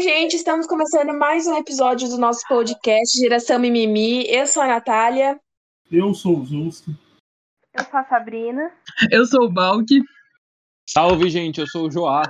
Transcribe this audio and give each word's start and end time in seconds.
Oi, 0.00 0.04
gente, 0.04 0.34
estamos 0.34 0.66
começando 0.66 1.12
mais 1.12 1.46
um 1.46 1.58
episódio 1.58 2.08
do 2.08 2.16
nosso 2.16 2.40
podcast 2.48 3.18
Geração 3.18 3.58
Mimimi. 3.58 4.24
Eu 4.30 4.46
sou 4.46 4.62
a 4.62 4.66
Natália. 4.66 5.38
Eu 5.92 6.14
sou 6.14 6.38
o 6.38 6.46
Zusto. 6.46 6.90
Eu 7.74 7.84
sou 7.84 7.98
a 8.00 8.04
Sabrina. 8.04 8.74
Eu 9.10 9.26
sou 9.26 9.44
o 9.44 9.52
Balk. 9.52 9.86
Salve, 10.88 11.28
gente, 11.28 11.60
eu 11.60 11.66
sou 11.66 11.86
o 11.86 11.90
Joá. 11.90 12.22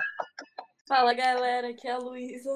Fala, 0.88 1.14
galera, 1.14 1.68
aqui 1.68 1.86
é 1.86 1.92
a 1.92 1.98
Luísa. 1.98 2.50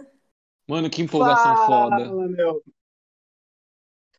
Mano, 0.67 0.91
que 0.91 1.03
empolgação 1.03 1.59
Fala, 1.59 1.91
foda. 1.97 2.27
meu. 2.31 2.61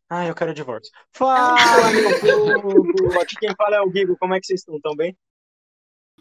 Ah, 0.10 0.26
eu 0.26 0.34
quero 0.34 0.54
divórcio. 0.54 0.94
Fala, 1.12 1.58
meu 1.92 2.22
povo! 3.04 3.20
Aqui 3.20 3.36
quem 3.36 3.54
fala 3.58 3.76
é 3.76 3.82
o 3.82 3.90
Guigo. 3.90 4.16
Como 4.18 4.34
é 4.34 4.40
que 4.40 4.48
vocês 4.48 4.62
estão? 4.62 4.80
Tão 4.80 4.96
bem? 4.96 5.14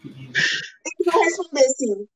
Eu 0.04 1.12
vou 1.12 1.22
responder 1.22 1.62
sim. 1.76 2.08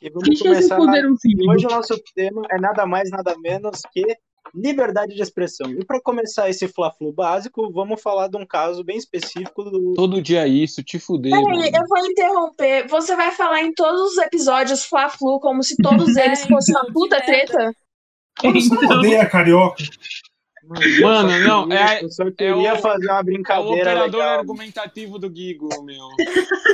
E 0.00 0.08
vamos 0.10 0.28
Que 0.28 0.38
começar. 0.38 0.78
sim. 1.18 1.48
Hoje 1.48 1.66
o 1.66 1.70
nosso 1.70 1.94
tema 2.14 2.42
é 2.50 2.58
nada 2.58 2.86
mais, 2.86 3.10
nada 3.10 3.34
menos 3.38 3.80
que 3.92 4.04
liberdade 4.54 5.14
de 5.14 5.22
expressão. 5.22 5.70
E 5.70 5.84
para 5.84 6.00
começar 6.00 6.48
esse 6.48 6.66
fla-flu 6.66 7.12
básico, 7.12 7.70
vamos 7.70 8.00
falar 8.00 8.28
de 8.28 8.36
um 8.36 8.46
caso 8.46 8.82
bem 8.82 8.96
específico 8.96 9.62
do. 9.64 9.92
Todo 9.94 10.22
dia 10.22 10.46
isso, 10.46 10.82
te 10.82 10.98
fuder, 10.98 11.30
Peraí, 11.30 11.70
eu 11.74 11.86
vou 11.86 11.98
interromper. 12.06 12.86
Você 12.88 13.14
vai 13.14 13.30
falar 13.32 13.62
em 13.62 13.72
todos 13.74 14.12
os 14.12 14.18
episódios 14.18 14.84
Fla-Flu 14.84 15.38
como 15.40 15.62
se 15.62 15.76
todos 15.76 16.16
eles 16.16 16.44
fossem 16.46 16.74
uma 16.74 16.82
então, 16.82 16.92
puta 16.94 17.20
treta? 17.22 17.72
Você 18.42 18.74
não 18.74 18.82
Então, 18.82 18.98
odeia 18.98 19.26
carioca? 19.28 19.84
Mano, 21.02 21.38
não, 21.40 21.72
é, 21.72 22.04
Eu 22.04 22.10
só 22.10 22.30
queria 22.30 22.74
o- 22.74 22.78
fazer 22.78 23.06
uma 23.08 23.18
é 23.18 23.20
o 23.20 23.24
brincadeira 23.24 23.72
operador 23.82 24.20
legal. 24.20 24.38
argumentativo 24.38 25.18
do 25.18 25.34
Gigo, 25.34 25.68
meu. 25.82 26.06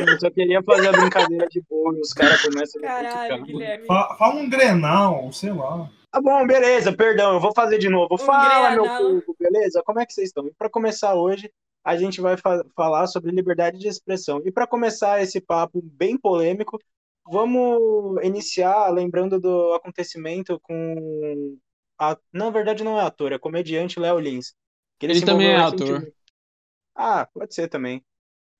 Eu 0.07 0.21
só 0.21 0.31
queria 0.31 0.63
fazer 0.63 0.89
a 0.89 0.93
brincadeira 0.93 1.47
de 1.49 1.63
boa 1.69 1.97
e 1.97 2.01
os 2.01 2.13
caras 2.13 2.43
começam 2.43 2.81
a 2.81 2.83
me 2.83 2.89
Caralho. 3.09 3.43
Guilherme. 3.45 3.87
Fa- 3.87 4.15
Fala 4.19 4.35
um 4.35 4.49
Grenal, 4.51 5.33
sei 5.33 5.53
lá. 5.53 5.91
Tá 6.13 6.21
bom, 6.21 6.47
beleza, 6.47 6.93
perdão, 6.93 7.35
eu 7.35 7.41
vou 7.41 7.53
fazer 7.55 7.79
de 7.79 7.89
novo. 7.89 8.17
Fala, 8.19 8.71
meu 8.71 8.83
Grenal. 8.85 9.03
povo, 9.03 9.37
beleza? 9.39 9.83
Como 9.85 10.01
é 10.01 10.07
que 10.07 10.13
vocês 10.13 10.29
estão? 10.29 10.47
E 10.47 10.53
para 10.57 10.69
começar 10.71 11.15
hoje, 11.15 11.51
a 11.85 11.97
gente 11.97 12.21
vai 12.21 12.37
fa- 12.37 12.65
falar 12.75 13.07
sobre 13.07 13.31
liberdade 13.33 13.79
de 13.79 13.89
expressão. 13.89 14.43
E 14.45 14.51
para 14.53 14.67
começar 14.67 15.23
esse 15.23 15.41
papo 15.41 15.81
bem 15.83 16.17
polêmico, 16.19 16.79
vamos 17.31 18.23
iniciar 18.25 18.89
lembrando 18.91 19.41
do 19.41 19.73
acontecimento 19.75 20.59
com. 20.63 21.57
A... 21.99 22.19
Na 22.33 22.51
verdade, 22.51 22.85
não 22.85 22.99
é 22.99 23.05
ator, 23.05 23.33
é 23.33 23.39
comediante 23.39 24.01
Léo 24.01 24.19
Lins. 24.19 24.55
Ele 25.01 25.15
se 25.15 25.25
também 25.25 25.49
é 25.49 25.57
ator. 25.57 26.07
Ah, 26.95 27.27
pode 27.33 27.55
ser 27.55 27.69
também. 27.69 28.03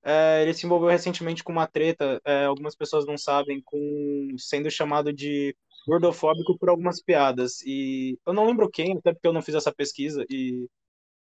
É, 0.03 0.43
ele 0.43 0.53
se 0.53 0.65
envolveu 0.65 0.89
recentemente 0.89 1.43
com 1.43 1.51
uma 1.51 1.67
treta, 1.67 2.21
é, 2.23 2.45
algumas 2.45 2.75
pessoas 2.75 3.05
não 3.05 3.17
sabem, 3.17 3.61
com 3.63 4.35
sendo 4.37 4.69
chamado 4.69 5.11
de 5.11 5.55
gordofóbico 5.87 6.57
por 6.57 6.69
algumas 6.69 7.01
piadas. 7.01 7.61
E 7.65 8.17
eu 8.25 8.33
não 8.33 8.45
lembro 8.45 8.69
quem, 8.69 8.97
até 8.97 9.13
porque 9.13 9.27
eu 9.27 9.33
não 9.33 9.41
fiz 9.41 9.55
essa 9.55 9.73
pesquisa 9.73 10.25
e 10.29 10.67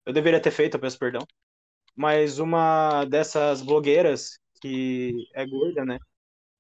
eu 0.07 0.13
deveria 0.13 0.41
ter 0.41 0.51
feito, 0.51 0.77
eu 0.77 0.81
peço 0.81 0.99
perdão. 0.99 1.27
Mas 1.95 2.39
uma 2.39 3.05
dessas 3.05 3.63
blogueiras 3.63 4.39
que 4.61 5.29
é 5.35 5.47
gorda, 5.47 5.85
né? 5.85 5.99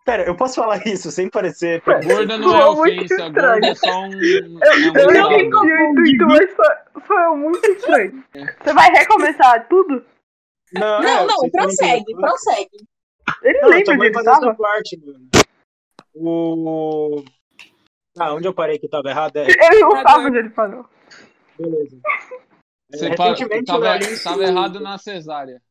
Pera, 0.04 0.24
eu 0.24 0.36
posso 0.36 0.56
falar 0.56 0.82
isso 0.86 1.10
sem 1.10 1.28
parecer. 1.30 1.80
Gorda 1.84 2.36
não 2.38 2.56
é 2.56 2.66
ofensa, 2.66 3.28
gorda 3.28 3.66
é 3.68 3.74
só 3.74 4.00
um. 4.00 4.12
Eu, 4.12 4.58
é 4.62 4.76
um 4.76 4.96
eu 4.96 5.12
dado. 5.12 5.32
entendi 5.32 5.72
o 5.72 5.90
intuito, 5.90 6.26
mas 6.26 6.50
foi, 6.54 7.00
foi 7.02 7.36
muito 7.36 7.66
estranho. 7.70 8.24
Você 8.62 8.72
vai 8.72 8.90
recomeçar 8.90 9.68
tudo? 9.68 10.04
Não, 10.74 11.02
Não, 11.02 11.08
é, 11.08 11.26
não, 11.26 11.50
prossegue, 11.50 12.14
prossegue. 12.16 12.86
Ele 13.42 13.60
Não, 13.60 13.68
eu 13.68 13.70
lembra 13.70 13.84
só 13.84 13.92
onde 13.92 13.96
vou 13.98 14.04
ele 14.06 14.14
fazer 14.14 14.30
essa 14.30 14.40
tava? 14.40 14.54
parte, 14.54 15.00
mano. 15.04 15.28
O. 16.14 17.24
Ah, 18.18 18.34
onde 18.34 18.46
eu 18.48 18.54
parei 18.54 18.78
que 18.78 18.88
tava 18.88 19.08
errado? 19.08 19.36
É, 19.36 19.46
Ele 19.46 19.80
não 19.80 20.02
sabe 20.02 20.26
onde 20.26 20.38
ele 20.38 20.50
parou. 20.50 20.84
beleza. 21.58 21.98
Você 22.90 23.06
É, 23.06 23.08
recentemente, 23.10 23.64
tava, 23.64 23.98
tava 24.22 24.42
errado 24.44 24.80
na 24.80 24.98
cesárea. 24.98 25.62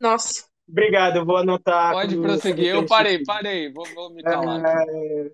Nossa. 0.00 0.44
Obrigado, 0.68 1.16
eu 1.16 1.24
vou 1.24 1.36
anotar. 1.36 1.92
Pode 1.92 2.16
prosseguir. 2.16 2.66
Eu 2.66 2.86
parei, 2.86 3.22
parei. 3.24 3.72
Vou, 3.72 3.86
vou 3.94 4.10
me 4.10 4.22
calar. 4.22 4.62
É, 4.64 5.30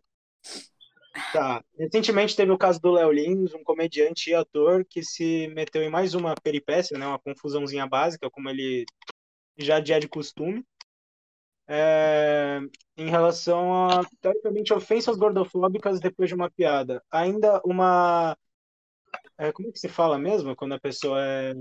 Tá. 1.32 1.62
Recentemente 1.78 2.34
teve 2.34 2.50
o 2.50 2.58
caso 2.58 2.80
do 2.80 2.90
Léo 2.90 3.12
Lins, 3.12 3.54
um 3.54 3.62
comediante 3.62 4.30
e 4.30 4.34
ator 4.34 4.84
que 4.84 5.02
se 5.02 5.48
meteu 5.48 5.82
em 5.82 5.90
mais 5.90 6.14
uma 6.14 6.34
peripécia, 6.34 6.98
né, 6.98 7.06
uma 7.06 7.18
confusãozinha 7.18 7.86
básica, 7.86 8.30
como 8.30 8.48
ele 8.48 8.86
já 9.58 9.76
é 9.76 10.00
de 10.00 10.08
costume, 10.08 10.64
é, 11.68 12.60
em 12.96 13.10
relação 13.10 13.88
a, 13.88 14.04
teoricamente, 14.20 14.72
ofensas 14.72 15.16
gordofóbicas 15.16 16.00
depois 16.00 16.28
de 16.28 16.34
uma 16.34 16.50
piada. 16.50 17.02
Ainda 17.10 17.60
uma. 17.64 18.36
é, 19.36 19.52
como 19.52 19.68
é 19.68 19.72
que 19.72 19.78
se 19.78 19.88
fala 19.88 20.18
mesmo 20.18 20.56
quando 20.56 20.74
a 20.74 20.80
pessoa 20.80 21.20
é. 21.20 21.52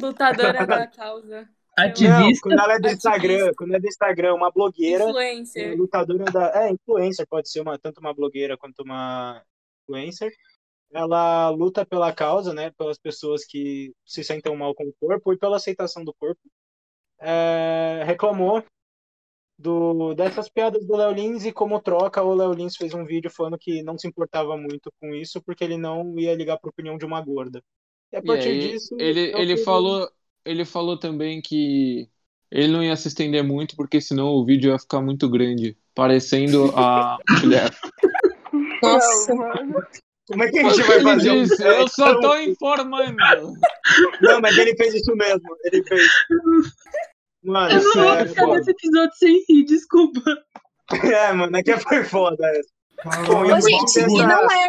Lutadora 0.00 0.66
da 0.66 0.86
causa. 0.88 1.48
Não, 1.78 1.84
ativista. 1.86 2.48
quando 2.48 2.58
ela 2.60 2.74
é 2.74 2.78
do 2.78 2.86
Ativista. 2.86 3.08
Instagram, 3.08 3.52
quando 3.56 3.74
é 3.74 3.80
do 3.80 3.86
Instagram, 3.88 4.34
uma 4.34 4.50
blogueira. 4.50 5.04
Influencer. 5.04 5.76
lutadora 5.76 6.24
da. 6.26 6.64
É, 6.66 6.70
influencer, 6.70 7.26
pode 7.28 7.50
ser 7.50 7.60
uma, 7.60 7.78
tanto 7.78 7.98
uma 8.00 8.14
blogueira 8.14 8.56
quanto 8.56 8.80
uma 8.82 9.42
influencer. 9.82 10.32
Ela 10.92 11.48
luta 11.50 11.84
pela 11.84 12.12
causa, 12.12 12.54
né? 12.54 12.70
Pelas 12.78 12.98
pessoas 12.98 13.44
que 13.44 13.92
se 14.06 14.22
sentem 14.22 14.56
mal 14.56 14.74
com 14.74 14.84
o 14.84 14.94
corpo 15.00 15.32
e 15.32 15.38
pela 15.38 15.56
aceitação 15.56 16.04
do 16.04 16.14
corpo. 16.14 16.40
É, 17.20 18.02
reclamou 18.04 18.62
do, 19.58 20.14
dessas 20.14 20.48
piadas 20.48 20.84
do 20.86 20.96
Léo 20.96 21.12
Lins 21.12 21.44
e 21.44 21.52
como 21.52 21.80
troca, 21.80 22.22
o 22.22 22.34
Léo 22.34 22.52
Lins 22.52 22.76
fez 22.76 22.92
um 22.94 23.04
vídeo 23.04 23.30
falando 23.30 23.58
que 23.58 23.82
não 23.82 23.96
se 23.98 24.06
importava 24.08 24.56
muito 24.56 24.92
com 25.00 25.14
isso 25.14 25.40
porque 25.42 25.64
ele 25.64 25.76
não 25.76 26.18
ia 26.18 26.34
ligar 26.34 26.58
para 26.58 26.68
a 26.68 26.72
opinião 26.72 26.98
de 26.98 27.04
uma 27.06 27.20
gorda. 27.20 27.62
E 28.12 28.16
a 28.16 28.22
E 28.22 28.22
partir 28.22 28.48
aí, 28.48 28.58
disso. 28.58 28.94
ele, 28.98 29.32
ele 29.40 29.56
falou, 29.56 30.10
ele 30.44 30.64
falou 30.64 30.98
também 30.98 31.40
que 31.42 32.08
ele 32.50 32.68
não 32.72 32.82
ia 32.82 32.94
se 32.96 33.08
estender 33.08 33.42
muito, 33.42 33.74
porque 33.76 34.00
senão 34.00 34.28
o 34.28 34.44
vídeo 34.44 34.70
ia 34.72 34.78
ficar 34.78 35.00
muito 35.00 35.28
grande, 35.28 35.76
parecendo 35.94 36.72
a 36.78 37.18
mulher. 37.40 37.70
Nossa. 38.82 39.34
Mano. 39.34 39.74
Como 40.26 40.42
é 40.42 40.50
que 40.50 40.58
a 40.58 40.62
gente 40.70 40.76
que 40.82 40.88
vai 40.88 41.00
fazer? 41.02 41.30
um- 41.32 41.42
disse, 41.42 41.62
é, 41.62 41.80
eu 41.82 41.88
só 41.88 42.10
então- 42.10 42.20
tô 42.20 42.36
informando. 42.38 43.52
Não, 44.22 44.40
mas 44.40 44.56
ele 44.56 44.74
fez 44.76 44.94
isso 44.94 45.14
mesmo. 45.16 45.56
Ele 45.64 45.82
fez. 45.84 46.02
Mano, 47.42 47.74
Eu 47.74 47.82
não 47.84 47.92
vou 47.92 48.02
sério, 48.14 48.28
ficar 48.30 48.46
nesse 48.46 48.70
episódio 48.70 49.14
sem 49.16 49.44
rir, 49.48 49.64
desculpa. 49.64 50.20
É, 51.02 51.32
mano, 51.32 51.56
aqui 51.56 51.74
foi 51.78 52.04
foda 52.04 52.46
essa. 52.46 52.68
Bom, 53.26 53.42
Ô, 53.42 53.60
gente, 53.60 54.00
e 54.00 54.06
não 54.26 54.50
é, 54.50 54.68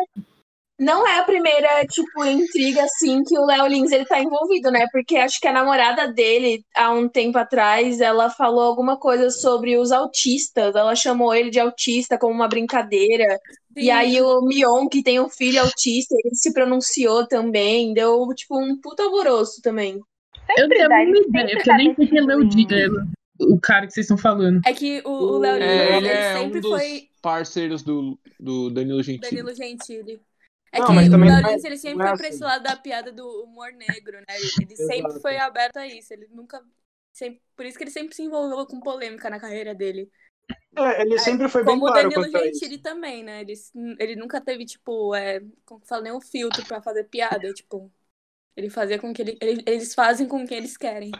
não 0.77 1.07
é 1.07 1.19
a 1.19 1.23
primeira, 1.23 1.85
tipo, 1.87 2.25
intriga, 2.25 2.83
assim, 2.83 3.23
que 3.23 3.37
o 3.37 3.45
Léo 3.45 3.67
Lins, 3.67 3.91
ele 3.91 4.05
tá 4.05 4.19
envolvido, 4.19 4.69
né? 4.71 4.85
Porque 4.91 5.15
acho 5.15 5.39
que 5.39 5.47
a 5.47 5.53
namorada 5.53 6.11
dele, 6.11 6.63
há 6.75 6.91
um 6.91 7.07
tempo 7.07 7.37
atrás, 7.37 8.01
ela 8.01 8.29
falou 8.29 8.61
alguma 8.61 8.97
coisa 8.97 9.29
sobre 9.29 9.77
os 9.77 9.91
autistas. 9.91 10.75
Ela 10.75 10.95
chamou 10.95 11.33
ele 11.33 11.49
de 11.49 11.59
autista 11.59 12.17
como 12.17 12.33
uma 12.33 12.47
brincadeira. 12.49 13.39
E 13.75 13.85
Sim. 13.85 13.91
aí 13.91 14.21
o 14.21 14.41
Mion, 14.41 14.87
que 14.89 15.01
tem 15.01 15.19
um 15.19 15.29
filho 15.29 15.61
autista, 15.61 16.15
ele 16.23 16.35
se 16.35 16.53
pronunciou 16.53 17.25
também. 17.27 17.93
Deu, 17.93 18.27
tipo, 18.35 18.57
um 18.59 18.79
puta 18.79 19.03
alvoroço 19.03 19.61
também. 19.61 19.95
Eu 19.95 20.55
Sempre 20.63 20.77
tenho 20.77 20.89
dá, 20.89 20.95
a 20.95 20.99
mínima 21.05 21.17
ele 21.17 21.27
ideia, 21.29 21.55
porque 21.55 21.69
eu 21.69 21.75
nem 21.75 21.89
tá 21.89 21.95
sei 21.95 22.07
quem 22.07 22.19
é 22.19 22.23
o, 22.23 22.27
metido 22.27 22.67
di- 22.67 22.75
é, 22.75 22.87
o 23.45 23.59
cara 23.59 23.87
que 23.87 23.93
vocês 23.93 24.03
estão 24.05 24.17
falando. 24.17 24.61
É 24.65 24.73
que 24.73 25.01
o, 25.05 25.09
o 25.09 25.37
Léo 25.39 25.55
Lins, 25.55 25.63
É, 25.63 25.87
ele 25.97 25.97
ele 25.97 26.07
é 26.07 26.37
um 26.37 26.43
sempre 26.43 26.59
dos 26.59 26.71
foi 26.71 27.07
parceiros 27.21 27.81
do, 27.81 28.19
do 28.39 28.69
Danilo 28.69 29.01
Gentili. 29.01 29.35
Danilo 29.41 29.55
Gentili. 29.55 30.21
É 30.75 30.79
Não, 30.79 30.87
que 30.87 30.93
mas 30.93 31.07
o 31.07 31.17
não 31.17 31.49
é- 31.49 31.53
ele 31.63 31.77
sempre 31.77 32.05
é 32.05 32.09
foi 32.09 32.17
pra 32.17 32.27
assim. 32.27 32.35
esse 32.35 32.43
lado 32.43 32.63
da 32.63 32.75
piada 32.75 33.11
do 33.11 33.43
humor 33.43 33.71
negro, 33.71 34.17
né? 34.19 34.25
Ele, 34.35 34.51
ele 34.61 34.75
sempre 34.77 35.19
foi 35.21 35.37
aberto 35.37 35.77
a 35.77 35.87
isso. 35.87 36.13
Ele 36.13 36.27
nunca... 36.31 36.61
Sempre, 37.13 37.41
por 37.55 37.65
isso 37.65 37.77
que 37.77 37.83
ele 37.85 37.91
sempre 37.91 38.13
se 38.13 38.23
envolveu 38.23 38.65
com 38.67 38.81
polêmica 38.81 39.29
na 39.29 39.39
carreira 39.39 39.73
dele. 39.73 40.11
É, 40.77 41.01
ele 41.01 41.17
sempre 41.17 41.47
foi 41.47 41.63
bem 41.63 41.75
Como 41.75 41.87
o 41.87 41.91
Danilo 41.91 42.25
isso. 42.25 42.59
Gentili 42.59 42.77
também, 42.77 43.23
né? 43.23 43.41
Ele, 43.41 43.53
ele 43.99 44.15
nunca 44.17 44.41
teve, 44.41 44.65
tipo, 44.65 45.15
é, 45.15 45.39
como 45.65 45.79
que 45.79 45.87
fala, 45.87 46.03
nenhum 46.03 46.19
filtro 46.19 46.65
pra 46.65 46.81
fazer 46.81 47.05
piada. 47.05 47.53
Tipo, 47.53 47.89
ele 48.55 48.69
fazia 48.69 48.99
com 48.99 49.13
que 49.13 49.21
ele, 49.21 49.37
ele- 49.41 49.63
eles 49.67 49.93
fazem 49.95 50.27
com 50.27 50.45
quem 50.47 50.57
eles 50.57 50.77
querem. 50.77 51.11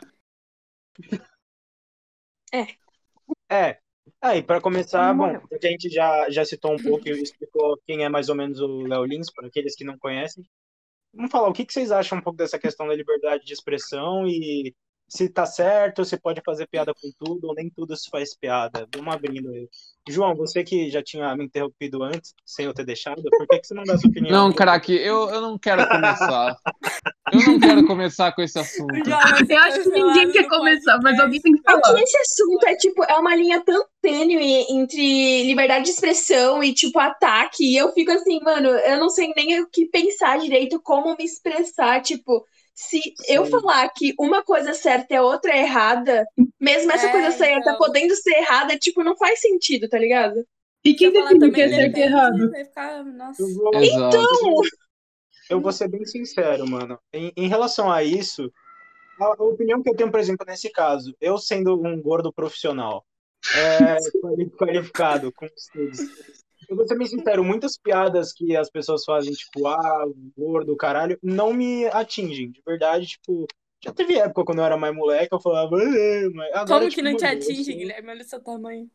É. 3.50 3.80
Aí, 4.26 4.42
pra 4.42 4.60
começar, 4.60 5.14
Não 5.14 5.34
bom, 5.34 5.40
porque 5.48 5.68
a 5.68 5.70
gente 5.70 5.88
já, 5.88 6.28
já 6.32 6.44
citou 6.44 6.74
um 6.74 6.82
pouco 6.82 7.08
e 7.08 7.12
explicou 7.12 7.80
quem 7.86 8.04
é 8.04 8.10
mais 8.10 8.28
ou 8.28 8.34
menos 8.34 8.60
o 8.60 8.82
Léo 8.82 9.06
Lins, 9.06 9.32
para 9.32 9.46
aqueles 9.46 9.76
que 9.76 9.84
não 9.84 10.00
conhecem. 10.00 10.44
Vamos 11.14 11.32
falar, 11.32 11.48
o 11.48 11.54
que, 11.54 11.64
que 11.64 11.72
vocês 11.72 11.92
acham 11.92 12.18
um 12.18 12.22
pouco 12.22 12.36
dessa 12.36 12.58
questão 12.58 12.88
da 12.88 12.96
liberdade 12.96 13.46
de 13.46 13.54
expressão 13.54 14.26
e 14.28 14.74
se 15.08 15.30
tá 15.30 15.46
certo, 15.46 16.04
se 16.04 16.18
pode 16.18 16.42
fazer 16.44 16.68
piada 16.68 16.94
com 16.94 17.10
tudo, 17.20 17.48
ou 17.48 17.54
nem 17.54 17.70
tudo 17.70 17.96
se 17.96 18.10
faz 18.10 18.36
piada. 18.36 18.88
Vamos 18.96 19.14
abrindo 19.14 19.50
aí. 19.50 19.70
João, 20.08 20.36
você 20.36 20.64
que 20.64 20.90
já 20.90 21.02
tinha 21.02 21.36
me 21.36 21.46
interrompido 21.46 22.04
antes, 22.04 22.34
sem 22.46 22.66
eu 22.66 22.74
ter 22.74 22.86
deixado, 22.86 23.24
por 23.24 23.48
que, 23.48 23.60
que 23.60 23.68
você 23.68 23.74
não 23.74 23.84
dá 23.84 23.98
sua 23.98 24.10
opinião? 24.10 24.32
Não, 24.32 24.54
craque, 24.54 24.94
eu, 24.94 25.30
eu 25.30 25.42
não 25.42 25.58
quero 25.58 25.88
começar. 25.88 26.56
Eu 27.34 27.40
não 27.48 27.60
quero 27.60 27.88
começar 27.88 28.32
com 28.34 28.42
esse 28.44 28.60
assunto. 28.60 28.94
Já 29.04 29.20
Eu 29.50 29.58
acho 29.58 29.84
que 29.84 29.90
ninguém 29.90 30.32
quer 30.32 30.48
começar, 30.48 31.00
mas 31.02 31.20
alguém 31.20 31.42
tem 31.42 31.54
que 31.54 31.62
É 31.68 31.72
falar. 31.72 31.96
que 31.96 32.02
esse 32.04 32.18
assunto 32.18 32.68
é 32.68 32.76
tipo, 32.76 33.04
é 33.04 33.16
uma 33.16 33.36
linha 33.36 33.64
tão 33.66 33.84
tênue 34.00 34.66
entre 34.70 35.44
liberdade 35.44 35.86
de 35.86 35.92
expressão 35.92 36.64
e 36.64 36.72
tipo 36.74 37.00
ataque. 37.00 37.64
E 37.64 37.76
eu 37.76 37.92
fico 37.94 38.12
assim, 38.12 38.40
mano, 38.44 38.70
eu 38.70 39.00
não 39.00 39.10
sei 39.10 39.34
nem 39.36 39.60
o 39.62 39.68
que 39.68 39.88
pensar 39.88 40.38
direito, 40.38 40.80
como 40.82 41.16
me 41.18 41.26
expressar. 41.26 42.00
Tipo, 42.02 42.46
se 42.76 43.00
eu 43.30 43.46
Sim. 43.46 43.52
falar 43.52 43.88
que 43.90 44.14
uma 44.20 44.44
coisa 44.44 44.74
certa 44.74 45.16
é 45.16 45.22
outra 45.22 45.56
errada, 45.58 46.26
mesmo 46.60 46.92
essa 46.92 47.08
É, 47.08 47.12
coisa 47.12 47.32
certa 47.32 47.72
então. 47.72 47.78
podendo 47.78 48.14
ser 48.16 48.38
errada, 48.38 48.78
tipo, 48.78 49.04
não 49.04 49.16
faz 49.16 49.40
sentido, 49.40 49.88
tá 49.88 49.98
ligado? 49.98 50.46
E 50.84 50.94
quem 50.94 51.08
eu 51.08 51.14
define 51.14 51.48
o 51.48 51.52
que 51.54 51.62
é 51.62 51.70
certo 51.70 51.98
e 51.98 52.02
errado? 52.02 52.52
Vai 52.52 52.66
ficar, 52.66 53.04
nossa. 53.04 53.42
Eu 53.42 53.54
vou, 53.56 53.72
Exato. 53.82 54.62
eu 55.50 55.62
vou 55.62 55.72
ser 55.72 55.88
bem 55.88 56.06
sincero, 56.06 56.68
mano. 56.70 57.00
Em, 57.12 57.32
em 57.36 57.48
relação 57.48 57.92
a 57.92 58.04
isso, 58.04 58.52
a, 59.20 59.26
a 59.26 59.44
opinião 59.44 59.82
que 59.82 59.90
eu 59.90 59.96
tenho, 59.96 60.12
por 60.12 60.20
exemplo, 60.20 60.46
nesse 60.46 60.70
caso, 60.70 61.16
eu 61.20 61.38
sendo 61.38 61.82
um 61.82 62.02
gordo 62.02 62.32
profissional, 62.32 63.06
é, 63.56 63.96
quali- 64.22 64.50
qualificado, 64.58 65.32
com 65.32 65.46
estudos, 65.46 66.00
eu 66.70 66.76
vou 66.76 66.88
ser 66.88 66.98
bem 66.98 67.08
sincero, 67.08 67.44
muitas 67.44 67.78
piadas 67.78 68.32
que 68.34 68.56
as 68.56 68.70
pessoas 68.70 69.04
fazem, 69.06 69.32
tipo, 69.34 69.68
ah, 69.68 70.06
gordo, 70.38 70.76
caralho, 70.76 71.18
não 71.22 71.54
me 71.54 71.86
atingem, 71.88 72.52
de 72.52 72.62
verdade, 72.66 73.06
tipo, 73.08 73.46
já 73.84 73.92
teve 73.94 74.18
época 74.18 74.46
quando 74.46 74.60
eu 74.60 74.66
era 74.66 74.78
mais 74.78 74.96
moleque, 74.96 75.34
eu 75.34 75.40
falava, 75.40 75.76
"Ah", 75.78 76.30
mas 76.34 76.50
agora, 76.54 76.66
Como 76.68 76.82
tipo, 76.90 76.96
que 76.96 77.02
não 77.04 77.16
te 77.18 77.26
atinge, 77.26 77.66
sou- 77.66 77.76
Guilherme? 77.76 78.10
Olha 78.10 78.22
o 78.22 78.26
seu 78.26 78.40
tamanho. 78.44 78.90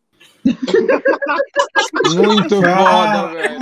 Muito 2.17 2.57
foda, 2.57 3.29
velho. 3.29 3.59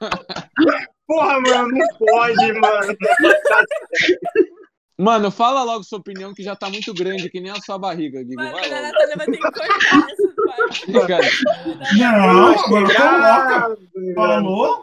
Porra, 1.06 1.40
mano, 1.40 1.68
não 1.68 1.88
pode, 1.98 2.52
mano. 2.54 2.96
Mano, 4.96 5.30
fala 5.30 5.64
logo 5.64 5.82
sua 5.82 5.98
opinião 5.98 6.32
que 6.32 6.42
já 6.42 6.54
tá 6.54 6.70
muito 6.70 6.94
grande, 6.94 7.28
que 7.28 7.40
nem 7.40 7.50
a 7.50 7.60
sua 7.60 7.76
barriga, 7.76 8.22
Guigo. 8.22 8.40
Mano, 8.40 8.52
Vai 8.52 8.72
a. 8.72 8.82
Natália 8.82 9.16
vai 9.16 9.26
ter 9.26 9.32
que 9.32 9.42
cortar 9.42 10.10
essas 10.10 10.34
partes. 10.34 10.84
Cara, 11.98 12.18
Não, 12.22 12.48
agora 12.48 12.94
coloca. 12.94 13.76
Falou? 14.14 14.82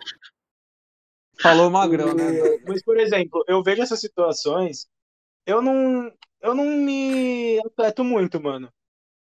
falou 1.41 1.69
magrão, 1.69 2.13
né? 2.13 2.59
Mas, 2.67 2.83
por 2.83 2.97
exemplo, 2.99 3.43
eu 3.47 3.63
vejo 3.63 3.81
essas 3.81 3.99
situações, 3.99 4.85
eu 5.45 5.61
não, 5.61 6.11
eu 6.41 6.53
não 6.53 6.65
me 6.65 7.59
afeto 7.65 8.03
muito, 8.03 8.41
mano. 8.41 8.71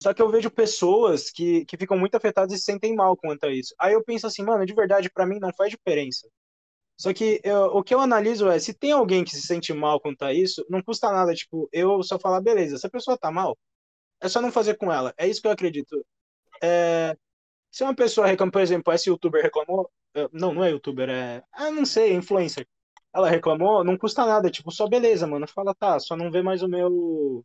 Só 0.02 0.12
que 0.12 0.20
eu 0.20 0.30
vejo 0.30 0.50
pessoas 0.50 1.30
que, 1.30 1.64
que 1.64 1.76
ficam 1.76 1.98
muito 1.98 2.16
afetadas 2.16 2.54
e 2.54 2.58
se 2.58 2.64
sentem 2.64 2.94
mal 2.94 3.16
quanto 3.16 3.44
a 3.44 3.52
isso. 3.52 3.74
Aí 3.78 3.94
eu 3.94 4.04
penso 4.04 4.26
assim, 4.26 4.42
mano, 4.42 4.66
de 4.66 4.74
verdade, 4.74 5.10
pra 5.10 5.26
mim 5.26 5.38
não 5.38 5.52
faz 5.54 5.70
diferença. 5.70 6.28
Só 6.96 7.12
que 7.12 7.40
eu- 7.44 7.66
o 7.76 7.82
que 7.82 7.94
eu 7.94 8.00
analiso 8.00 8.48
é, 8.50 8.58
se 8.58 8.74
tem 8.74 8.92
alguém 8.92 9.24
que 9.24 9.30
se 9.36 9.42
sente 9.42 9.72
mal 9.72 10.00
quanto 10.00 10.22
a 10.24 10.32
isso, 10.32 10.64
não 10.70 10.82
custa 10.82 11.10
nada, 11.12 11.34
tipo, 11.34 11.68
eu 11.72 12.02
só 12.02 12.18
falar, 12.18 12.40
beleza, 12.40 12.78
se 12.78 12.86
a 12.86 12.90
pessoa 12.90 13.18
tá 13.18 13.30
mal, 13.30 13.56
é 14.20 14.28
só 14.28 14.40
não 14.42 14.52
fazer 14.52 14.76
com 14.76 14.92
ela. 14.92 15.14
É 15.18 15.28
isso 15.28 15.40
que 15.42 15.48
eu 15.48 15.52
acredito. 15.52 16.04
É, 16.62 17.16
se 17.72 17.84
uma 17.84 17.94
pessoa 17.94 18.26
reclama, 18.26 18.52
por 18.52 18.62
exemplo, 18.62 18.92
esse 18.92 19.10
youtuber 19.10 19.42
reclamou, 19.42 19.90
não, 20.32 20.54
não 20.54 20.64
é 20.64 20.70
youtuber, 20.72 21.08
é, 21.10 21.42
ah, 21.52 21.70
não 21.70 21.86
sei, 21.86 22.14
influencer. 22.14 22.66
Ela 23.14 23.28
reclamou, 23.30 23.84
não 23.84 23.96
custa 23.98 24.26
nada, 24.26 24.50
tipo, 24.50 24.70
só 24.72 24.88
beleza, 24.88 25.26
mano. 25.26 25.46
Fala, 25.48 25.74
tá, 25.74 25.98
só 26.00 26.16
não 26.16 26.30
vê 26.30 26.42
mais 26.42 26.62
o 26.62 26.68
meu. 26.68 27.44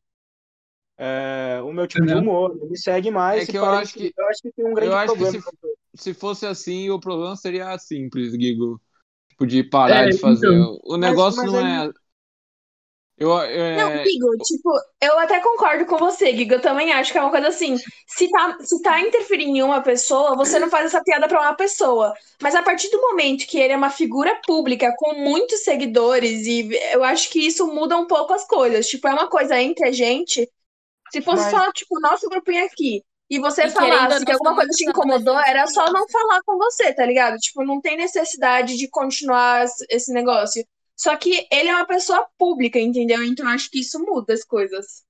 é, 0.97 1.61
o 1.63 1.71
meu 1.73 1.87
tipo 1.87 2.05
de 2.05 2.13
Entendeu? 2.13 2.17
humor, 2.17 2.55
não 2.55 2.67
me 2.69 2.77
segue 2.77 3.11
mais. 3.11 3.43
É 3.43 3.45
que 3.47 3.57
eu 3.57 3.65
de 3.81 3.85
acho 3.85 3.91
seguir. 3.91 4.13
que- 4.13 4.13
eu 4.17 4.27
acho 4.29 4.41
que 4.41 4.51
tem 4.51 4.65
um 4.65 4.73
grande 4.73 4.91
eu 4.91 4.95
acho 4.95 5.15
que 5.15 5.23
problema. 5.23 5.37
Se 5.95 6.13
fosse 6.13 6.45
assim, 6.45 6.89
o 6.89 6.99
problema 6.99 7.35
seria 7.35 7.77
simples, 7.79 8.35
Guigo. 8.35 8.81
Tipo, 9.41 9.47
de 9.47 9.63
parar 9.63 10.07
É, 10.07 10.09
de 10.09 10.17
fazer. 10.17 10.47
então. 10.47 10.79
O 10.83 10.97
negócio 10.97 11.41
mas 11.41 11.51
não 11.51 11.65
é. 11.65 11.89
Eu, 13.17 13.39
é... 13.39 13.77
Não, 13.77 14.03
Gigo, 14.03 14.35
tipo, 14.43 14.71
eu 14.99 15.19
até 15.19 15.39
concordo 15.39 15.85
com 15.85 15.97
você, 15.97 16.35
Gigo. 16.35 16.55
Eu 16.55 16.61
também 16.61 16.91
acho 16.91 17.11
que 17.11 17.17
é 17.19 17.21
uma 17.21 17.29
coisa 17.29 17.49
assim. 17.49 17.77
Se 18.07 18.27
tá, 18.31 18.57
se 18.59 18.81
tá 18.81 18.99
interferindo 18.99 19.57
em 19.57 19.61
uma 19.61 19.79
pessoa, 19.81 20.35
você 20.35 20.57
não 20.57 20.69
faz 20.71 20.87
essa 20.87 21.03
piada 21.03 21.27
pra 21.27 21.39
uma 21.39 21.53
pessoa. 21.53 22.13
Mas 22.41 22.55
a 22.55 22.63
partir 22.63 22.89
do 22.89 22.99
momento 22.99 23.45
que 23.45 23.59
ele 23.59 23.73
é 23.73 23.77
uma 23.77 23.91
figura 23.91 24.39
pública 24.45 24.91
com 24.97 25.13
muitos 25.13 25.59
seguidores, 25.63 26.47
e 26.47 26.71
eu 26.91 27.03
acho 27.03 27.29
que 27.29 27.45
isso 27.45 27.67
muda 27.67 27.95
um 27.95 28.07
pouco 28.07 28.33
as 28.33 28.47
coisas. 28.47 28.87
Tipo, 28.87 29.07
é 29.07 29.13
uma 29.13 29.27
coisa 29.29 29.59
entre 29.61 29.87
a 29.87 29.91
gente. 29.91 30.49
Se 31.11 31.21
fosse 31.21 31.43
Mas- 31.43 31.51
só, 31.51 31.71
tipo, 31.73 31.99
nosso 31.99 32.27
grupinho 32.27 32.65
aqui. 32.65 33.03
E 33.31 33.39
você 33.39 33.63
E 33.63 33.69
falasse 33.69 34.23
que 34.25 34.31
alguma 34.31 34.55
coisa 34.55 34.73
te 34.73 34.85
muitas 34.85 34.91
incomodou, 34.91 35.39
era 35.39 35.65
só 35.67 35.91
não- 35.91 36.07
falar 36.09 36.43
com 36.43 36.57
você, 36.59 36.93
tá 36.93 37.05
ligado? 37.05 37.37
Tipo, 37.39 37.63
não 37.65 37.81
tem 37.81 37.97
necessidade 37.97 38.77
de 38.77 38.89
continuar 38.89 39.65
esse- 39.89 40.13
negócio. 40.13 40.63
Só 40.97 41.15
que 41.17 41.47
ele 41.51 41.69
é 41.69 41.75
uma 41.75 41.87
pessoa 41.87 42.27
pública, 42.37 42.79
entendeu? 42.79 43.23
Então 43.23 43.47
acho 43.49 43.71
que 43.71 43.79
isso 43.81 43.99
muda 43.99 44.33
as 44.35 44.43
coisas. 44.45 45.03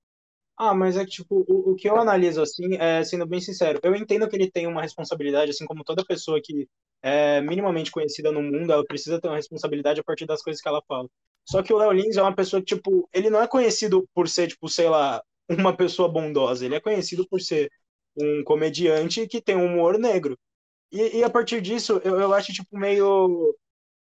Ah, 0.56 0.74
mas 0.74 0.96
é 0.96 1.04
que, 1.04 1.10
tipo, 1.10 1.44
o, 1.48 1.72
o 1.72 1.76
que 1.76 1.88
eu 1.88 1.96
analiso 1.98 2.40
assim, 2.42 2.76
é, 2.76 3.02
sendo 3.04 3.26
bem 3.26 3.40
sincero, 3.40 3.80
eu 3.82 3.94
entendo 3.96 4.28
que 4.28 4.36
ele 4.36 4.50
tem 4.50 4.66
uma 4.66 4.82
responsabilidade, 4.82 5.50
assim 5.50 5.66
como 5.66 5.82
toda 5.84 6.04
pessoa 6.04 6.40
que 6.42 6.68
é 7.02 7.40
minimamente 7.40 7.90
conhecida 7.90 8.30
no 8.30 8.42
mundo, 8.42 8.72
ela 8.72 8.84
precisa 8.84 9.20
ter 9.20 9.28
uma 9.28 9.36
responsabilidade 9.36 10.00
a 10.00 10.04
partir 10.04 10.26
das 10.26 10.42
coisas 10.42 10.62
que 10.62 10.68
ela 10.68 10.82
fala. 10.86 11.08
Só 11.44 11.62
que 11.62 11.72
o 11.72 11.78
Léo 11.78 11.90
Lins 11.92 12.16
é 12.16 12.22
uma 12.22 12.34
pessoa 12.34 12.60
que, 12.62 12.76
tipo, 12.76 13.08
ele 13.12 13.28
não 13.30 13.42
é 13.42 13.48
conhecido 13.48 14.06
por 14.14 14.28
ser, 14.28 14.48
tipo, 14.48 14.68
sei 14.68 14.88
lá, 14.88 15.20
uma 15.50 15.76
pessoa 15.76 16.08
bondosa, 16.08 16.64
ele 16.64 16.76
é 16.76 16.80
conhecido 16.80 17.26
por 17.28 17.40
ser 17.40 17.68
um 18.16 18.42
comediante 18.44 19.26
que 19.26 19.40
tem 19.40 19.56
um 19.56 19.66
humor 19.66 19.98
negro. 19.98 20.38
E, 20.92 21.18
e 21.18 21.24
a 21.24 21.30
partir 21.30 21.60
disso, 21.62 22.00
eu, 22.04 22.20
eu 22.20 22.34
acho, 22.34 22.52
tipo, 22.52 22.78
meio, 22.78 23.56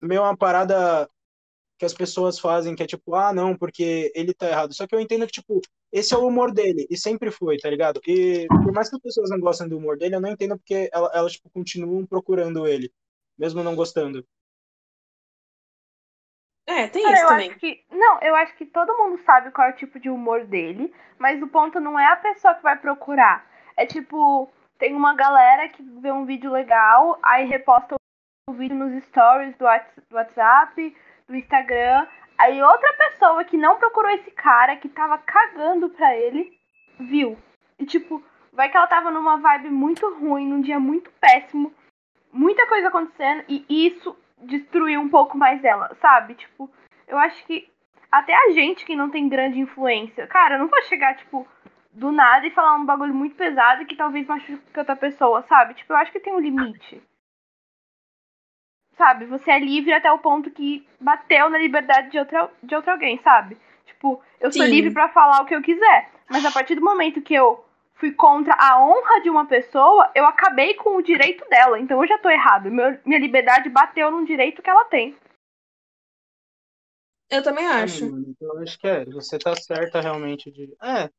meio 0.02 0.22
uma 0.22 0.36
parada 0.36 1.08
que 1.78 1.84
as 1.84 1.94
pessoas 1.94 2.38
fazem, 2.38 2.74
que 2.76 2.82
é 2.82 2.86
tipo, 2.86 3.14
ah, 3.14 3.32
não, 3.32 3.56
porque 3.56 4.12
ele 4.14 4.34
tá 4.34 4.48
errado. 4.48 4.74
Só 4.74 4.86
que 4.86 4.94
eu 4.94 5.00
entendo 5.00 5.26
que, 5.26 5.32
tipo, 5.32 5.60
esse 5.92 6.14
é 6.14 6.18
o 6.18 6.26
humor 6.26 6.52
dele, 6.52 6.86
e 6.90 6.96
sempre 6.96 7.30
foi, 7.30 7.58
tá 7.58 7.70
ligado? 7.70 8.00
E 8.06 8.46
por 8.62 8.72
mais 8.72 8.88
que 8.88 8.96
as 8.96 9.02
pessoas 9.02 9.30
não 9.30 9.40
gostem 9.40 9.68
do 9.68 9.76
humor 9.78 9.98
dele, 9.98 10.16
eu 10.16 10.20
não 10.20 10.30
entendo 10.30 10.56
porque 10.58 10.88
ela- 10.92 11.10
elas, 11.14 11.32
tipo, 11.32 11.50
continuam 11.50 12.06
procurando 12.06 12.66
ele, 12.66 12.92
mesmo 13.38 13.62
não 13.62 13.76
gostando. 13.76 14.24
É, 16.66 16.88
tem 16.88 17.02
Cara, 17.02 17.14
isso 17.14 17.22
eu 17.22 17.28
também. 17.28 17.50
acho 17.50 17.58
que. 17.58 17.84
Não, 17.90 18.20
eu 18.22 18.34
acho 18.36 18.54
que 18.56 18.66
todo 18.66 18.96
mundo 18.96 19.22
sabe 19.24 19.50
qual 19.50 19.68
é 19.68 19.72
o 19.72 19.76
tipo 19.76 20.00
de 20.00 20.08
humor 20.08 20.44
dele, 20.46 20.92
mas 21.18 21.42
o 21.42 21.48
ponto 21.48 21.78
não 21.80 21.98
é 21.98 22.06
a 22.06 22.16
pessoa 22.16 22.54
que 22.54 22.62
vai 22.62 22.78
procurar. 22.78 23.46
É 23.76 23.86
tipo, 23.86 24.50
tem 24.78 24.94
uma 24.94 25.14
galera 25.14 25.68
que 25.68 25.82
vê 25.82 26.12
um 26.12 26.24
vídeo 26.24 26.50
legal, 26.50 27.18
aí 27.22 27.46
reposta 27.46 27.96
o 28.48 28.52
vídeo 28.52 28.76
nos 28.76 29.02
stories 29.04 29.56
do 29.56 29.64
Whats- 29.64 30.02
do 30.08 30.16
WhatsApp, 30.16 30.96
do 31.28 31.34
Instagram. 31.36 32.06
Aí 32.38 32.62
outra 32.62 32.92
pessoa 32.94 33.44
que 33.44 33.56
não 33.56 33.78
procurou 33.78 34.10
esse 34.10 34.30
cara, 34.30 34.76
que 34.76 34.88
tava 34.88 35.18
cagando 35.18 35.88
pra 35.90 36.14
ele, 36.16 36.52
viu. 36.98 37.38
E 37.78 37.86
tipo, 37.86 38.22
vai 38.52 38.68
que 38.70 38.76
ela 38.76 38.86
tava 38.86 39.10
numa 39.10 39.38
vibe 39.38 39.70
muito 39.70 40.08
ruim, 40.14 40.46
num 40.48 40.60
dia 40.60 40.78
muito 40.78 41.10
péssimo, 41.20 41.72
muita 42.32 42.66
coisa 42.66 42.88
acontecendo, 42.88 43.44
e 43.48 43.64
isso 43.68 44.16
destruiu 44.38 45.00
um 45.00 45.08
pouco 45.08 45.36
mais 45.38 45.60
dela, 45.60 45.94
sabe? 46.00 46.34
Tipo, 46.34 46.70
eu 47.06 47.16
acho 47.18 47.44
que 47.46 47.68
até 48.10 48.34
a 48.34 48.50
gente 48.50 48.84
que 48.84 48.94
não 48.94 49.10
tem 49.10 49.28
grande 49.28 49.58
influência, 49.58 50.26
cara, 50.26 50.54
eu 50.54 50.58
não 50.58 50.68
vou 50.68 50.82
chegar, 50.82 51.16
tipo, 51.16 51.46
do 51.94 52.12
nada 52.12 52.46
e 52.46 52.50
falar 52.50 52.74
um 52.76 52.84
bagulho 52.84 53.14
muito 53.14 53.36
pesado 53.36 53.86
que 53.86 53.96
talvez 53.96 54.26
machuque 54.26 54.78
outra 54.78 54.96
pessoa, 54.96 55.42
sabe? 55.42 55.74
Tipo, 55.74 55.92
eu 55.92 55.96
acho 55.96 56.12
que 56.12 56.20
tem 56.20 56.34
um 56.34 56.40
limite. 56.40 57.00
Sabe? 58.96 59.24
Você 59.26 59.50
é 59.50 59.58
livre 59.58 59.92
até 59.92 60.10
o 60.12 60.18
ponto 60.18 60.50
que 60.50 60.86
bateu 61.00 61.48
na 61.50 61.58
liberdade 61.58 62.10
de 62.10 62.18
outra, 62.18 62.50
de 62.62 62.74
outra 62.74 62.92
alguém, 62.92 63.18
sabe? 63.22 63.56
Tipo, 63.86 64.22
eu 64.40 64.50
sou 64.52 64.62
Sim. 64.64 64.70
livre 64.70 64.92
pra 64.92 65.08
falar 65.08 65.42
o 65.42 65.46
que 65.46 65.54
eu 65.54 65.62
quiser. 65.62 66.10
Mas 66.28 66.44
a 66.44 66.50
partir 66.50 66.74
do 66.74 66.84
momento 66.84 67.20
que 67.20 67.34
eu 67.34 67.64
fui 67.94 68.12
contra 68.12 68.54
a 68.58 68.80
honra 68.84 69.20
de 69.22 69.30
uma 69.30 69.46
pessoa, 69.46 70.10
eu 70.14 70.24
acabei 70.26 70.74
com 70.74 70.96
o 70.96 71.02
direito 71.02 71.48
dela. 71.48 71.78
Então 71.78 72.00
eu 72.02 72.08
já 72.08 72.18
tô 72.18 72.30
errado. 72.30 72.70
Meu- 72.70 72.98
minha 73.04 73.18
liberdade 73.18 73.68
bateu 73.68 74.10
num 74.10 74.24
direito 74.24 74.62
que 74.62 74.70
ela 74.70 74.84
tem. 74.84 75.16
Eu 77.30 77.42
também 77.42 77.66
É, 77.66 77.82
acho. 77.82 78.04
então 78.04 78.48
eu 78.48 78.58
acho 78.62 78.78
que 78.78 78.86
é, 78.86 79.04
você 79.06 79.38
tá 79.38 79.54
certa 79.56 80.00
realmente 80.00 80.50
de. 80.50 80.72
É. 80.82 81.10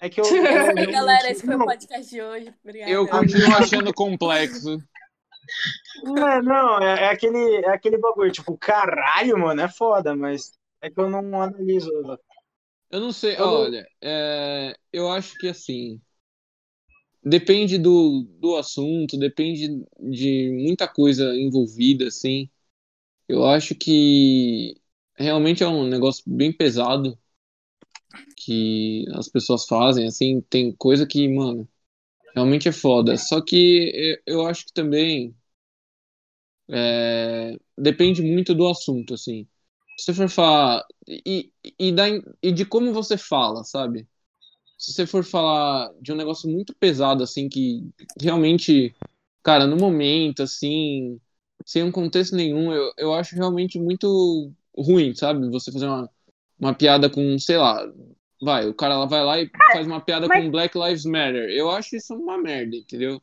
É 0.00 0.08
que 0.08 0.20
eu. 0.20 0.24
eu 0.24 0.42
galera, 0.92 1.30
esse 1.30 1.44
foi 1.44 1.54
o 1.54 1.58
não, 1.58 1.66
podcast 1.66 2.10
de 2.10 2.22
hoje. 2.22 2.54
Obrigada. 2.62 2.90
Eu 2.90 3.06
continuo 3.08 3.54
achando 3.54 3.92
complexo. 3.92 4.78
Não, 6.02 6.28
é, 6.28 6.42
não, 6.42 6.82
é, 6.82 7.04
é 7.04 7.08
aquele, 7.08 7.56
é 7.64 7.68
aquele 7.70 7.98
bagulho, 7.98 8.32
tipo, 8.32 8.56
caralho, 8.56 9.38
mano, 9.38 9.60
é 9.60 9.68
foda, 9.68 10.14
mas 10.16 10.52
é 10.80 10.90
que 10.90 10.98
eu 10.98 11.08
não 11.08 11.42
analiso. 11.42 11.90
Eu 12.90 13.00
não 13.00 13.12
sei, 13.12 13.34
Eu 13.34 13.38
não- 13.46 13.54
olha, 13.54 13.86
é, 14.02 14.76
eu 14.92 15.10
acho 15.10 15.36
que 15.38 15.48
assim. 15.48 16.00
Depende 17.26 17.78
do, 17.78 18.22
do 18.38 18.54
assunto, 18.56 19.16
depende 19.18 19.82
de 19.98 20.50
muita 20.62 20.86
coisa 20.86 21.34
envolvida, 21.34 22.08
assim. 22.08 22.50
Eu 23.26 23.46
acho 23.46 23.74
que 23.74 24.76
realmente 25.16 25.62
é 25.62 25.68
um 25.68 25.86
negócio 25.86 26.22
bem 26.26 26.52
pesado 26.52 27.18
que 28.44 29.04
as 29.14 29.28
pessoas 29.28 29.66
fazem, 29.66 30.06
assim, 30.06 30.40
tem 30.42 30.72
coisa 30.76 31.06
que, 31.06 31.28
mano, 31.28 31.68
realmente 32.34 32.68
é 32.68 32.72
foda. 32.72 33.16
Só 33.18 33.40
que 33.42 34.20
eu, 34.26 34.34
eu 34.40 34.46
acho 34.46 34.66
que 34.66 34.72
também 34.74 35.34
é, 36.68 37.56
depende 37.76 38.22
muito 38.22 38.54
do 38.54 38.66
assunto, 38.68 39.14
assim. 39.14 39.46
Se 39.98 40.06
você 40.06 40.14
for 40.14 40.28
falar. 40.28 40.84
E, 41.08 41.52
e, 41.78 41.92
da, 41.92 42.04
e 42.42 42.52
de 42.52 42.64
como 42.64 42.92
você 42.92 43.16
fala, 43.16 43.64
sabe? 43.64 44.08
Se 44.78 44.92
você 44.92 45.06
for 45.06 45.24
falar 45.24 45.92
de 46.02 46.12
um 46.12 46.16
negócio 46.16 46.50
muito 46.50 46.74
pesado, 46.76 47.22
assim, 47.24 47.48
que 47.48 47.88
realmente, 48.20 48.94
cara, 49.42 49.66
no 49.66 49.76
momento, 49.76 50.42
assim, 50.42 51.20
sem 51.66 51.82
um 51.84 51.92
contexto 51.92 52.36
nenhum, 52.36 52.72
eu, 52.72 52.92
eu 52.98 53.14
acho 53.14 53.36
realmente 53.36 53.78
muito 53.80 54.52
ruim, 54.76 55.14
sabe? 55.14 55.48
Você 55.50 55.72
fazer 55.72 55.86
uma, 55.86 56.10
uma 56.58 56.74
piada 56.74 57.10
com, 57.10 57.38
sei 57.38 57.58
lá, 57.58 57.86
vai, 58.44 58.68
o 58.68 58.74
cara 58.74 59.04
vai 59.06 59.22
lá 59.24 59.40
e 59.40 59.50
faz 59.72 59.86
uma 59.86 60.00
piada 60.00 60.26
mas- 60.28 60.44
com 60.44 60.50
Black 60.50 60.78
Lives 60.78 61.04
Matter. 61.04 61.48
Eu 61.50 61.70
acho 61.70 61.96
isso 61.96 62.14
uma 62.14 62.38
merda, 62.38 62.76
entendeu? 62.76 63.20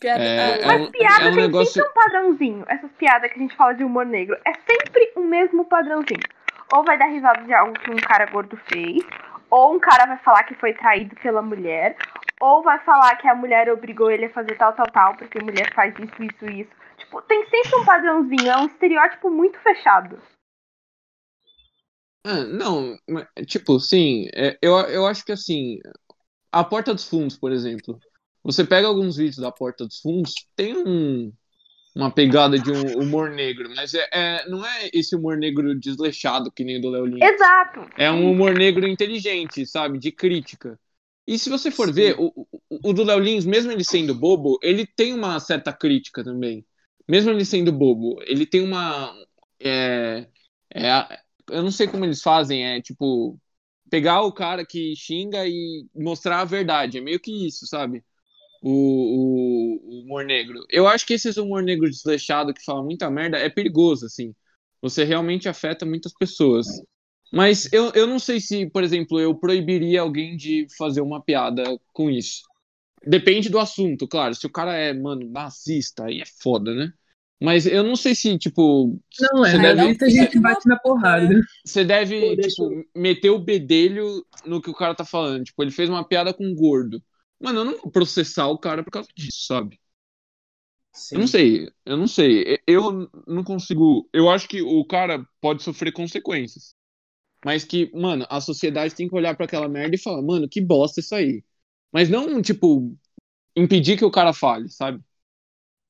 Piada- 0.00 0.24
É, 0.24 0.38
ah, 0.38 0.56
é 0.58 0.66
Mas 0.66 0.80
um- 0.82 0.90
piada 0.90 1.24
é 1.24 1.28
um 1.30 1.34
tem 1.34 1.42
negócio- 1.42 1.72
sempre 1.74 1.88
um 1.90 1.94
padrãozinho. 1.94 2.64
Essas 2.68 2.90
piadas 2.92 3.30
que 3.30 3.38
a 3.38 3.42
gente 3.42 3.56
fala 3.56 3.72
de 3.74 3.84
humor 3.84 4.04
negro. 4.04 4.36
É 4.44 4.52
sempre 4.54 5.12
o 5.16 5.20
mesmo 5.20 5.64
padrãozinho. 5.64 6.20
Ou 6.74 6.82
vai 6.84 6.98
dar 6.98 7.06
risada 7.06 7.42
de 7.44 7.52
algo 7.54 7.72
que 7.74 7.90
um 7.90 7.96
cara 7.96 8.26
gordo 8.26 8.56
fez. 8.68 9.04
Ou 9.50 9.74
um 9.74 9.78
cara 9.78 10.06
vai 10.06 10.18
falar 10.18 10.42
que 10.44 10.54
foi 10.54 10.72
traído 10.72 11.14
pela 11.16 11.40
mulher. 11.42 11.96
Ou 12.40 12.62
vai 12.62 12.80
falar 12.80 13.14
que 13.16 13.28
a 13.28 13.34
mulher 13.34 13.70
obrigou 13.70 14.10
ele 14.10 14.24
a 14.24 14.30
fazer 14.30 14.56
tal, 14.56 14.72
tal, 14.72 14.86
tal. 14.86 15.14
Porque 15.16 15.38
a 15.38 15.44
mulher 15.44 15.72
faz 15.74 15.94
isso, 15.98 16.22
isso, 16.24 16.46
isso. 16.50 16.70
Tipo, 16.96 17.22
tem 17.22 17.46
sempre 17.48 17.76
um 17.78 17.84
padrãozinho. 17.84 18.50
É 18.50 18.56
um 18.56 18.66
estereótipo 18.66 19.30
muito 19.30 19.58
fechado. 19.60 20.18
Ah, 22.24 22.44
não, 22.44 22.96
mas, 23.08 23.26
tipo, 23.46 23.80
sim, 23.80 24.28
é, 24.34 24.56
eu, 24.62 24.74
eu 24.88 25.06
acho 25.06 25.24
que 25.24 25.32
assim, 25.32 25.78
a 26.52 26.64
Porta 26.64 26.94
dos 26.94 27.04
Fundos, 27.04 27.36
por 27.36 27.52
exemplo, 27.52 28.00
você 28.42 28.64
pega 28.64 28.88
alguns 28.88 29.16
vídeos 29.16 29.38
da 29.38 29.52
Porta 29.52 29.86
dos 29.86 30.00
Fundos, 30.00 30.34
tem 30.56 30.76
um, 30.76 31.32
uma 31.94 32.10
pegada 32.10 32.58
de 32.58 32.72
um 32.72 32.98
humor 33.00 33.30
negro, 33.30 33.70
mas 33.76 33.94
é, 33.94 34.08
é- 34.12 34.48
não 34.48 34.64
é 34.64 34.90
esse 34.92 35.16
humor 35.16 35.36
negro 35.38 35.78
desleixado 35.78 36.52
que 36.52 36.64
nem 36.64 36.78
o 36.78 36.82
do 36.82 36.90
Léo 36.90 37.06
Lins. 37.06 37.22
Exato. 37.22 37.88
É 37.96 38.10
um 38.10 38.30
humor 38.30 38.54
negro 38.54 38.86
inteligente, 38.86 39.66
sabe? 39.66 39.98
De 39.98 40.12
crítica. 40.12 40.78
E 41.26 41.38
se 41.38 41.50
você 41.50 41.70
for 41.70 41.88
Sim. 41.88 41.94
ver, 41.94 42.16
o, 42.18 42.32
o, 42.70 42.90
o 42.90 42.92
do 42.92 43.04
Léo 43.04 43.18
Lins, 43.18 43.44
mesmo 43.44 43.72
ele 43.72 43.84
sendo 43.84 44.14
bobo, 44.14 44.58
ele 44.62 44.86
tem 44.86 45.12
uma 45.14 45.38
certa 45.40 45.72
crítica 45.72 46.24
também. 46.24 46.64
Mesmo 47.08 47.30
ele 47.30 47.44
sendo 47.44 47.72
bobo, 47.72 48.20
ele 48.26 48.46
tem 48.46 48.60
uma. 48.60 49.14
É, 49.60 50.26
é 50.74 50.90
eu 51.50 51.62
não 51.62 51.70
sei 51.70 51.86
como 51.88 52.04
eles 52.04 52.22
fazem, 52.22 52.64
é 52.64 52.80
tipo. 52.80 53.38
Pegar 53.90 54.22
o 54.22 54.32
cara 54.32 54.64
que 54.66 54.96
xinga 54.96 55.46
e 55.46 55.86
mostrar 55.94 56.40
a 56.40 56.44
verdade. 56.46 56.98
É 56.98 57.00
meio 57.00 57.20
que 57.20 57.46
isso, 57.46 57.66
sabe? 57.66 58.02
O, 58.62 58.70
o, 58.70 60.00
o 60.00 60.02
humor 60.02 60.24
negro. 60.24 60.64
Eu 60.70 60.88
acho 60.88 61.06
que 61.06 61.14
esse 61.14 61.38
humor 61.40 61.62
negro 61.62 61.90
desleixado 61.90 62.54
que 62.54 62.64
fala 62.64 62.82
muita 62.82 63.10
merda 63.10 63.38
é 63.38 63.50
perigoso, 63.50 64.06
assim. 64.06 64.34
Você 64.82 65.04
realmente 65.04 65.48
afeta 65.48 65.86
muitas 65.86 66.12
pessoas. 66.14 66.66
Mas 67.32 67.72
eu, 67.72 67.92
eu 67.94 68.06
não 68.06 68.18
sei 68.18 68.40
se, 68.40 68.68
por 68.70 68.84
exemplo, 68.84 69.18
eu 69.20 69.34
proibiria 69.34 70.02
alguém 70.02 70.36
de 70.36 70.66
fazer 70.76 71.00
uma 71.00 71.22
piada 71.22 71.64
com 71.92 72.10
isso. 72.10 72.42
Depende 73.06 73.48
do 73.50 73.58
assunto, 73.58 74.08
claro. 74.08 74.34
Se 74.34 74.46
o 74.46 74.50
cara 74.50 74.74
é, 74.76 74.92
mano, 74.92 75.28
nazista, 75.30 76.06
aí 76.06 76.20
é 76.20 76.26
foda, 76.42 76.74
né? 76.74 76.92
Mas 77.42 77.66
eu 77.66 77.82
não 77.82 77.96
sei 77.96 78.14
se, 78.14 78.38
tipo. 78.38 79.00
Não, 79.20 79.44
é, 79.44 79.56
na 79.56 79.74
deve, 79.74 79.88
lista 79.88 80.06
a 80.06 80.08
gente 80.08 80.38
bate 80.38 80.68
na 80.68 80.78
porrada. 80.78 81.40
você 81.64 81.84
deve 81.84 82.20
Pô, 82.20 82.36
deixa 82.36 82.68
tipo, 82.68 82.88
meter 82.94 83.30
o 83.30 83.38
bedelho 83.38 84.24
no 84.44 84.62
que 84.62 84.70
o 84.70 84.74
cara 84.74 84.94
tá 84.94 85.04
falando. 85.04 85.44
Tipo, 85.44 85.62
ele 85.62 85.70
fez 85.70 85.88
uma 85.88 86.06
piada 86.06 86.32
com 86.32 86.44
um 86.44 86.54
gordo. 86.54 87.02
Mano, 87.40 87.60
eu 87.60 87.64
não 87.64 87.78
vou 87.78 87.90
processar 87.90 88.46
o 88.46 88.58
cara 88.58 88.84
por 88.84 88.90
causa 88.90 89.08
disso, 89.16 89.46
sabe? 89.46 89.80
Sim. 90.92 91.16
Eu 91.16 91.20
não 91.20 91.26
sei, 91.26 91.70
eu 91.84 91.96
não 91.96 92.06
sei. 92.06 92.58
Eu 92.66 93.10
não 93.26 93.42
consigo. 93.42 94.08
Eu 94.12 94.30
acho 94.30 94.46
que 94.46 94.62
o 94.62 94.84
cara 94.84 95.26
pode 95.40 95.62
sofrer 95.62 95.92
consequências. 95.92 96.74
Mas 97.44 97.64
que, 97.64 97.90
mano, 97.92 98.24
a 98.30 98.40
sociedade 98.40 98.94
tem 98.94 99.08
que 99.08 99.14
olhar 99.16 99.36
pra 99.36 99.46
aquela 99.46 99.68
merda 99.68 99.96
e 99.96 99.98
falar, 99.98 100.22
mano, 100.22 100.48
que 100.48 100.60
bosta 100.60 101.00
isso 101.00 101.14
aí. 101.14 101.42
Mas 101.92 102.08
não, 102.08 102.40
tipo, 102.40 102.96
impedir 103.56 103.98
que 103.98 104.04
o 104.04 104.10
cara 104.10 104.32
fale, 104.32 104.68
sabe? 104.68 105.02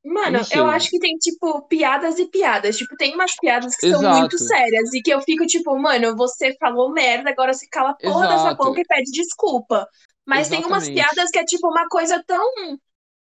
Mano, 0.05 0.41
eu 0.53 0.67
acho 0.67 0.91
que 0.91 0.99
tem, 0.99 1.17
tipo, 1.17 1.63
piadas 1.69 2.19
e 2.19 2.27
piadas. 2.27 2.77
Tipo, 2.77 2.97
tem 2.97 3.15
umas 3.15 3.37
piadas 3.37 3.77
que 3.77 3.89
são 3.89 4.01
Exato. 4.01 4.19
muito 4.19 4.39
sérias 4.39 4.93
e 4.93 5.01
que 5.01 5.11
eu 5.13 5.21
fico, 5.23 5.47
tipo, 5.47 5.79
mano, 5.79 6.17
você 6.17 6.55
falou 6.59 6.91
merda, 6.93 7.31
agora 7.31 7.55
se 7.55 7.69
cala 7.69 7.91
a 7.91 7.95
porra 7.95 8.27
dessa 8.27 8.49
Exato. 8.49 8.57
boca 8.57 8.81
e 8.81 8.85
pede 8.85 9.11
desculpa. 9.13 9.87
Mas 10.27 10.49
tem 10.49 10.65
umas 10.65 10.85
Exatamente. 10.85 11.15
piadas 11.15 11.31
que 11.31 11.39
é, 11.39 11.45
tipo, 11.45 11.69
uma 11.69 11.89
coisa 11.89 12.23
tão. 12.27 12.51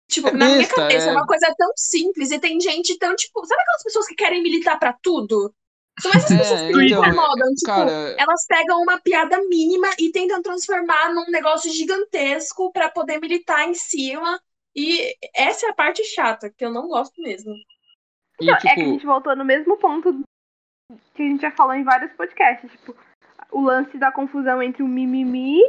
Tipo, 0.09 0.29
É 0.29 0.33
na 0.33 0.49
minha 0.51 0.69
cabeça, 0.69 1.09
é 1.09 1.13
uma 1.13 1.27
coisa 1.27 1.53
tão 1.57 1.71
simples 1.77 2.31
e 2.31 2.39
tem 2.39 2.61
gente 2.61 2.97
tão, 2.99 3.15
tipo. 3.17 3.45
Sabe 3.47 3.61
aquelas 3.63 3.83
pessoas 3.83 4.07
que 4.07 4.15
querem 4.15 4.43
militar 4.43 4.79
pra 4.79 4.95
tudo? 5.03 5.53
São 6.01 6.13
essas 6.13 6.31
É, 6.31 6.39
pessoas 6.39 6.61
que 6.61 6.75
me 6.75 6.87
então, 6.87 7.05
incomodam. 7.05 7.55
Tipo, 7.55 7.67
Cara, 7.67 8.15
elas 8.19 8.47
pegam 8.47 8.83
uma 8.83 9.01
piada 9.01 9.41
mínima 9.49 9.89
e 9.99 10.13
tentam 10.13 10.43
transformar 10.43 11.13
num 11.15 11.27
negócio 11.31 11.71
gigantesco 11.73 12.71
pra 12.73 12.91
poder 12.91 13.19
militar 13.21 13.67
em 13.69 13.75
cima. 13.75 14.41
E 14.77 15.17
essa 15.35 15.67
é 15.67 15.71
a 15.71 15.75
parte 15.75 16.05
chata, 16.05 16.51
que 16.51 16.65
eu 16.65 16.71
não 16.71 16.89
gosto 16.89 17.21
mesmo. 17.23 17.55
e 17.55 18.45
Então, 18.45 18.55
é 18.55 18.61
que 18.61 18.69
a 18.69 18.75
tipo, 18.75 18.91
gente 18.91 19.07
voltou 19.07 19.35
no 19.35 19.45
mesmo 19.45 19.77
ponto 19.79 20.23
que 21.15 21.23
a 21.23 21.27
gente 21.27 21.41
já 21.41 21.51
falou 21.51 21.75
em 21.75 21.83
vários 21.83 22.13
podcasts. 22.13 22.71
Tipo, 22.71 22.95
o 23.51 23.61
lance 23.63 23.97
da 23.97 24.13
confusão 24.13 24.63
entre 24.63 24.83
o 24.83 24.89
mimimi 24.89 25.61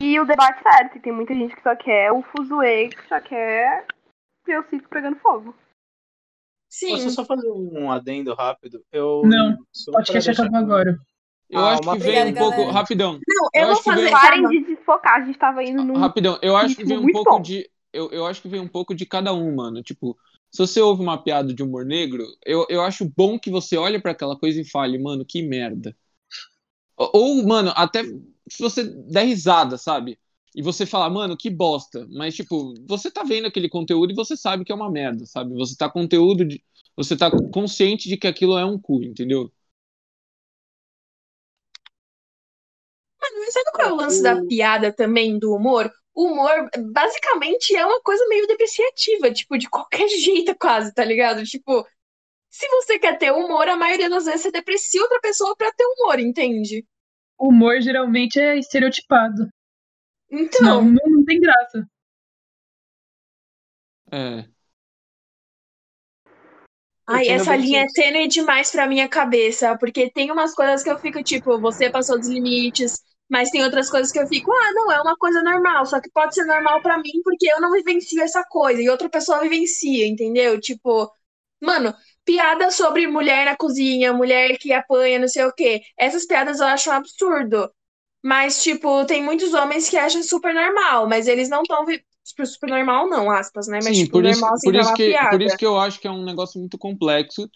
e 0.00 0.18
o 0.18 0.24
debate 0.24 0.62
certo. 0.62 0.96
E 0.96 1.00
tem 1.00 1.12
muita 1.12 1.34
gente 1.34 1.54
que 1.54 1.62
só 1.62 1.76
quer 1.76 2.10
o 2.12 2.22
fuzuê, 2.22 2.88
que 2.88 3.06
só 3.08 3.20
quer 3.20 3.86
ver 4.46 4.58
o 4.60 4.68
circo 4.70 4.88
pegando 4.88 5.18
fogo. 5.18 5.54
Sim. 6.72 6.92
Posso 6.92 7.10
só 7.10 7.24
fazer 7.24 7.50
um 7.50 7.90
adendo 7.90 8.32
rápido? 8.32 8.82
Eu 8.90 9.22
Não, 9.24 9.58
só 9.72 9.92
deixar 10.00 10.32
acabou 10.32 10.56
agora. 10.56 10.96
eu 11.50 11.58
Ah, 11.60 11.72
acho 11.72 11.82
que 11.82 11.98
vem 11.98 12.10
um 12.18 12.20
Obrigada, 12.22 12.38
pouco. 12.38 12.56
galera. 12.56 12.72
Rapidão. 12.72 13.12
Não, 13.28 13.48
Eu 13.52 13.60
eu, 13.62 13.66
vou 13.66 13.72
acho 13.72 13.82
que 13.82 13.90
fazer. 13.90 14.02
vem- 14.04 14.12
Parem 14.12 14.48
de 14.48 14.60
desfocar, 14.60 15.14
a 15.20 15.24
gente 15.26 15.38
tava 15.38 15.62
indo 15.64 15.82
num. 15.84 15.98
Rapidão, 15.98 16.38
eu 16.40 16.56
acho 16.56 16.76
que 16.76 16.84
vem 16.84 16.96
um 16.98 17.02
muito 17.02 17.12
pouco 17.16 17.30
bom. 17.38 17.42
de. 17.42 17.68
Eu, 17.92 18.10
eu 18.10 18.26
acho 18.26 18.42
que 18.42 18.48
vem 18.48 18.60
um 18.60 18.68
pouco 18.68 18.94
de 18.94 19.04
cada 19.06 19.32
um, 19.32 19.54
mano. 19.54 19.82
Tipo, 19.82 20.16
se 20.50 20.58
você 20.58 20.80
ouve 20.80 21.02
uma 21.02 21.22
piada 21.22 21.52
de 21.54 21.62
humor 21.62 21.84
negro, 21.84 22.24
eu, 22.44 22.66
eu 22.68 22.82
acho 22.82 23.04
bom 23.16 23.38
que 23.38 23.50
você 23.50 23.76
olhe 23.76 24.00
pra 24.00 24.12
aquela 24.12 24.38
coisa 24.38 24.60
e 24.60 24.64
fale, 24.64 24.98
mano, 24.98 25.24
que 25.24 25.42
merda. 25.42 25.96
Ou, 26.96 27.10
ou, 27.14 27.46
mano, 27.46 27.72
até 27.74 28.02
se 28.04 28.60
você 28.60 28.84
der 28.84 29.24
risada, 29.24 29.78
sabe? 29.78 30.18
E 30.54 30.62
você 30.62 30.84
falar, 30.84 31.08
mano, 31.10 31.36
que 31.36 31.48
bosta. 31.48 32.06
Mas, 32.10 32.34
tipo, 32.34 32.74
você 32.86 33.10
tá 33.10 33.22
vendo 33.22 33.46
aquele 33.46 33.68
conteúdo 33.68 34.12
e 34.12 34.16
você 34.16 34.36
sabe 34.36 34.64
que 34.64 34.72
é 34.72 34.74
uma 34.74 34.90
merda, 34.90 35.24
sabe? 35.26 35.54
Você 35.54 35.76
tá 35.76 35.88
conteúdo 35.88 36.44
de. 36.44 36.62
Você 36.96 37.16
tá 37.16 37.30
consciente 37.52 38.08
de 38.08 38.16
que 38.16 38.26
aquilo 38.26 38.58
é 38.58 38.64
um 38.64 38.78
cu, 38.78 39.02
entendeu? 39.02 39.50
Mas 43.20 43.54
sabe 43.54 43.70
qual 43.72 43.88
é 43.88 43.92
o 43.92 43.96
lance 43.96 44.22
da 44.22 44.44
piada 44.44 44.92
também, 44.92 45.38
do 45.38 45.54
humor? 45.54 45.90
O 46.14 46.26
humor, 46.26 46.68
basicamente, 46.92 47.74
é 47.76 47.84
uma 47.86 48.00
coisa 48.02 48.26
meio 48.28 48.46
depreciativa, 48.46 49.32
tipo, 49.32 49.56
de 49.58 49.68
qualquer 49.68 50.08
jeito, 50.08 50.54
quase, 50.58 50.92
tá 50.94 51.04
ligado? 51.04 51.44
Tipo, 51.44 51.86
se 52.50 52.68
você 52.68 52.98
quer 52.98 53.18
ter 53.18 53.32
humor, 53.32 53.68
a 53.68 53.76
maioria 53.76 54.10
das 54.10 54.26
vezes 54.26 54.42
você 54.42 54.50
deprecia 54.52 55.02
outra 55.02 55.20
pessoa 55.20 55.56
pra 55.56 55.72
ter 55.72 55.84
humor, 55.84 56.20
entende? 56.20 56.84
O 57.38 57.48
humor 57.48 57.80
geralmente 57.80 58.38
é 58.38 58.56
estereotipado. 58.56 59.50
Senão 60.52 60.82
Então, 60.82 60.84
não, 60.84 61.10
não 61.16 61.24
tem 61.24 61.40
graça. 61.40 61.84
É. 64.12 64.50
ai, 67.06 67.28
essa 67.28 67.56
linha 67.56 67.82
é 67.82 67.86
tênue 67.92 68.28
demais 68.28 68.70
pra 68.70 68.86
minha 68.86 69.08
cabeça, 69.08 69.76
porque 69.78 70.10
tem 70.10 70.30
umas 70.30 70.54
coisas 70.54 70.82
que 70.82 70.90
eu 70.90 70.98
fico, 70.98 71.22
tipo, 71.22 71.58
você 71.60 71.90
passou 71.90 72.18
dos 72.18 72.28
limites, 72.28 73.02
mas 73.30 73.50
tem 73.50 73.62
outras 73.64 73.90
coisas 73.90 74.12
que 74.12 74.18
eu 74.18 74.26
fico, 74.26 74.52
ah, 74.52 74.72
não, 74.74 74.92
é 74.92 75.00
uma 75.00 75.16
coisa 75.16 75.42
normal, 75.42 75.86
só 75.86 76.00
que 76.00 76.10
pode 76.10 76.34
ser 76.34 76.44
normal 76.44 76.82
pra 76.82 76.98
mim 76.98 77.22
porque 77.24 77.46
eu 77.50 77.60
não 77.60 77.72
vivencio 77.72 78.22
essa 78.22 78.44
coisa 78.44 78.82
e 78.82 78.90
outra 78.90 79.08
pessoa 79.08 79.40
vivencia, 79.40 80.06
entendeu? 80.06 80.60
Tipo, 80.60 81.10
mano, 81.60 81.94
piada 82.24 82.70
sobre 82.70 83.06
mulher 83.06 83.44
na 83.46 83.56
cozinha, 83.56 84.12
mulher 84.12 84.58
que 84.58 84.72
apanha, 84.72 85.18
não 85.20 85.28
sei 85.28 85.44
o 85.44 85.52
quê. 85.52 85.80
Essas 85.98 86.26
piadas 86.26 86.60
eu 86.60 86.66
acho 86.66 86.90
um 86.90 86.94
absurdo. 86.94 87.70
Mas, 88.22 88.62
tipo, 88.62 89.04
tem 89.06 89.22
muitos 89.22 89.54
homens 89.54 89.88
que 89.88 89.96
acham 89.96 90.22
super 90.22 90.54
normal, 90.54 91.08
mas 91.08 91.26
eles 91.26 91.48
não 91.48 91.62
estão 91.62 91.86
super 92.44 92.68
normal, 92.68 93.08
não, 93.08 93.30
aspas, 93.30 93.66
né? 93.66 93.80
Mas, 93.82 93.96
Sim, 93.96 94.04
tipo, 94.04 94.12
por 94.12 94.26
isso, 94.26 94.40
normal 94.40 94.54
assim 94.54 94.66
por 94.66 94.74
isso 94.76 94.90
uma 94.90 94.96
que, 94.96 95.10
piada. 95.10 95.30
por 95.30 95.42
isso 95.42 95.56
que 95.56 95.66
eu 95.66 95.78
acho 95.78 96.00
que 96.00 96.06
é 96.06 96.10
um 96.10 96.24
negócio 96.24 96.60
muito 96.60 96.76
complexo, 96.78 97.50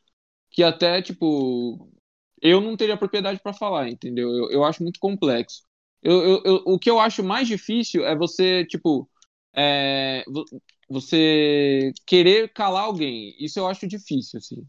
que 0.51 0.63
até, 0.63 1.03
tipo, 1.03 1.89
eu 2.45 2.61
não 2.63 2.77
teria 2.77 2.99
propriedade 2.99 3.41
pra 3.43 3.55
falar, 3.55 3.89
entendeu? 3.91 4.31
Eu, 4.33 4.53
eu 4.53 4.65
acho 4.65 4.83
muito 4.85 5.01
complexo. 5.01 5.63
Eu, 6.03 6.23
eu, 6.23 6.43
eu- 6.47 6.65
o 6.67 6.79
que 6.81 6.91
eu 6.91 7.01
acho 7.01 7.25
mais 7.25 7.49
difícil 7.49 8.07
é 8.07 8.17
você, 8.17 8.67
tipo, 8.67 9.11
é, 9.57 10.25
vo- 10.29 10.45
você 10.91 11.93
querer 12.07 12.53
calar 12.55 12.85
alguém. 12.85 13.35
Isso 13.41 13.59
eu 13.61 13.69
acho 13.69 13.89
difícil, 13.89 14.39
assim, 14.39 14.67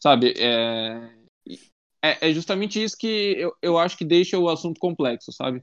sabe? 0.00 0.34
É, 0.38 1.10
é, 2.02 2.30
é 2.30 2.34
justamente 2.34 2.82
isso 2.82 2.96
que 2.98 3.34
eu, 3.38 3.54
eu 3.62 3.78
acho 3.78 3.98
que 3.98 4.04
deixa 4.06 4.38
o 4.38 4.48
assunto 4.50 4.80
complexo, 4.80 5.32
sabe? 5.32 5.62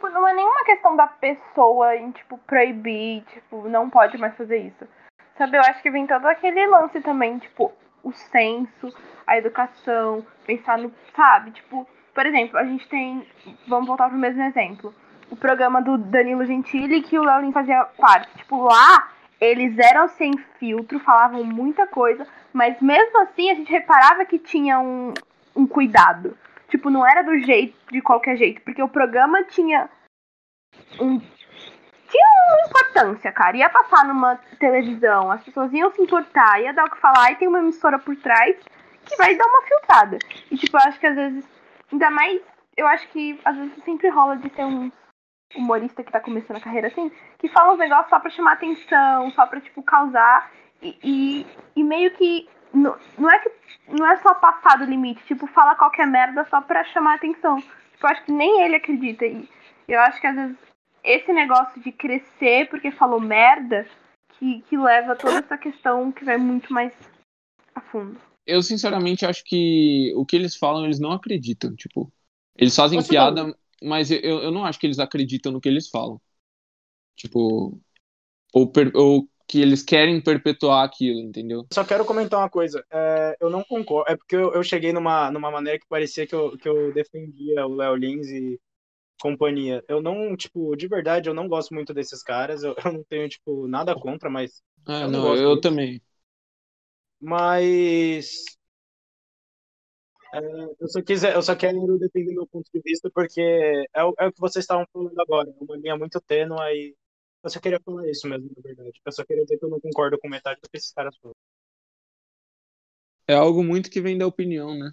tipo, 0.00 0.08
não 0.08 0.26
é 0.26 0.32
nenhuma 0.32 0.64
questão 0.64 0.96
da 0.96 1.06
pessoa 1.06 1.96
em, 1.96 2.12
tipo, 2.12 2.38
proibir, 2.38 3.22
tipo, 3.26 3.68
não 3.68 3.90
pode 3.90 4.16
mais 4.16 4.34
fazer 4.36 4.58
isso. 4.58 4.88
Sabe, 5.36 5.56
eu 5.56 5.60
acho 5.62 5.82
que 5.82 5.90
vem 5.90 6.06
todo 6.06 6.24
aquele 6.26 6.66
lance 6.66 7.00
também, 7.02 7.38
tipo, 7.38 7.72
o 8.02 8.12
senso, 8.12 8.94
a 9.26 9.36
educação, 9.36 10.24
pensar 10.46 10.78
no, 10.78 10.92
sabe, 11.14 11.52
tipo, 11.52 11.86
por 12.14 12.26
exemplo, 12.26 12.58
a 12.58 12.64
gente 12.64 12.88
tem, 12.88 13.26
vamos 13.66 13.86
voltar 13.86 14.08
pro 14.08 14.18
mesmo 14.18 14.42
exemplo, 14.42 14.94
o 15.30 15.36
programa 15.36 15.80
do 15.80 15.96
Danilo 15.96 16.44
Gentili 16.44 17.02
que 17.02 17.18
o 17.18 17.22
Leolin 17.22 17.52
fazia 17.52 17.84
parte. 17.98 18.36
Tipo, 18.36 18.64
lá 18.64 19.10
eles 19.40 19.78
eram 19.78 20.08
sem 20.08 20.36
filtro, 20.58 20.98
falavam 21.00 21.42
muita 21.44 21.86
coisa, 21.86 22.26
mas 22.52 22.80
mesmo 22.80 23.22
assim 23.22 23.50
a 23.50 23.54
gente 23.54 23.70
reparava 23.70 24.24
que 24.24 24.38
tinha 24.38 24.78
um, 24.78 25.14
um 25.56 25.66
cuidado. 25.66 26.36
Tipo, 26.68 26.90
não 26.90 27.06
era 27.06 27.22
do 27.22 27.38
jeito, 27.38 27.74
de 27.90 28.00
qualquer 28.00 28.36
jeito, 28.36 28.60
porque 28.62 28.82
o 28.82 28.88
programa 28.88 29.42
tinha 29.44 29.88
um. 31.00 31.20
Tinha 32.10 32.24
uma 32.48 32.66
importância, 32.66 33.32
cara. 33.32 33.56
Ia 33.56 33.70
passar 33.70 34.04
numa 34.04 34.36
televisão, 34.58 35.30
as 35.30 35.42
pessoas 35.44 35.72
iam 35.72 35.92
se 35.92 36.02
importar, 36.02 36.60
ia 36.60 36.72
dar 36.72 36.84
o 36.84 36.90
que 36.90 37.00
falar, 37.00 37.32
e 37.32 37.36
tem 37.36 37.46
uma 37.46 37.60
emissora 37.60 37.98
por 37.98 38.16
trás 38.16 38.56
que 39.04 39.16
vai 39.16 39.36
dar 39.36 39.46
uma 39.46 39.62
filtrada. 39.62 40.18
E, 40.50 40.56
tipo, 40.56 40.76
eu 40.76 40.80
acho 40.80 40.98
que 40.98 41.06
às 41.06 41.14
vezes, 41.14 41.48
ainda 41.92 42.10
mais, 42.10 42.40
eu 42.76 42.86
acho 42.86 43.08
que 43.08 43.38
às 43.44 43.56
vezes 43.56 43.84
sempre 43.84 44.08
rola 44.08 44.36
de 44.36 44.50
ter 44.50 44.64
um 44.64 44.90
humorista 45.56 46.02
que 46.02 46.12
tá 46.12 46.20
começando 46.20 46.56
a 46.56 46.60
carreira 46.60 46.88
assim, 46.88 47.10
que 47.38 47.48
fala 47.48 47.72
uns 47.72 47.78
negócios 47.78 48.08
só 48.08 48.18
pra 48.18 48.30
chamar 48.30 48.52
atenção, 48.52 49.30
só 49.30 49.46
pra, 49.46 49.60
tipo, 49.60 49.82
causar. 49.82 50.50
E, 50.82 50.98
e, 51.02 51.46
e 51.76 51.84
meio 51.84 52.10
que. 52.12 52.48
Não, 52.72 52.96
não 53.18 53.30
é 53.30 53.38
que. 53.38 53.50
Não 53.88 54.06
é 54.06 54.16
só 54.16 54.34
passar 54.34 54.78
do 54.78 54.84
limite, 54.84 55.24
tipo, 55.24 55.46
fala 55.48 55.74
qualquer 55.74 56.06
merda 56.06 56.44
só 56.44 56.60
pra 56.60 56.84
chamar 56.84 57.14
atenção. 57.14 57.56
Tipo, 57.60 58.06
eu 58.06 58.10
acho 58.10 58.24
que 58.24 58.32
nem 58.32 58.62
ele 58.62 58.76
acredita. 58.76 59.26
E 59.26 59.48
eu 59.88 60.00
acho 60.00 60.20
que 60.20 60.26
às 60.26 60.36
vezes 60.36 60.69
esse 61.02 61.32
negócio 61.32 61.82
de 61.82 61.92
crescer 61.92 62.68
porque 62.68 62.90
falou 62.90 63.20
merda 63.20 63.86
que, 64.38 64.62
que 64.62 64.76
leva 64.76 65.16
toda 65.16 65.38
essa 65.38 65.58
questão 65.58 66.10
que 66.10 66.24
vai 66.24 66.36
muito 66.36 66.72
mais 66.72 66.92
a 67.74 67.80
fundo. 67.80 68.18
Eu, 68.46 68.62
sinceramente, 68.62 69.24
acho 69.24 69.44
que 69.44 70.12
o 70.16 70.24
que 70.24 70.34
eles 70.34 70.56
falam, 70.56 70.84
eles 70.84 70.98
não 70.98 71.12
acreditam. 71.12 71.74
Tipo, 71.74 72.10
eles 72.56 72.74
fazem 72.74 73.00
Você 73.00 73.08
piada, 73.08 73.54
mas 73.82 74.10
eu, 74.10 74.42
eu 74.42 74.50
não 74.50 74.64
acho 74.64 74.78
que 74.78 74.86
eles 74.86 74.98
acreditam 74.98 75.52
no 75.52 75.60
que 75.60 75.68
eles 75.68 75.88
falam. 75.88 76.20
Tipo, 77.16 77.78
ou, 78.52 78.66
per- 78.66 78.92
ou 78.94 79.28
que 79.46 79.60
eles 79.60 79.82
querem 79.82 80.20
perpetuar 80.20 80.84
aquilo, 80.84 81.20
entendeu? 81.20 81.66
Só 81.72 81.84
quero 81.84 82.04
comentar 82.04 82.40
uma 82.40 82.48
coisa. 82.50 82.84
É, 82.90 83.36
eu 83.40 83.50
não 83.50 83.62
concordo. 83.62 84.10
É 84.10 84.16
porque 84.16 84.36
eu, 84.36 84.52
eu 84.54 84.62
cheguei 84.62 84.92
numa, 84.92 85.30
numa 85.30 85.50
maneira 85.50 85.78
que 85.78 85.86
parecia 85.88 86.26
que 86.26 86.34
eu, 86.34 86.56
que 86.56 86.68
eu 86.68 86.92
defendia 86.92 87.66
o 87.66 87.74
Léo 87.74 87.94
Lins 87.94 88.28
e 88.28 88.60
companhia. 89.20 89.84
Eu 89.88 90.02
não, 90.02 90.36
tipo, 90.36 90.76
de 90.76 90.88
verdade, 90.88 91.28
eu 91.28 91.34
não 91.34 91.48
gosto 91.48 91.74
muito 91.74 91.94
desses 91.94 92.22
caras. 92.22 92.62
Eu, 92.64 92.74
eu 92.84 92.92
não 92.94 93.04
tenho, 93.04 93.28
tipo, 93.28 93.66
nada 93.68 93.94
contra, 93.94 94.30
mas. 94.30 94.62
Ah, 94.86 95.06
Eu 95.06 95.10
não 95.10 95.20
não, 95.20 95.34
eu 95.36 95.58
disso. 95.58 95.60
também. 95.60 96.02
Mas. 97.20 98.44
é, 100.34 100.38
eu 100.80 100.88
só 100.88 101.02
quis, 101.02 101.22
eu 101.24 101.42
só 101.42 101.56
quero 101.56 101.98
defender 101.98 102.34
meu 102.34 102.46
ponto 102.46 102.68
de 102.72 102.80
vista 102.80 103.10
porque 103.12 103.40
é 103.92 104.04
o, 104.04 104.14
é 104.18 104.26
o 104.28 104.32
que 104.32 104.40
vocês 104.40 104.62
estavam 104.64 104.86
falando 104.92 105.18
agora. 105.20 105.50
É 105.50 105.64
uma 105.64 105.76
linha 105.76 105.96
muito 105.96 106.20
tênue 106.20 106.56
e 106.72 106.96
eu 107.42 107.50
só 107.50 107.60
queria 107.60 107.80
falar 107.80 108.08
isso 108.10 108.28
mesmo, 108.28 108.50
na 108.56 108.62
verdade. 108.62 109.00
Eu 109.04 109.12
só 109.12 109.24
queria 109.24 109.44
dizer 109.44 109.58
que 109.58 109.64
eu 109.64 109.70
não 109.70 109.80
concordo 109.80 110.18
com 110.18 110.28
metade 110.28 110.60
do 110.62 110.68
que 110.70 110.76
esses 110.76 110.92
caras 110.92 111.16
falam. 111.18 111.34
É 113.26 113.32
algo 113.34 113.62
muito 113.64 113.90
que 113.90 114.00
vem 114.00 114.18
da 114.18 114.26
opinião, 114.26 114.76
né? 114.78 114.92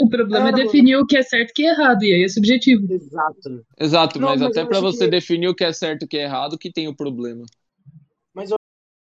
O 0.00 0.08
problema 0.08 0.48
é 0.48 0.52
definir 0.52 0.96
o 0.96 1.06
que 1.06 1.16
é 1.16 1.22
certo 1.22 1.50
e 1.50 1.52
o 1.52 1.54
que 1.54 1.66
é 1.66 1.70
errado, 1.70 2.02
e 2.04 2.12
aí 2.14 2.22
é 2.24 2.28
subjetivo. 2.28 2.86
Exato. 2.92 3.64
Exato, 3.78 4.18
Não, 4.20 4.28
mas, 4.28 4.40
mas 4.40 4.56
até 4.56 4.62
acho 4.64 4.80
você 4.80 5.04
que- 5.04 5.10
definir 5.10 5.48
o 5.48 5.54
que 5.54 5.64
é 5.64 5.72
certo 5.72 6.02
e 6.02 6.04
o 6.06 6.08
que 6.08 6.16
é 6.18 6.22
errado, 6.24 6.58
que 6.58 6.72
tem 6.72 6.88
o 6.88 6.96
problema. 6.96 7.44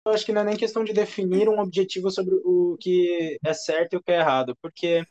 Eu 0.07 0.13
acho 0.13 0.25
que 0.25 0.33
não 0.33 0.41
é 0.41 0.45
nem 0.45 0.57
questão 0.57 0.83
de 0.83 0.93
definir 0.93 1.49
um 1.49 1.61
objetivo 1.61 2.11
sobre 2.11 2.35
o 2.45 2.77
que 2.81 3.39
é 3.45 3.53
certo 3.53 3.93
e 3.95 3.97
o 3.97 4.03
que 4.03 4.11
é 4.11 4.17
errado, 4.19 4.57
porque 4.63 5.05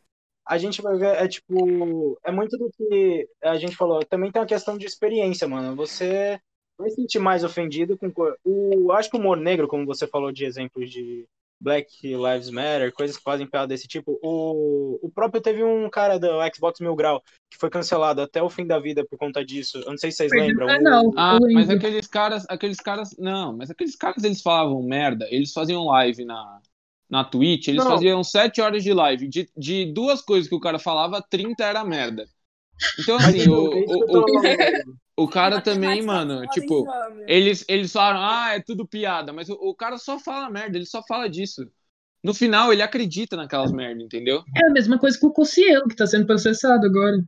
a 0.46 0.58
gente 0.58 0.82
vai 0.82 0.98
ver, 0.98 1.16
é 1.18 1.28
tipo, 1.28 2.20
é 2.24 2.32
muito 2.32 2.58
do 2.58 2.72
que 2.72 3.28
a 3.44 3.58
gente 3.58 3.76
falou, 3.76 4.04
também 4.06 4.32
tem 4.32 4.42
uma 4.42 4.48
questão 4.48 4.78
de 4.78 4.86
experiência, 4.86 5.48
mano. 5.48 5.76
Você 5.76 6.40
vai 6.78 6.90
se 6.90 6.96
sentir 6.98 7.20
mais 7.20 7.44
ofendido 7.44 7.98
com 7.98 8.12
co- 8.12 8.36
o, 8.44 8.92
acho 8.94 9.10
que 9.10 9.18
o 9.18 9.20
humor 9.20 9.38
negro, 9.38 9.68
como 9.68 9.86
você 9.86 10.08
falou 10.08 10.32
de 10.32 10.46
exemplos 10.46 10.90
de 10.92 11.28
Black 11.60 11.90
Lives 12.04 12.50
Matter, 12.50 12.94
coisas 12.94 13.18
que 13.18 13.24
fazem 13.24 13.48
piada 13.48 13.68
desse 13.68 13.88
tipo. 13.88 14.18
O, 14.24 15.00
o 15.02 15.12
próprio 15.12 15.42
teve 15.42 15.64
um 15.64 15.90
cara 15.90 16.18
do 16.18 16.28
Xbox 16.54 16.80
Mil 16.80 16.96
Grau 16.96 17.22
que 17.52 17.58
foi 17.58 17.70
cancelado 17.70 18.22
até 18.22 18.42
o 18.42 18.50
fim 18.50 18.66
da 18.66 18.80
vida 18.80 19.06
por 19.06 19.18
conta 19.18 19.44
disso. 19.44 19.80
Eu 19.80 19.92
não 19.92 19.98
sei 19.98 20.12
se 20.12 20.18
vocês 20.18 20.32
lembram. 20.32 20.68
o 20.68 20.70
canal. 20.70 21.14
Ah, 21.18 21.38
eu 21.42 21.54
mas 21.54 21.70
aqueles 21.70 22.08
caras, 22.08 22.46
aqueles 22.48 22.78
caras, 22.78 23.16
não, 23.18 23.58
mas 23.58 23.70
aqueles 23.70 23.96
caras 23.96 24.24
eles 24.24 24.42
falavam 24.42 24.82
merda, 24.82 25.28
eles 25.30 25.52
faziam 25.52 25.86
live 25.86 26.24
na, 26.24 26.62
na 27.10 27.24
Twitch, 27.24 27.68
eles 27.68 27.84
Não. 27.84 27.92
faziam 27.92 28.24
7 28.24 28.62
horas 28.62 28.84
de 28.84 28.94
live, 28.94 29.28
de, 29.28 29.50
de 29.58 29.92
duas 29.92 30.22
coisas 30.22 30.48
que 30.48 30.56
o 30.56 30.60
cara 30.60 30.78
falava, 30.78 31.22
30 31.22 31.64
era 31.64 31.84
merda. 31.84 32.26
Então, 33.00 33.18
assim, 33.18 33.42
então, 33.42 33.54
o, 33.54 33.74
é 33.74 33.86
o, 33.88 34.22
o. 34.22 35.00
o 35.24 35.28
cara 35.28 35.62
também, 35.62 36.02
mano, 36.02 36.48
tipo, 36.48 36.88
eles, 37.28 37.66
eles 37.68 37.92
falaram, 37.92 38.20
ah, 38.22 38.56
é 38.56 38.62
tudo 38.62 38.88
piada, 38.88 39.34
mas 39.34 39.50
o, 39.50 39.54
o 39.54 39.76
cara 39.76 39.98
só 39.98 40.20
fala 40.20 40.50
merda, 40.50 40.78
ele 40.78 40.86
só 40.86 41.02
fala 41.08 41.30
disso. 41.30 41.70
No 42.24 42.34
final, 42.34 42.74
ele 42.74 42.82
acredita 42.82 43.38
naquelas 43.38 43.72
merda, 43.72 44.02
entendeu? 44.02 44.44
É 44.56 44.66
a 44.68 44.72
mesma 44.72 44.98
coisa 45.00 45.18
que 45.18 45.26
o 45.26 45.32
Cossielo, 45.32 45.88
que 45.88 45.96
tá 45.96 46.06
sendo 46.06 46.26
processado 46.26 46.86
agora. 46.86 47.24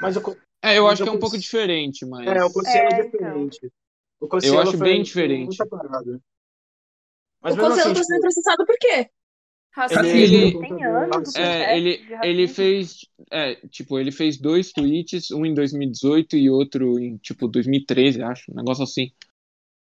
Mas 0.00 0.16
o, 0.16 0.36
É, 0.62 0.78
eu 0.78 0.84
Mas 0.84 0.94
acho 0.94 1.02
que 1.04 1.08
é 1.08 1.12
um 1.12 1.18
pouco 1.18 1.38
diferente, 1.38 2.04
mas... 2.04 2.26
É, 2.26 2.44
o 2.44 2.52
Cossielo 2.52 2.88
É, 2.90 3.00
é 3.00 3.04
diferente. 3.04 3.72
O 4.20 4.28
Cossielo 4.28 4.56
Eu 4.56 4.62
acho 4.62 4.78
foi- 4.78 4.86
bem 4.86 5.02
diferente. 5.02 5.56
Mas 7.40 7.54
o 7.54 7.58
Conselho 7.58 7.80
assim, 7.82 7.94
tá 7.94 8.02
sendo 8.02 8.16
tipo, 8.16 8.20
processado 8.20 8.66
por 8.66 8.76
quê? 8.78 9.10
Racismo. 9.74 10.06
Ele- 10.06 10.56
anos 10.84 11.34
É, 11.34 11.76
ele, 11.76 12.06
ele 12.22 12.46
fez, 12.46 13.00
é, 13.30 13.56
tipo, 13.68 13.98
ele 13.98 14.12
fez 14.12 14.38
dois 14.38 14.72
tweets, 14.72 15.32
um 15.32 15.44
em 15.44 15.52
2018 15.52 16.36
e 16.36 16.48
outro 16.48 16.98
em, 16.98 17.16
tipo, 17.16 17.48
2013, 17.48 18.22
acho, 18.22 18.52
um 18.52 18.54
negócio 18.54 18.84
assim. 18.84 19.10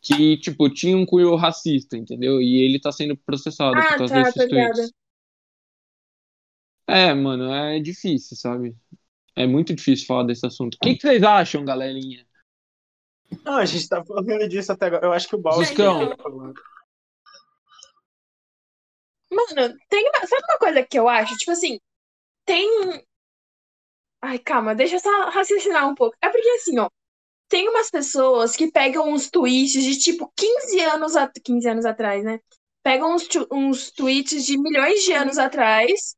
Que, 0.02 0.38
tipo, 0.38 0.70
tinha 0.70 0.98
um 0.98 1.06
cunho 1.06 1.36
racista, 1.36 1.98
entendeu? 1.98 2.42
E 2.42 2.64
ele 2.64 2.80
tá 2.80 2.92
sendo 2.92 3.16
processado 3.18 3.78
Ah, 3.78 3.84
por 3.84 3.98
causa 3.98 4.14
tá, 4.16 4.24
desses 4.24 4.48
tweets. 4.50 4.94
É, 6.88 7.14
mano, 7.14 7.52
é 7.52 7.80
difícil, 7.80 8.36
sabe? 8.38 8.76
É 9.36 9.46
muito 9.46 9.74
difícil 9.74 10.08
falar 10.08 10.24
desse 10.24 10.46
assunto. 10.46 10.76
O 10.76 10.80
que, 10.80 10.96
que 10.96 11.02
vocês 11.02 11.22
acham, 11.22 11.64
galerinha? 11.64 12.26
Não, 13.46 13.58
a 13.58 13.66
gente 13.66 13.88
tá 13.88 14.04
falando 14.04 14.48
disso 14.48 14.72
até 14.72 14.88
agora. 14.88 15.06
Eu 15.06 15.14
acho 15.14 15.28
que 15.28 15.36
o 15.36 15.42
falar. 16.18 16.54
Mano, 19.32 19.76
tem 19.90 20.04
uma, 20.10 20.28
sabe 20.28 20.44
uma 20.50 20.58
coisa 20.60 20.84
que 20.86 21.00
eu 21.00 21.08
acho? 21.08 21.38
Tipo 21.38 21.52
assim, 21.52 21.80
tem. 22.46 22.68
Ai, 24.22 24.38
calma, 24.40 24.76
deixa 24.76 24.96
eu 24.96 25.00
só 25.00 25.30
raciocinar 25.30 25.88
um 25.90 25.96
pouco. 25.96 26.16
É 26.22 26.30
porque 26.30 26.50
assim, 26.52 26.78
ó, 26.80 26.90
tem 27.50 27.70
umas 27.70 27.92
pessoas 27.92 28.56
que 28.56 28.72
pegam 28.72 29.10
uns 29.10 29.30
tweets 29.30 29.84
de 29.84 29.98
tipo 30.00 30.32
15 30.38 30.82
anos, 30.82 31.16
a... 31.16 31.30
15 31.44 31.70
anos 31.70 31.86
atrás, 31.86 32.24
né? 32.24 32.40
Pegam 32.84 33.16
uns, 33.16 33.28
uns 33.52 33.92
tweets 33.92 34.46
de 34.46 34.58
milhões 34.60 35.04
de 35.04 35.14
anos 35.14 35.38
atrás 35.38 36.16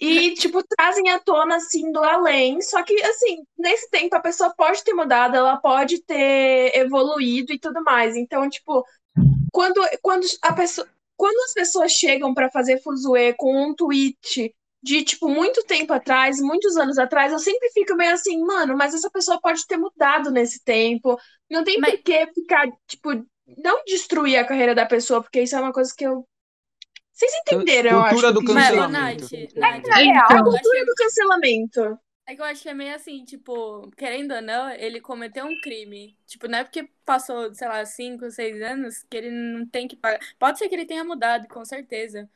e, 0.00 0.34
tipo, 0.34 0.62
trazem 0.64 1.10
à 1.10 1.18
tona 1.20 1.56
assim 1.56 1.92
do 1.92 2.02
além. 2.02 2.60
Só 2.62 2.82
que, 2.82 2.94
assim, 3.02 3.44
nesse 3.58 3.90
tempo 3.90 4.16
a 4.16 4.20
pessoa 4.20 4.54
pode 4.56 4.84
ter 4.84 4.94
mudado, 4.94 5.36
ela 5.36 5.56
pode 5.58 6.02
ter 6.02 6.76
evoluído 6.76 7.52
e 7.52 7.58
tudo 7.58 7.82
mais. 7.84 8.16
Então, 8.16 8.48
tipo, 8.48 8.84
quando, 9.52 9.80
quando 10.02 10.26
a 10.42 10.52
pessoa 10.52 10.88
quando 11.16 11.38
as 11.44 11.52
pessoas 11.52 11.92
chegam 11.92 12.34
pra 12.34 12.50
fazer 12.50 12.80
fuzuê 12.82 13.32
com 13.34 13.68
um 13.70 13.74
tweet 13.74 14.54
de, 14.82 15.02
tipo, 15.02 15.28
muito 15.28 15.62
tempo 15.64 15.92
atrás, 15.92 16.38
muitos 16.40 16.76
anos 16.76 16.98
atrás, 16.98 17.32
eu 17.32 17.38
sempre 17.38 17.70
fico 17.70 17.96
meio 17.96 18.12
assim, 18.12 18.38
mano, 18.44 18.76
mas 18.76 18.94
essa 18.94 19.10
pessoa 19.10 19.40
pode 19.40 19.66
ter 19.66 19.76
mudado 19.76 20.30
nesse 20.30 20.62
tempo. 20.62 21.18
Não 21.50 21.64
tem 21.64 21.78
Mas- 21.80 21.92
por 21.96 22.02
que 22.02 22.26
ficar, 22.32 22.68
tipo, 22.86 23.10
não 23.58 23.82
destruir 23.84 24.36
a 24.36 24.44
carreira 24.44 24.74
da 24.74 24.86
pessoa, 24.86 25.22
porque 25.22 25.42
isso 25.42 25.56
é 25.56 25.60
uma 25.60 25.72
coisa 25.72 25.92
que 25.96 26.04
eu. 26.06 26.24
Vocês 27.12 27.32
entenderam, 27.40 27.92
eu 27.92 28.00
acho. 28.00 28.08
Cultura 28.10 28.32
do 28.32 28.44
cancelamento. 28.44 29.22
Nath, 29.22 29.54
Nath, 29.56 29.86
Na 29.86 30.00
É, 30.00 30.04
real, 30.04 30.24
então. 30.26 30.36
acho 30.36 30.44
Cultura 30.44 30.84
do 30.84 30.94
cancelamento. 30.96 31.98
É 32.28 32.34
que 32.34 32.40
eu 32.40 32.44
acho 32.44 32.62
que 32.62 32.68
é 32.68 32.74
meio 32.74 32.92
assim, 32.94 33.24
tipo, 33.24 33.88
querendo 33.92 34.34
ou 34.34 34.42
não, 34.42 34.68
ele 34.70 35.00
cometeu 35.00 35.46
um 35.46 35.60
crime. 35.60 36.18
Tipo, 36.26 36.48
não 36.48 36.58
é 36.58 36.64
porque 36.64 36.82
passou, 37.04 37.54
sei 37.54 37.68
lá, 37.68 37.84
5, 37.86 38.28
6 38.32 38.60
anos 38.62 39.04
que 39.08 39.16
ele 39.16 39.30
não 39.30 39.64
tem 39.66 39.86
que 39.86 39.94
pagar. 39.96 40.18
Pode 40.38 40.58
ser 40.58 40.68
que 40.68 40.74
ele 40.74 40.86
tenha 40.86 41.04
mudado, 41.04 41.46
com 41.46 41.64
certeza. 41.64 42.28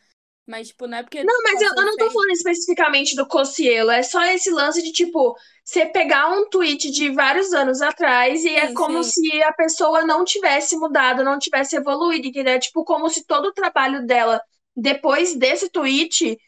Mas, 0.47 0.69
tipo, 0.69 0.87
não 0.87 0.99
é 0.99 1.03
porque. 1.03 1.25
Não, 1.25 1.43
mas 1.43 1.61
eu, 1.61 1.69
eu 1.77 1.85
não 1.85 1.97
tô 1.97 2.11
falando 2.11 2.31
especificamente 2.31 3.15
do 3.15 3.27
Cossielo, 3.27 3.91
é 3.91 4.03
só 4.03 4.23
esse 4.25 4.51
lance 4.51 4.83
de, 4.83 4.91
tipo, 4.93 5.37
você 5.65 5.85
pegar 5.87 6.31
um 6.31 6.49
tweet 6.49 6.91
de 6.91 7.11
vários 7.11 7.53
anos 7.53 7.83
atrás 7.83 8.45
e 8.45 8.55
é 8.57 8.69
Sim, 8.69 8.75
como 8.75 9.03
sim. 9.03 9.11
se 9.11 9.43
a 9.43 9.53
pessoa 9.53 10.03
não 10.05 10.25
tivesse 10.25 10.77
mudado, 10.77 11.23
não 11.25 11.39
tivesse 11.39 11.77
evoluído, 11.77 12.27
entendeu? 12.29 12.55
É 12.55 12.59
tipo 12.59 12.85
como 12.85 13.09
se 13.11 13.25
todo 13.27 13.47
o 13.47 13.53
trabalho 13.53 14.07
dela, 14.07 14.41
depois 14.75 15.35
desse 15.37 15.69
tweet, 15.69 16.39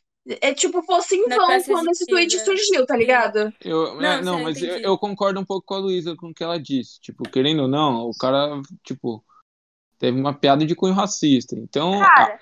É 0.40 0.54
tipo, 0.54 0.82
fosse 0.82 1.16
em 1.16 1.28
Não 1.28 1.36
vão 1.36 1.62
quando 1.62 1.90
esse 1.90 2.06
tweet 2.06 2.36
é. 2.36 2.38
surgiu, 2.44 2.86
tá 2.86 2.96
ligado? 2.96 3.52
Eu, 3.64 3.96
Não, 3.96 4.04
é, 4.04 4.22
não, 4.22 4.38
eu 4.38 4.44
mas 4.44 4.62
eu, 4.62 4.78
eu 4.78 4.98
concordo 4.98 5.40
um 5.40 5.44
pouco 5.44 5.66
com 5.66 5.74
a 5.74 5.78
Luísa 5.78 6.14
com 6.16 6.28
o 6.28 6.34
que 6.34 6.44
ela 6.44 6.60
disse. 6.60 7.00
Tipo, 7.00 7.24
querendo 7.24 7.62
ou 7.62 7.68
não, 7.68 8.08
o 8.08 8.16
cara, 8.16 8.60
tipo, 8.84 9.24
teve 9.98 10.18
uma 10.18 10.32
piada 10.32 10.64
de 10.64 10.76
cunho 10.76 10.94
racista. 10.94 11.56
Então, 11.56 11.98
Cara, 11.98 12.40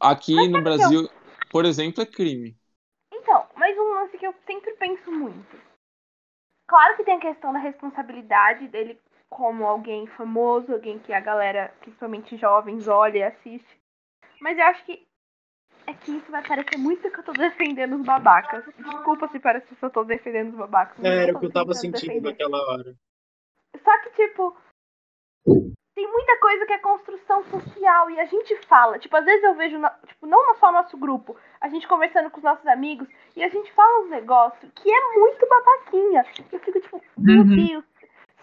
a- 0.00 0.10
aqui 0.10 0.34
no 0.48 0.62
Brasil, 0.62 1.08
por 1.50 1.64
exemplo, 1.64 2.02
é 2.02 2.06
crime. 2.06 2.56
Então, 3.12 3.46
mas 3.56 3.78
um 3.78 3.94
lance 3.94 4.18
que 4.18 4.26
eu 4.26 4.34
sempre 4.46 4.72
penso 4.74 5.10
muito. 5.12 5.56
Claro 6.66 6.96
que 6.96 7.04
tem 7.04 7.16
a 7.16 7.20
questão 7.20 7.52
da 7.52 7.58
responsabilidade 7.58 8.66
dele 8.66 8.98
como 9.30 9.64
alguém 9.66 10.06
famoso, 10.08 10.72
alguém 10.72 10.98
que 10.98 11.12
a 11.12 11.20
galera, 11.20 11.72
principalmente 11.80 12.36
jovens, 12.36 12.88
olha 12.88 13.18
e 13.18 13.22
assiste. 13.22 13.80
Mas 14.40 14.58
eu 14.58 14.64
acho 14.64 14.84
que 14.84 15.06
é 15.86 15.94
que 15.94 16.16
isso 16.16 16.30
vai 16.30 16.42
parecer 16.46 16.76
muito 16.78 17.10
que 17.10 17.18
eu 17.18 17.24
tô 17.24 17.32
defendendo 17.32 17.96
os 17.96 18.04
babacas. 18.04 18.64
Desculpa 18.78 19.28
se 19.28 19.38
parece 19.40 19.66
que 19.74 19.82
eu 19.82 19.90
tô 19.90 20.04
defendendo 20.04 20.50
os 20.50 20.56
babacas. 20.58 21.04
É, 21.04 21.24
Era 21.24 21.36
o 21.36 21.40
que 21.40 21.46
eu 21.46 21.52
tava 21.52 21.74
sentindo 21.74 22.00
defender. 22.06 22.30
naquela 22.30 22.58
hora. 22.70 22.94
Só 23.82 23.98
que, 24.02 24.10
tipo, 24.10 24.56
tem 25.94 26.10
muita 26.10 26.38
coisa 26.38 26.66
que 26.66 26.72
é 26.72 26.78
construção 26.78 27.42
social 27.44 28.10
e 28.10 28.20
a 28.20 28.24
gente 28.24 28.56
fala. 28.66 28.98
Tipo, 28.98 29.16
às 29.16 29.24
vezes 29.24 29.42
eu 29.44 29.54
vejo, 29.54 29.78
na- 29.78 29.90
tipo, 30.06 30.26
não 30.26 30.54
só 30.56 30.70
nosso 30.72 30.96
grupo, 30.96 31.36
a 31.60 31.68
gente 31.68 31.86
conversando 31.88 32.30
com 32.30 32.38
os 32.38 32.42
nossos 32.44 32.66
amigos 32.66 33.08
e 33.36 33.42
a 33.42 33.48
gente 33.48 33.70
fala 33.72 34.04
uns 34.04 34.10
negócios 34.10 34.70
que 34.74 34.90
é 34.90 35.18
muito 35.18 35.46
babaquinha. 35.48 36.24
Eu 36.52 36.60
fico, 36.60 36.80
tipo, 36.80 37.02
meu 37.18 37.42
Uhum. 37.42 37.56
Deus. 37.66 37.84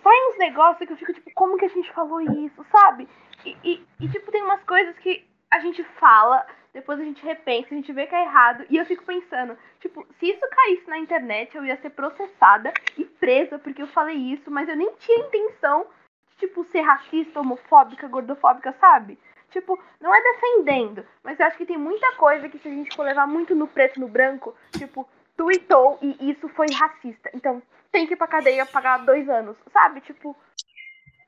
Sai 0.03 0.15
uns 0.29 0.37
negócios 0.37 0.87
que 0.87 0.93
eu 0.93 0.97
fico, 0.97 1.13
tipo, 1.13 1.31
como 1.35 1.57
que 1.57 1.65
a 1.65 1.69
gente 1.69 1.91
falou 1.93 2.21
isso, 2.21 2.65
sabe? 2.71 3.07
E, 3.45 3.57
e, 3.63 3.85
e, 3.99 4.09
tipo, 4.09 4.31
tem 4.31 4.41
umas 4.43 4.63
coisas 4.63 4.97
que 4.99 5.25
a 5.51 5.59
gente 5.59 5.83
fala, 5.99 6.45
depois 6.73 6.99
a 6.99 7.03
gente 7.03 7.23
repensa, 7.25 7.67
a 7.71 7.75
gente 7.75 7.91
vê 7.91 8.05
que 8.05 8.15
é 8.15 8.23
errado. 8.23 8.65
E 8.69 8.77
eu 8.77 8.85
fico 8.85 9.03
pensando, 9.03 9.57
tipo, 9.79 10.05
se 10.19 10.27
isso 10.27 10.41
caísse 10.49 10.87
na 10.87 10.99
internet, 10.99 11.55
eu 11.55 11.65
ia 11.65 11.77
ser 11.77 11.89
processada 11.91 12.71
e 12.97 13.05
presa 13.05 13.57
porque 13.59 13.81
eu 13.81 13.87
falei 13.87 14.15
isso, 14.15 14.51
mas 14.51 14.69
eu 14.69 14.75
nem 14.75 14.91
tinha 14.95 15.25
intenção 15.25 15.87
de, 16.29 16.47
tipo, 16.47 16.63
ser 16.65 16.81
racista, 16.81 17.39
homofóbica, 17.39 18.07
gordofóbica, 18.07 18.73
sabe? 18.79 19.17
Tipo, 19.49 19.81
não 19.99 20.13
é 20.13 20.21
defendendo, 20.21 21.05
mas 21.23 21.39
eu 21.39 21.47
acho 21.47 21.57
que 21.57 21.65
tem 21.65 21.77
muita 21.77 22.11
coisa 22.13 22.47
que 22.47 22.59
se 22.59 22.67
a 22.67 22.71
gente 22.71 22.95
for 22.95 23.03
levar 23.03 23.25
muito 23.25 23.55
no 23.55 23.67
preto 23.67 23.99
no 23.99 24.07
branco, 24.07 24.55
tipo, 24.77 25.09
tweetou 25.35 25.97
e 26.01 26.29
isso 26.29 26.47
foi 26.49 26.67
racista. 26.71 27.31
Então, 27.33 27.61
tem 27.91 28.05
que 28.05 28.13
ir 28.13 28.17
pra 28.17 28.27
cadeia 28.27 28.65
pagar 28.65 28.99
dois 28.99 29.27
anos, 29.27 29.57
sabe? 29.71 30.01
Tipo, 30.01 30.35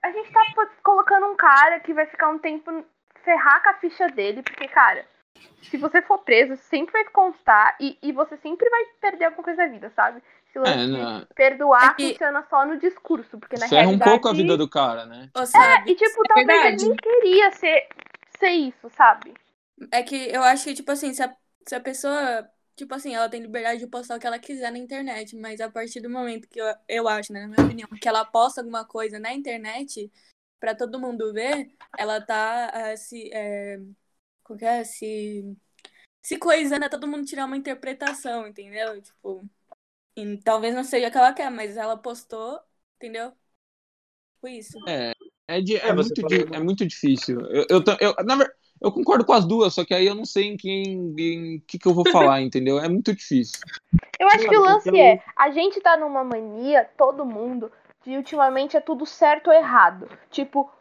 a 0.04 0.12
gente 0.12 0.32
tá 0.32 0.42
colocando 0.84 1.28
um 1.28 1.36
cara 1.36 1.80
que 1.80 1.94
vai 1.94 2.06
ficar 2.06 2.30
um 2.30 2.38
tempo 2.38 2.84
ferrar 3.24 3.64
com 3.64 3.70
a 3.70 3.74
ficha 3.76 4.08
dele, 4.08 4.44
porque, 4.44 4.68
cara, 4.68 5.06
se 5.70 5.78
você 5.78 6.02
for 6.02 6.20
preso, 6.20 6.56
sempre 6.58 6.92
vai 6.92 7.06
constar 7.12 7.78
e, 7.80 7.98
e 8.02 8.12
você 8.12 8.36
sempre 8.38 8.70
vai 8.70 8.84
perder 9.00 9.26
alguma 9.26 9.44
coisa 9.44 9.64
da 9.64 9.68
vida, 9.68 9.92
sabe? 9.96 10.22
Se 10.52 10.60
É, 10.60 10.86
não, 10.86 11.26
perdoar 11.34 11.92
É 11.92 11.96
que- 11.96 12.12
funciona 12.12 12.46
só 12.50 12.66
no 12.66 12.78
discurso, 12.78 13.40
porque 13.40 13.58
na 13.58 13.68
ferra 13.68 13.84
um 13.84 13.86
realidade... 13.92 14.12
pouco 14.12 14.28
a 14.28 14.34
vida 14.34 14.58
do 14.58 14.70
cara, 14.70 15.06
né? 15.06 15.30
Sabe? 15.46 15.92
E, 15.92 15.96
tipo, 15.96 16.26
É 16.26 16.28
talvez 16.28 16.48
verdade. 16.48 16.84
ele 16.84 16.90
nem 16.90 16.98
queria 16.98 17.52
ser, 17.52 17.88
ser 18.38 18.50
isso, 18.50 18.90
sabe? 18.90 19.34
É 19.92 20.04
que 20.04 20.16
eu 20.30 20.44
acho 20.44 20.66
que, 20.66 20.74
tipo 20.74 20.92
assim, 20.92 21.14
se 21.14 21.24
a, 21.24 21.34
se 21.66 21.74
a 21.74 21.80
pessoa, 21.80 22.50
tipo 22.76 22.94
assim, 22.94 23.16
ela 23.16 23.30
tem 23.30 23.42
liberdade 23.42 23.80
de 23.80 23.88
postar 23.88 24.18
o 24.18 24.20
que 24.20 24.28
ela 24.28 24.38
quiser 24.40 24.72
na 24.72 24.78
internet, 24.78 25.36
mas 25.38 25.62
a 25.62 25.70
partir 25.70 26.02
do 26.02 26.10
momento 26.10 26.50
que 26.50 26.60
eu, 26.60 26.66
eu 26.88 27.08
acho, 27.08 27.32
né, 27.32 27.42
na 27.42 27.48
minha 27.48 27.66
opinião, 27.66 27.88
que 28.00 28.08
ela 28.10 28.26
posta 28.26 28.60
alguma 28.62 28.84
coisa 28.86 29.20
na 29.20 29.34
internet 29.34 30.12
pra 30.60 30.76
todo 30.76 31.00
mundo 31.00 31.34
ver, 31.34 31.70
ela 31.98 32.20
tá 32.20 32.70
ah, 32.74 32.98
se. 32.98 33.30
É, 33.34 33.80
que 34.58 34.66
é? 34.66 34.84
Se. 34.84 35.58
Se 36.22 36.38
coisando 36.38 36.86
a 36.86 36.90
todo 36.90 37.08
mundo 37.08 37.26
tirar 37.26 37.46
uma 37.46 37.58
interpretação, 37.58 38.48
entendeu? 38.48 39.02
Tipo. 39.02 39.46
e 40.16 40.38
talvez 40.40 40.76
não 40.76 40.84
seja 40.84 41.08
o 41.10 41.12
que 41.12 41.18
ela 41.18 41.34
quer, 41.34 41.50
mas 41.52 41.78
ela 41.78 41.98
postou, 41.98 42.60
entendeu? 42.98 43.34
Tipo 44.36 44.48
isso. 44.48 44.78
É, 44.88 45.14
é, 45.48 45.62
de- 45.62 45.78
é 45.78 45.90
É, 45.90 45.94
muito, 45.94 46.14
di- 46.28 46.54
é 46.56 46.60
muito 46.60 46.86
difícil. 46.86 47.40
Eu, 47.42 47.66
eu, 47.70 47.84
eu, 48.00 48.16
na 48.26 48.36
ver- 48.36 48.54
eu 48.82 48.92
concordo 48.92 49.24
com 49.26 49.34
as 49.34 49.46
duas, 49.46 49.74
só 49.74 49.86
que 49.86 49.94
aí 49.94 50.06
eu 50.08 50.16
não 50.16 50.26
sei 50.26 50.46
em 50.46 50.58
quem, 50.58 51.14
em 51.18 51.60
que, 51.68 51.78
que 51.78 51.88
eu 51.88 51.94
vou 51.94 52.06
falar, 52.12 52.42
entendeu? 52.42 52.80
É 52.80 52.90
muito 52.90 53.14
difícil. 53.16 53.60
Eu 54.20 54.28
acho 54.28 54.48
que 54.48 54.58
o 54.58 54.62
lance 54.62 55.00
é, 55.00 55.24
a 55.36 55.50
gente 55.52 55.80
tá 55.82 55.98
numa 55.98 56.24
mania, 56.24 56.86
todo 56.98 57.26
mundo, 57.26 57.72
de 58.04 58.16
ultimamente 58.16 58.78
é 58.78 58.82
tudo 58.82 59.06
certo 59.06 59.48
ou 59.48 59.54
errado. 59.54 60.08
Tipo, 60.30 60.72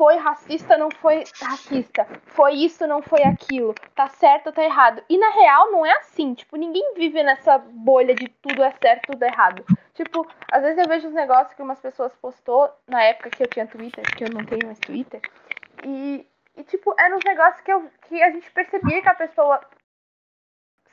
foi 0.00 0.16
racista, 0.16 0.78
não 0.78 0.90
foi 0.90 1.24
racista. 1.42 2.06
Foi 2.28 2.54
isso, 2.54 2.86
não 2.86 3.02
foi 3.02 3.22
aquilo. 3.22 3.74
Tá 3.94 4.08
certo 4.08 4.50
tá 4.50 4.64
errado. 4.64 5.04
E 5.10 5.18
na 5.18 5.28
real 5.28 5.70
não 5.70 5.84
é 5.84 5.92
assim. 5.98 6.32
Tipo, 6.32 6.56
ninguém 6.56 6.94
vive 6.94 7.22
nessa 7.22 7.58
bolha 7.58 8.14
de 8.14 8.26
tudo 8.26 8.62
é 8.64 8.70
certo, 8.82 9.12
tudo 9.12 9.22
é 9.24 9.28
errado. 9.28 9.62
Tipo, 9.92 10.26
às 10.50 10.62
vezes 10.62 10.78
eu 10.78 10.88
vejo 10.88 11.08
os 11.08 11.12
negócios 11.12 11.52
que 11.52 11.60
umas 11.60 11.78
pessoas 11.78 12.16
postou 12.16 12.72
na 12.88 13.02
época 13.02 13.28
que 13.28 13.42
eu 13.42 13.46
tinha 13.46 13.66
Twitter, 13.66 14.02
que 14.16 14.24
eu 14.24 14.30
não 14.32 14.42
tenho 14.46 14.64
mais 14.64 14.78
Twitter. 14.78 15.20
E, 15.84 16.26
e 16.56 16.64
tipo, 16.64 16.94
eram 16.98 17.18
uns 17.18 17.24
negócios 17.24 17.60
que, 17.60 17.70
eu, 17.70 17.86
que 18.08 18.22
a 18.22 18.30
gente 18.30 18.50
percebia 18.52 19.02
que 19.02 19.08
a 19.08 19.14
pessoa, 19.14 19.60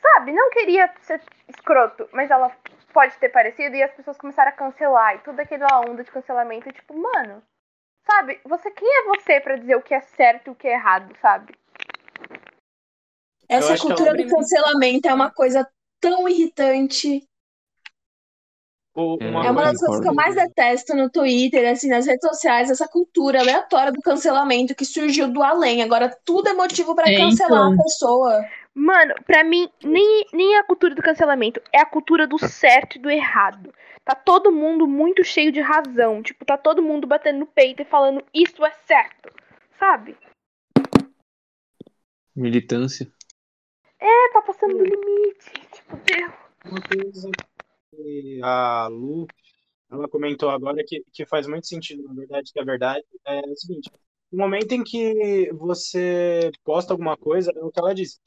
sabe, 0.01 0.33
não 0.33 0.49
queria 0.49 0.93
ser 0.99 1.21
escroto, 1.47 2.09
mas 2.11 2.29
ela 2.29 2.51
pode 2.91 3.17
ter 3.19 3.29
parecido 3.29 3.73
e 3.73 3.83
as 3.83 3.93
pessoas 3.93 4.17
começaram 4.17 4.49
a 4.49 4.53
cancelar 4.53 5.15
e 5.15 5.19
toda 5.19 5.43
aquela 5.43 5.79
onda 5.79 6.03
de 6.03 6.11
cancelamento, 6.11 6.67
e 6.67 6.73
tipo, 6.73 6.93
mano, 6.93 7.41
sabe, 8.09 8.39
você 8.45 8.71
quem 8.71 8.87
é 8.87 9.03
você 9.05 9.39
pra 9.39 9.57
dizer 9.57 9.75
o 9.75 9.81
que 9.81 9.93
é 9.93 10.01
certo 10.01 10.47
e 10.47 10.49
o 10.51 10.55
que 10.55 10.67
é 10.67 10.73
errado, 10.73 11.13
sabe? 11.21 11.53
Essa 13.49 13.75
que 13.75 13.81
cultura 13.81 14.15
do 14.15 14.27
cancelamento 14.27 15.07
é 15.07 15.13
uma 15.13 15.29
coisa 15.29 15.67
tão 15.99 16.27
irritante. 16.27 17.23
É, 18.95 18.99
uma 18.99 19.45
É 19.45 19.51
uma 19.51 19.61
coisa 19.61 19.71
das 19.71 19.79
coisas 19.79 20.01
que 20.01 20.09
eu 20.09 20.13
mais 20.13 20.35
detesto 20.35 20.95
no 20.95 21.09
Twitter, 21.09 21.71
assim, 21.71 21.87
nas 21.87 22.07
redes 22.07 22.27
sociais, 22.27 22.71
essa 22.71 22.87
cultura 22.87 23.39
aleatória 23.39 23.91
do 23.91 24.01
cancelamento 24.01 24.73
que 24.73 24.83
surgiu 24.83 25.31
do 25.31 25.43
além. 25.43 25.83
Agora 25.83 26.15
tudo 26.25 26.49
é 26.49 26.53
motivo 26.53 26.95
pra 26.95 27.09
É, 27.09 27.15
cancelar 27.15 27.71
então. 27.71 27.73
a 27.73 27.83
pessoa. 27.83 28.45
Mano, 28.79 29.15
pra 29.25 29.43
mim, 29.43 29.67
nem, 29.83 30.23
nem 30.31 30.55
a 30.55 30.63
cultura 30.63 30.93
do 30.93 31.01
cancelamento, 31.01 31.59
é 31.73 31.79
a 31.79 31.85
cultura 31.85 32.27
do 32.27 32.37
certo 32.37 32.97
e 32.97 33.01
do 33.01 33.09
errado. 33.09 33.73
Tá 34.05 34.13
todo 34.13 34.51
mundo 34.51 34.85
muito 34.85 35.23
cheio 35.23 35.51
de 35.51 35.59
razão. 35.59 36.21
Tipo, 36.21 36.45
tá 36.45 36.55
todo 36.55 36.79
mundo 36.79 37.07
batendo 37.07 37.39
no 37.39 37.47
peito 37.47 37.81
e 37.81 37.85
falando 37.85 38.23
isso 38.31 38.63
é 38.63 38.71
certo. 38.85 39.33
Sabe? 39.79 40.15
Militância. 42.35 43.11
É, 43.99 44.29
tá 44.31 44.43
passando 44.43 44.77
do 44.77 44.83
limite. 44.83 45.51
Tipo, 45.73 45.97
Deus. 45.97 46.33
Uma 46.63 46.81
coisa 46.81 47.31
que 47.89 48.39
a 48.43 48.87
Lu 48.91 49.25
ela 49.89 50.07
comentou 50.07 50.51
agora 50.51 50.83
que, 50.85 51.03
que 51.11 51.25
faz 51.25 51.47
muito 51.47 51.65
sentido, 51.65 52.03
na 52.03 52.13
verdade, 52.13 52.53
que 52.53 52.59
é 52.59 52.63
verdade, 52.63 53.03
é 53.25 53.39
o 53.39 53.57
seguinte: 53.57 53.89
no 54.31 54.37
momento 54.37 54.71
em 54.73 54.83
que 54.83 55.51
você 55.53 56.51
posta 56.63 56.93
alguma 56.93 57.17
coisa, 57.17 57.51
é 57.55 57.63
o 57.63 57.71
que 57.71 57.79
ela 57.79 57.95
disse, 57.95 58.19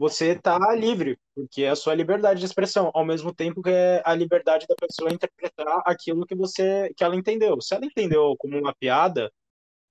você 0.00 0.34
tá 0.34 0.58
livre, 0.74 1.18
porque 1.34 1.62
é 1.64 1.68
a 1.68 1.76
sua 1.76 1.94
liberdade 1.94 2.40
de 2.40 2.46
expressão, 2.46 2.90
ao 2.94 3.04
mesmo 3.04 3.34
tempo 3.34 3.60
que 3.62 3.68
é 3.68 4.00
a 4.02 4.14
liberdade 4.14 4.66
da 4.66 4.74
pessoa 4.74 5.12
interpretar 5.12 5.82
aquilo 5.84 6.24
que 6.24 6.34
você 6.34 6.90
que 6.96 7.04
ela 7.04 7.14
entendeu. 7.14 7.60
Se 7.60 7.74
ela 7.74 7.84
entendeu 7.84 8.34
como 8.38 8.58
uma 8.58 8.74
piada, 8.74 9.30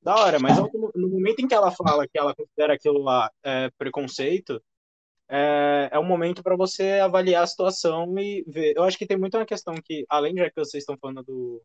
da 0.01 0.15
hora, 0.15 0.39
mas 0.39 0.57
no 0.95 1.09
momento 1.09 1.41
em 1.41 1.47
que 1.47 1.53
ela 1.53 1.69
fala 1.71 2.07
que 2.07 2.17
ela 2.17 2.33
considera 2.33 2.73
aquilo 2.73 3.03
lá 3.03 3.29
é, 3.43 3.69
preconceito, 3.77 4.59
é, 5.29 5.89
é 5.91 5.99
um 5.99 6.05
momento 6.05 6.41
para 6.41 6.55
você 6.55 6.93
avaliar 6.93 7.43
a 7.43 7.47
situação 7.47 8.17
e 8.17 8.43
ver. 8.47 8.73
Eu 8.75 8.83
acho 8.83 8.97
que 8.97 9.05
tem 9.05 9.17
muito 9.17 9.37
uma 9.37 9.45
questão 9.45 9.75
que, 9.75 10.05
além 10.09 10.33
de 10.33 10.49
que 10.49 10.55
vocês 10.55 10.81
estão 10.81 10.97
falando 10.97 11.21
do, 11.23 11.61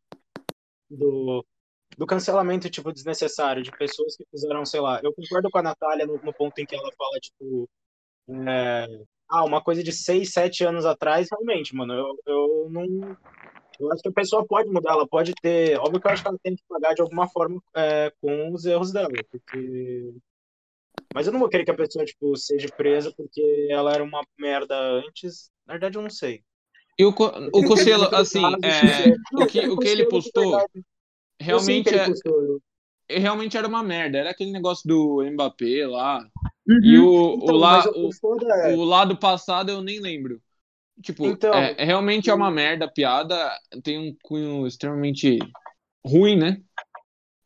do, 0.91 1.47
do 1.97 2.07
cancelamento, 2.07 2.69
tipo, 2.69 2.93
desnecessário, 2.93 3.63
de 3.63 3.71
pessoas 3.71 4.17
que 4.17 4.27
fizeram, 4.31 4.67
sei 4.67 4.81
lá, 4.81 5.01
eu 5.03 5.15
concordo 5.15 5.51
com 5.51 5.59
a 5.59 5.63
Natália 5.63 6.07
no, 6.07 6.21
no 6.23 6.35
ponto 6.35 6.59
em 6.59 6.67
que 6.67 6.77
ela 6.77 6.91
fala, 6.99 7.19
tipo, 7.21 7.71
é, 8.29 8.87
ah, 9.29 9.45
uma 9.45 9.63
coisa 9.63 9.83
de 9.83 9.93
seis, 9.93 10.33
sete 10.33 10.65
anos 10.65 10.85
atrás, 10.87 11.29
realmente, 11.31 11.75
mano, 11.75 11.95
eu, 11.95 12.19
eu 12.27 12.69
não. 12.71 13.17
Eu 13.81 13.93
acho 13.93 14.03
que 14.03 14.09
a 14.09 14.13
pessoa 14.13 14.47
pode 14.47 14.71
mudar, 14.71 14.93
ela 14.93 15.07
pode 15.07 15.35
ter. 15.43 15.79
Óbvio 15.79 16.01
que 16.01 16.07
eu 16.07 16.13
acho 16.13 16.23
que 16.23 16.29
ela 16.29 16.39
tem 16.43 16.55
que 16.55 16.63
pagar 16.69 16.95
de 16.95 17.03
alguma 17.03 17.29
forma 17.29 17.61
é, 17.75 18.13
com 18.21 18.53
os 18.53 18.65
erros 18.65 18.93
dela, 18.93 19.11
porque. 19.31 20.15
Mas 21.13 21.27
eu 21.27 21.33
não 21.33 21.41
vou 21.41 21.49
querer 21.49 21.65
que 21.65 21.71
a 21.71 21.77
pessoa, 21.77 22.05
tipo, 22.05 22.37
seja 22.37 22.69
presa 22.77 23.13
porque 23.17 23.69
ela 23.71 23.93
era 23.93 24.03
uma 24.03 24.23
merda 24.39 24.77
antes. 24.77 25.51
Na 25.67 25.75
verdade, 25.75 25.99
eu 25.99 26.03
não 26.03 26.11
sei. 26.11 26.43
E 26.99 27.05
o, 27.05 27.11
o 27.11 28.15
assim, 28.15 28.43
é, 28.63 29.15
o, 29.43 29.47
que, 29.47 29.69
o 29.69 29.77
que 29.77 29.89
ele 29.89 30.07
postou 30.07 30.65
realmente, 31.41 31.95
é. 31.95 32.07
Realmente 33.09 33.57
era 33.57 33.67
uma 33.69 33.83
merda. 33.83 34.19
Era 34.19 34.31
aquele 34.31 34.51
negócio 34.53 34.87
do 34.89 35.23
Mbappé 35.31 35.87
lá. 35.87 36.19
Uhum. 36.67 36.81
E 36.83 36.99
o, 36.99 37.07
o, 37.07 37.35
Então, 37.43 37.59
mas 37.61 37.85
eu 37.87 37.93
o, 38.23 38.37
da- 38.37 38.69
o 38.71 38.85
lado 38.85 39.17
passado 39.17 39.71
eu 39.71 39.83
nem 39.83 40.01
lembro. 40.01 40.41
Tipo, 41.03 41.27
Então- 41.27 41.53
é, 41.55 41.75
é 41.79 41.85
realmente 41.85 42.31
é 42.31 42.35
uma 42.35 42.51
merda 42.51 42.85
a 42.85 42.91
piada, 42.91 43.51
tem 43.83 43.99
um 43.99 44.17
cunho 44.23 44.67
extremamente 44.67 45.39
ruim, 46.07 46.37
né? 46.37 46.61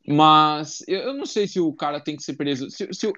Mas 0.06 0.82
eu, 0.86 1.00
eu 1.00 1.14
não 1.14 1.26
sei 1.26 1.46
se 1.46 1.60
o 1.60 1.72
cara 1.72 2.00
tem 2.00 2.16
que 2.16 2.22
ser 2.22 2.36
preso. 2.36 2.70
Se, 2.70 2.88
se 2.92 3.06
o- 3.06 3.12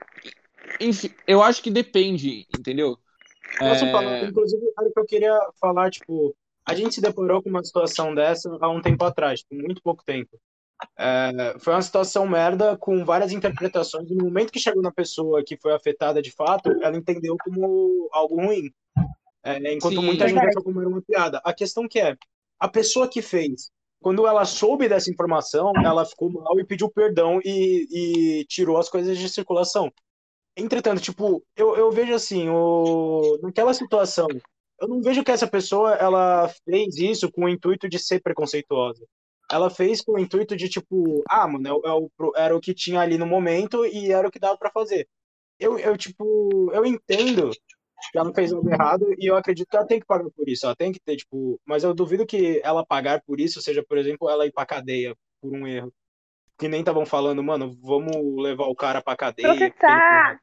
enfim, 0.81 1.11
eu 1.27 1.43
acho 1.43 1.63
que 1.63 1.71
depende, 1.71 2.47
entendeu? 2.57 2.97
Posso 3.59 3.85
É, 3.85 3.93
falar? 3.93 4.25
Inclusive, 4.25 4.63
era 4.79 4.89
o 4.89 4.93
que 4.93 5.01
eu 5.01 5.07
queria 5.07 5.39
falar, 5.61 5.91
tipo, 5.91 6.35
a 6.65 6.75
gente 6.75 6.95
se 6.95 7.01
deparou 7.01 7.43
com 7.43 7.49
uma 7.51 7.65
situação 7.65 8.15
dessa 8.15 8.49
há 8.61 8.69
um 8.69 8.81
tempo 8.81 9.05
atrás, 9.05 9.41
tipo, 9.41 9.55
muito 9.57 9.83
pouco 9.83 10.05
tempo. 10.05 10.39
É, 10.99 11.57
foi 11.59 11.73
uma 11.75 11.83
situação 11.83 12.27
merda 12.27 12.77
com 12.77 13.05
várias 13.05 13.33
interpretações. 13.33 14.11
E 14.11 14.15
no 14.15 14.25
momento 14.25 14.53
que 14.53 14.59
chegou 14.59 14.83
na 14.83 14.93
pessoa 14.93 15.43
que 15.45 15.57
foi 15.57 15.73
afetada 15.73 16.21
de 16.21 16.31
fato, 16.31 16.71
ela 16.83 16.97
entendeu 16.97 17.37
como 17.43 18.09
algo 18.13 18.37
ruim. 18.37 18.71
É, 19.43 19.75
enquanto 19.75 19.97
Sim. 19.97 20.05
muita 20.05 20.27
gente 20.29 20.35
Verdade. 20.35 20.49
achou 20.49 20.63
como 20.63 20.81
era 20.81 20.89
uma 20.89 21.03
piada. 21.03 21.41
A 21.45 21.53
questão 21.53 21.89
que 21.89 21.99
é, 21.99 22.17
a 22.59 22.69
pessoa 22.69 23.09
que 23.09 23.23
fez, 23.23 23.71
quando 24.01 24.27
ela 24.27 24.45
soube 24.45 24.89
dessa 24.89 25.11
informação, 25.11 25.73
ela 25.85 26.05
ficou 26.05 26.31
mal 26.31 26.59
e 26.59 26.65
pediu 26.65 26.91
perdão 26.91 27.41
e, 27.45 27.87
e 27.91 28.45
tirou 28.47 28.77
as 28.77 28.89
coisas 28.89 29.17
de 29.17 29.29
circulação. 29.29 29.91
Entretanto, 30.57 31.01
tipo, 31.01 31.43
eu, 31.57 31.77
eu 31.77 31.91
vejo 31.91 32.13
assim, 32.13 32.49
o... 32.49 33.39
naquela 33.43 33.73
situação, 33.73 34.27
eu 34.81 34.89
não 34.89 35.01
vejo 35.01 35.23
que 35.23 35.31
essa 35.31 35.47
pessoa 35.47 35.95
ela 35.95 36.49
fez 36.65 36.97
isso 36.97 37.31
com 37.31 37.45
o 37.45 37.49
intuito 37.49 37.89
de 37.89 37.99
ser 37.99 38.21
preconceituosa. 38.21 39.07
Ela 39.51 39.69
fez 39.71 40.01
com 40.01 40.13
o 40.13 40.19
intuito 40.19 40.57
de, 40.57 40.69
tipo, 40.69 41.23
ah, 41.29 41.47
mano, 41.49 41.67
é 41.69 41.73
o- 41.73 41.83
é 41.87 41.93
o 41.93 42.11
pro- 42.17 42.33
era 42.37 42.57
o 42.57 42.61
que 42.61 42.73
tinha 42.75 43.01
ali 43.01 43.19
no 43.19 43.27
momento 43.27 43.85
e 43.87 44.13
era 44.13 44.27
o 44.27 44.31
que 44.31 44.39
dava 44.39 44.57
pra 44.57 44.71
fazer. 44.71 45.09
Eu, 45.59 45.79
eu, 45.79 45.97
tipo, 45.97 46.71
eu 46.73 46.85
entendo 46.87 47.51
que 48.13 48.19
ela 48.19 48.33
fez 48.33 48.53
algo 48.53 48.71
errado 48.71 49.07
e 49.19 49.27
eu 49.31 49.37
acredito 49.37 49.69
que 49.69 49.77
ela 49.77 49.87
tem 49.87 50.01
que 50.01 50.07
pagar 50.07 50.31
por 50.31 50.49
isso. 50.49 50.65
Ela 50.65 50.75
tem 50.77 50.91
que 50.93 51.01
ter, 51.01 51.17
tipo, 51.17 51.61
mas 51.67 51.85
eu 51.85 51.93
duvido 51.93 52.25
que 52.27 52.61
ela 52.65 52.85
pagar 52.87 53.21
por 53.23 53.39
isso 53.41 53.61
seja, 53.61 53.85
por 53.87 53.99
exemplo, 53.99 54.31
ela 54.31 54.47
ir 54.47 54.53
pra 54.53 54.65
cadeia 54.65 55.15
por 55.41 55.53
um 55.55 55.67
erro. 55.67 55.93
Que 56.59 56.69
nem 56.69 56.81
estavam 56.81 57.05
falando, 57.07 57.43
mano, 57.43 57.75
vamos 57.83 58.15
levar 58.43 58.67
o 58.67 58.75
cara 58.75 59.03
pra 59.03 59.17
cadeia. 59.17 59.49
Processar. 59.71 60.41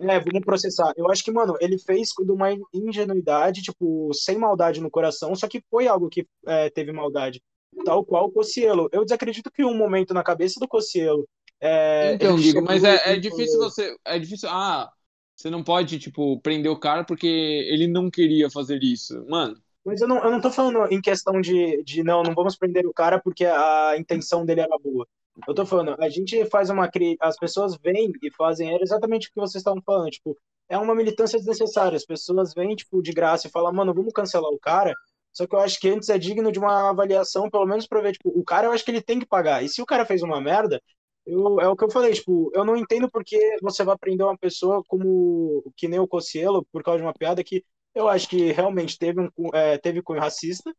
é, 0.00 0.20
vamos 0.20 0.44
processar. 0.44 0.92
Eu 0.96 1.10
acho 1.10 1.24
que, 1.24 1.30
mano, 1.30 1.56
ele 1.60 1.78
fez 1.78 2.08
de 2.18 2.32
uma 2.32 2.48
ingenuidade, 2.74 3.62
tipo, 3.62 4.12
sem 4.12 4.36
maldade 4.38 4.80
no 4.80 4.90
coração, 4.90 5.34
só 5.34 5.46
que 5.48 5.62
foi 5.70 5.86
algo 5.88 6.08
que 6.08 6.26
é, 6.46 6.68
teve 6.70 6.92
maldade. 6.92 7.40
Tal 7.84 8.04
qual 8.04 8.26
o 8.26 8.32
Cocielo. 8.32 8.88
Eu 8.92 9.04
desacredito 9.04 9.50
que 9.50 9.64
um 9.64 9.76
momento 9.76 10.14
na 10.14 10.22
cabeça 10.22 10.58
do 10.60 10.68
Cocielo. 10.68 11.28
É, 11.60 12.14
Então, 12.14 12.38
chegou 12.38 12.62
mas 12.62 12.84
é, 12.84 13.12
é 13.12 13.16
difícil 13.16 13.58
você. 13.58 13.96
É 14.04 14.18
difícil. 14.18 14.48
Ah, 14.50 14.90
você 15.34 15.50
não 15.50 15.62
pode, 15.62 15.98
tipo, 15.98 16.40
prender 16.40 16.70
o 16.70 16.78
cara 16.78 17.04
porque 17.04 17.26
ele 17.26 17.86
não 17.86 18.10
queria 18.10 18.50
fazer 18.50 18.82
isso. 18.82 19.24
Mano, 19.28 19.56
Mas 19.84 20.00
eu 20.00 20.08
não, 20.08 20.18
eu 20.24 20.30
não 20.30 20.40
tô 20.40 20.50
falando 20.50 20.90
em 20.92 21.00
questão 21.00 21.40
de, 21.40 21.82
de 21.84 22.02
não, 22.02 22.22
não 22.22 22.34
vamos 22.34 22.56
prender 22.56 22.86
o 22.86 22.92
cara 22.92 23.20
porque 23.20 23.44
a 23.44 23.94
intenção 23.98 24.44
dele 24.44 24.62
era 24.62 24.78
boa. 24.78 25.06
Eu 25.46 25.54
tô 25.54 25.66
falando, 25.66 25.94
a 26.00 26.08
gente 26.08 26.44
faz 26.46 26.70
uma 26.70 26.90
as 27.20 27.36
pessoas 27.36 27.76
vêm 27.76 28.10
e 28.22 28.30
fazem 28.30 28.72
era 28.72 28.82
exatamente 28.82 29.28
o 29.28 29.32
que 29.32 29.40
vocês 29.40 29.60
estavam 29.60 29.82
falando, 29.82 30.10
tipo, 30.10 30.34
é 30.68 30.78
uma 30.78 30.94
militância 30.94 31.38
desnecessária. 31.38 31.96
As 31.96 32.06
pessoas 32.06 32.54
vêm 32.54 32.74
tipo 32.74 33.02
de 33.02 33.12
graça 33.12 33.46
e 33.46 33.50
falam, 33.50 33.72
mano, 33.72 33.94
vamos 33.94 34.12
cancelar 34.14 34.50
o 34.50 34.58
cara. 34.58 34.94
Só 35.36 35.46
que 35.46 35.54
eu 35.54 35.60
acho 35.60 35.78
que 35.80 35.88
antes 35.88 36.08
é 36.08 36.18
digno 36.18 36.50
de 36.50 36.58
uma 36.58 36.90
avaliação, 36.90 37.50
pelo 37.50 37.66
menos 37.66 37.86
pra 37.86 38.00
ver, 38.00 38.12
tipo, 38.12 38.30
o 38.30 38.44
cara 38.44 38.66
eu 38.68 38.72
acho 38.72 38.84
que 38.84 38.90
ele 38.90 39.02
tem 39.02 39.18
que 39.20 39.26
pagar. 39.26 39.62
E 39.62 39.68
se 39.68 39.82
o 39.82 39.86
cara 39.86 40.06
fez 40.06 40.22
uma 40.22 40.40
merda, 40.40 40.80
eu, 41.26 41.60
é 41.60 41.68
o 41.68 41.76
que 41.76 41.84
eu 41.84 41.90
falei, 41.90 42.12
tipo, 42.14 42.50
eu 42.54 42.64
não 42.64 42.76
entendo 42.76 43.10
porque 43.10 43.38
você 43.62 43.84
vai 43.84 43.96
prender 43.98 44.24
uma 44.26 44.38
pessoa 44.38 44.82
como 44.88 45.62
que 45.76 45.88
nem 45.88 46.00
o 46.00 46.08
Cocielo 46.08 46.64
por 46.72 46.82
causa 46.82 46.98
de 46.98 47.04
uma 47.04 47.12
piada 47.14 47.44
que 47.44 47.62
eu 47.94 48.08
acho 48.08 48.28
que 48.28 48.52
realmente 48.52 48.98
teve 48.98 49.20
um 49.36 49.50
é, 49.54 49.76
teve 49.78 50.02
cunho 50.02 50.20
racista. 50.20 50.72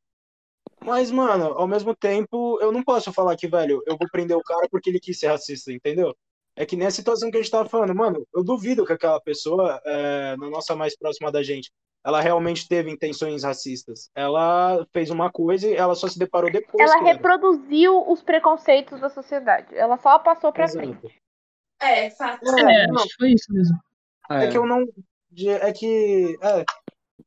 Mas, 0.83 1.11
mano, 1.11 1.45
ao 1.53 1.67
mesmo 1.67 1.95
tempo, 1.95 2.59
eu 2.61 2.71
não 2.71 2.83
posso 2.83 3.11
falar 3.13 3.35
que, 3.35 3.47
velho, 3.47 3.81
eu 3.85 3.97
vou 3.97 4.07
prender 4.11 4.37
o 4.37 4.43
cara 4.43 4.67
porque 4.69 4.89
ele 4.89 4.99
quis 4.99 5.19
ser 5.19 5.27
racista, 5.27 5.71
entendeu? 5.73 6.15
É 6.57 6.65
que 6.65 6.75
nem 6.75 6.87
a 6.87 6.91
situação 6.91 7.29
que 7.29 7.37
a 7.37 7.41
gente 7.41 7.51
tava 7.51 7.69
falando, 7.69 7.93
mano, 7.93 8.27
eu 8.33 8.43
duvido 8.43 8.83
que 8.83 8.91
aquela 8.91 9.21
pessoa, 9.21 9.79
é, 9.85 10.35
na 10.37 10.49
nossa 10.49 10.75
mais 10.75 10.97
próxima 10.97 11.31
da 11.31 11.43
gente, 11.43 11.71
ela 12.03 12.19
realmente 12.19 12.67
teve 12.67 12.89
intenções 12.89 13.43
racistas. 13.43 14.09
Ela 14.15 14.83
fez 14.91 15.11
uma 15.11 15.31
coisa 15.31 15.67
e 15.67 15.75
ela 15.75 15.93
só 15.93 16.07
se 16.07 16.17
deparou 16.17 16.51
depois 16.51 16.81
Ela 16.81 16.99
que 16.99 17.09
era. 17.09 17.13
reproduziu 17.13 18.09
os 18.09 18.23
preconceitos 18.23 18.99
da 18.99 19.09
sociedade. 19.09 19.75
Ela 19.75 19.97
só 19.97 20.17
passou 20.17 20.51
pra 20.51 20.63
Exato. 20.63 20.87
frente. 20.87 21.21
É, 21.79 22.09
fato. 22.09 22.43
É, 22.43 22.83
É, 22.83 22.87
não, 22.87 22.95
acho 22.95 23.07
que 23.09 23.15
foi 23.19 23.31
isso 23.33 23.53
mesmo. 23.53 23.77
É 24.31 24.47
que 24.47 24.57
eu 24.57 24.65
não. 24.65 24.83
É 25.61 25.71
que. 25.71 26.37
É, 26.41 26.65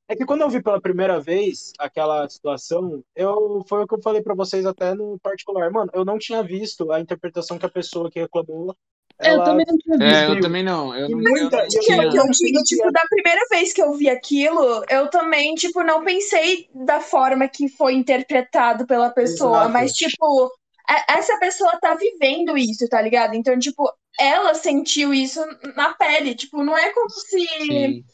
é 0.08 0.16
que 0.16 0.24
quando 0.24 0.40
eu 0.40 0.50
vi 0.50 0.62
pela 0.62 0.80
primeira 0.80 1.20
vez 1.20 1.72
aquela 1.78 2.28
situação, 2.28 3.02
eu 3.14 3.64
foi 3.68 3.84
o 3.84 3.86
que 3.86 3.94
eu 3.94 4.02
falei 4.02 4.22
pra 4.22 4.34
vocês 4.34 4.66
até 4.66 4.92
no 4.92 5.18
particular. 5.20 5.70
Mano, 5.70 5.90
eu 5.94 6.04
não 6.04 6.18
tinha 6.18 6.42
visto 6.42 6.90
a 6.90 6.98
interpretação 7.00 7.58
que 7.58 7.66
a 7.66 7.70
pessoa 7.70 8.10
que 8.10 8.18
reclamou. 8.18 8.74
É, 9.22 9.30
eu 9.30 9.34
Ela, 9.34 9.44
também 9.44 9.66
não 9.68 9.76
tinha 9.78 9.98
visto. 9.98 10.14
É, 10.14 10.26
eu 10.28 10.40
também 10.40 10.62
não. 10.62 10.94
Eu 10.94 11.08
não, 11.10 11.18
muita- 11.18 11.38
eu 11.40 11.50
não 11.50 11.58
eu- 11.62 11.68
que, 11.68 11.78
tinha. 11.80 12.02
eu 12.04 12.30
digo, 12.30 12.62
tipo, 12.64 12.90
da 12.90 13.02
primeira 13.10 13.40
vez 13.50 13.72
que 13.72 13.82
eu 13.82 13.92
vi 13.94 14.08
aquilo, 14.08 14.84
eu 14.88 15.08
também, 15.08 15.54
tipo, 15.54 15.82
não 15.82 16.02
pensei 16.04 16.68
da 16.74 17.00
forma 17.00 17.48
que 17.48 17.68
foi 17.68 17.94
interpretado 17.94 18.86
pela 18.86 19.10
pessoa, 19.10 19.58
Exato. 19.58 19.72
mas, 19.72 19.92
tipo, 19.92 20.50
a- 20.88 21.04
essa 21.18 21.38
pessoa 21.38 21.78
tá 21.80 21.94
vivendo 21.94 22.56
isso, 22.56 22.88
tá 22.88 23.00
ligado? 23.02 23.34
Então, 23.34 23.58
tipo, 23.58 23.90
ela 24.18 24.54
sentiu 24.54 25.12
isso 25.12 25.40
na 25.76 25.92
pele, 25.94 26.34
tipo, 26.34 26.62
não 26.64 26.76
é 26.76 26.90
como 26.90 27.10
se. 27.10 27.46
Sim. 27.46 28.04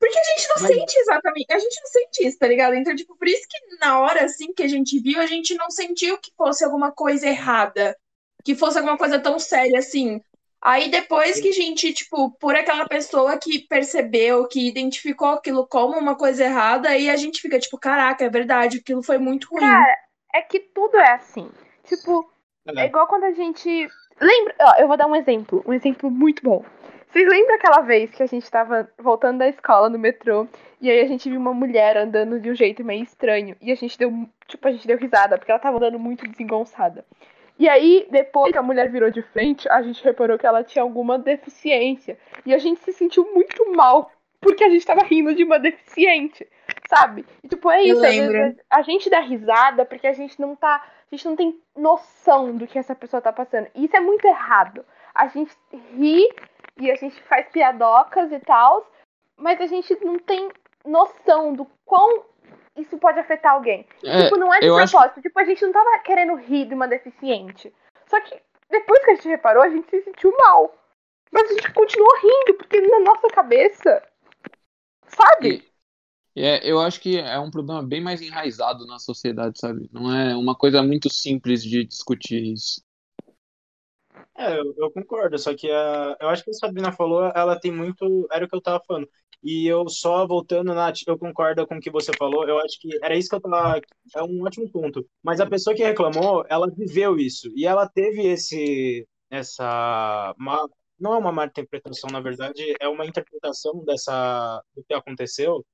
Porque 0.00 0.16
a 0.18 0.22
gente 0.22 0.48
não 0.48 0.56
Mas- 0.60 0.66
sente 0.68 0.98
exatamente, 0.98 1.52
a 1.52 1.58
gente 1.58 1.80
não 1.80 1.86
sente 1.90 2.28
isso, 2.28 2.38
tá 2.38 2.46
ligado? 2.46 2.74
Então, 2.74 2.94
tipo, 2.94 3.16
por 3.16 3.26
isso 3.26 3.42
que 3.48 3.76
na 3.80 3.98
hora, 4.00 4.24
assim, 4.24 4.52
que 4.52 4.62
a 4.62 4.68
gente 4.68 4.98
viu, 5.00 5.20
a 5.20 5.26
gente 5.26 5.54
não 5.56 5.70
sentiu 5.70 6.16
que 6.18 6.30
fosse 6.36 6.64
alguma 6.64 6.92
coisa 6.92 7.26
errada, 7.26 7.96
que 8.44 8.54
fosse 8.54 8.78
alguma 8.78 8.96
coisa 8.96 9.18
tão 9.18 9.38
séria 9.40 9.78
assim. 9.80 10.20
Aí 10.60 10.90
depois 10.90 11.40
que 11.40 11.48
a 11.48 11.52
gente, 11.52 11.92
tipo, 11.92 12.30
por 12.32 12.56
aquela 12.56 12.86
pessoa 12.86 13.38
que 13.38 13.60
percebeu, 13.60 14.46
que 14.48 14.68
identificou 14.68 15.28
aquilo 15.28 15.66
como 15.66 15.96
uma 15.96 16.16
coisa 16.16 16.44
errada, 16.44 16.88
aí 16.88 17.08
a 17.08 17.16
gente 17.16 17.40
fica, 17.40 17.58
tipo, 17.58 17.78
caraca, 17.78 18.24
é 18.24 18.28
verdade, 18.28 18.78
aquilo 18.78 19.02
foi 19.02 19.18
muito 19.18 19.48
ruim. 19.50 19.60
Cara, 19.60 19.96
é 20.34 20.42
que 20.42 20.58
tudo 20.58 20.96
é 20.96 21.12
assim. 21.12 21.48
Tipo, 21.84 22.28
é 22.66 22.82
É. 22.82 22.86
igual 22.86 23.06
quando 23.06 23.24
a 23.24 23.32
gente. 23.32 23.88
Lembra? 24.20 24.54
Ó, 24.60 24.74
eu 24.80 24.88
vou 24.88 24.96
dar 24.96 25.06
um 25.06 25.14
exemplo. 25.14 25.62
Um 25.64 25.72
exemplo 25.72 26.10
muito 26.10 26.42
bom. 26.42 26.64
Vocês 27.10 27.26
lembram 27.26 27.54
aquela 27.54 27.80
vez 27.80 28.10
que 28.10 28.22
a 28.22 28.26
gente 28.26 28.50
tava 28.50 28.90
voltando 28.98 29.38
da 29.38 29.48
escola 29.48 29.88
no 29.88 29.98
metrô 29.98 30.46
e 30.80 30.90
aí 30.90 31.00
a 31.00 31.06
gente 31.06 31.30
viu 31.30 31.40
uma 31.40 31.54
mulher 31.54 31.96
andando 31.96 32.38
de 32.38 32.50
um 32.50 32.54
jeito 32.54 32.84
meio 32.84 33.02
estranho 33.02 33.56
e 33.62 33.72
a 33.72 33.74
gente 33.74 33.96
deu, 33.96 34.12
tipo, 34.46 34.68
a 34.68 34.72
gente 34.72 34.86
deu 34.86 34.98
risada 34.98 35.38
porque 35.38 35.50
ela 35.50 35.58
tava 35.60 35.78
andando 35.78 35.98
muito 35.98 36.28
desengonçada. 36.28 37.06
E 37.58 37.68
aí, 37.68 38.06
depois 38.10 38.52
que 38.52 38.58
a 38.58 38.62
mulher 38.62 38.88
virou 38.88 39.10
de 39.10 39.20
frente, 39.20 39.68
a 39.68 39.82
gente 39.82 40.02
reparou 40.04 40.38
que 40.38 40.46
ela 40.46 40.62
tinha 40.62 40.82
alguma 40.82 41.18
deficiência 41.18 42.16
e 42.46 42.54
a 42.54 42.58
gente 42.58 42.80
se 42.80 42.92
sentiu 42.92 43.28
muito 43.34 43.72
mal 43.72 44.10
porque 44.40 44.62
a 44.62 44.70
gente 44.70 44.86
tava 44.86 45.02
rindo 45.02 45.34
de 45.34 45.42
uma 45.42 45.58
deficiente, 45.58 46.46
sabe? 46.88 47.26
E, 47.42 47.48
tipo, 47.48 47.68
é 47.68 47.82
isso, 47.82 48.00
vezes 48.00 48.60
a 48.70 48.82
gente 48.82 49.10
dá 49.10 49.18
risada 49.18 49.84
porque 49.84 50.06
a 50.06 50.12
gente 50.12 50.40
não 50.40 50.54
tá, 50.54 50.76
a 50.76 51.14
gente 51.14 51.26
não 51.26 51.34
tem 51.34 51.60
noção 51.76 52.56
do 52.56 52.66
que 52.66 52.78
essa 52.78 52.94
pessoa 52.94 53.20
tá 53.20 53.32
passando. 53.32 53.68
E 53.74 53.84
isso 53.84 53.96
é 53.96 54.00
muito 54.00 54.24
errado. 54.24 54.84
A 55.12 55.26
gente 55.26 55.52
ri 55.96 56.28
e 56.80 56.90
a 56.90 56.94
gente 56.94 57.20
faz 57.22 57.48
piadocas 57.48 58.30
e 58.30 58.38
tal, 58.38 58.88
mas 59.36 59.60
a 59.60 59.66
gente 59.66 59.92
não 60.04 60.16
tem 60.18 60.48
noção 60.84 61.52
do 61.52 61.66
quão 61.84 62.24
isso 62.78 62.98
pode 62.98 63.18
afetar 63.18 63.52
alguém. 63.54 63.86
É, 64.04 64.24
tipo, 64.24 64.36
não 64.36 64.52
é 64.52 64.60
de 64.60 64.66
eu 64.66 64.76
acho- 64.78 64.92
propósito. 64.92 65.22
Tipo, 65.22 65.38
a 65.38 65.44
gente 65.44 65.64
não 65.64 65.72
tava 65.72 65.98
querendo 66.00 66.34
rir 66.34 66.66
de 66.66 66.74
uma 66.74 66.88
deficiente. 66.88 67.72
Só 68.06 68.20
que 68.20 68.40
depois 68.70 69.04
que 69.04 69.10
a 69.10 69.14
gente 69.14 69.28
reparou, 69.28 69.62
a 69.62 69.68
gente 69.68 69.88
se 69.90 70.02
sentiu 70.02 70.34
mal. 70.36 70.74
Mas 71.30 71.50
a 71.50 71.54
gente 71.54 71.72
continuou 71.72 72.10
rindo, 72.22 72.58
porque 72.58 72.80
na 72.80 73.00
nossa 73.00 73.28
cabeça. 73.28 74.02
Sabe? 75.06 75.64
E, 76.34 76.42
é, 76.42 76.60
eu 76.70 76.80
acho 76.80 77.00
que 77.00 77.18
é 77.18 77.38
um 77.38 77.50
problema 77.50 77.82
bem 77.82 78.00
mais 78.00 78.20
enraizado 78.22 78.86
na 78.86 78.98
sociedade, 78.98 79.58
sabe? 79.58 79.88
Não 79.92 80.14
é 80.14 80.36
uma 80.36 80.54
coisa 80.54 80.82
muito 80.82 81.12
simples 81.12 81.62
de 81.62 81.84
discutir 81.84 82.52
isso. 82.52 82.82
É, 84.36 84.58
eu, 84.58 84.74
eu 84.78 84.90
concordo, 84.92 85.36
só 85.36 85.54
que 85.54 85.70
a, 85.70 86.16
eu 86.20 86.28
acho 86.28 86.44
que 86.44 86.50
a 86.50 86.54
Sabrina 86.54 86.92
falou, 86.92 87.24
ela 87.34 87.58
tem 87.58 87.72
muito. 87.72 88.28
Era 88.30 88.44
o 88.44 88.48
que 88.48 88.54
eu 88.54 88.60
tava 88.60 88.82
falando. 88.86 89.08
E 89.42 89.66
eu 89.66 89.88
só 89.88 90.26
voltando, 90.26 90.74
Nath, 90.74 90.98
eu 91.06 91.16
concordo 91.18 91.66
com 91.66 91.76
o 91.76 91.80
que 91.80 91.90
você 91.90 92.10
falou, 92.18 92.46
eu 92.48 92.58
acho 92.58 92.78
que 92.80 92.88
era 93.02 93.16
isso 93.16 93.28
que 93.28 93.36
eu 93.36 93.40
tava. 93.40 93.80
É 94.16 94.22
um 94.22 94.42
ótimo 94.44 94.70
ponto. 94.70 95.06
Mas 95.22 95.40
a 95.40 95.46
pessoa 95.46 95.76
que 95.76 95.82
reclamou, 95.84 96.44
ela 96.48 96.68
viveu 96.70 97.16
isso. 97.18 97.48
E 97.54 97.66
ela 97.66 97.88
teve 97.88 98.26
esse. 98.26 99.06
Essa. 99.30 100.34
má- 100.38 100.66
não 100.98 101.14
é 101.14 101.18
uma 101.18 101.30
má 101.32 101.44
interpretação, 101.46 102.10
na 102.10 102.20
verdade, 102.20 102.74
é 102.80 102.88
uma 102.88 103.06
interpretação 103.06 103.84
dessa, 103.84 104.60
do 104.74 104.82
que 104.84 104.92
aconteceu, 104.94 105.64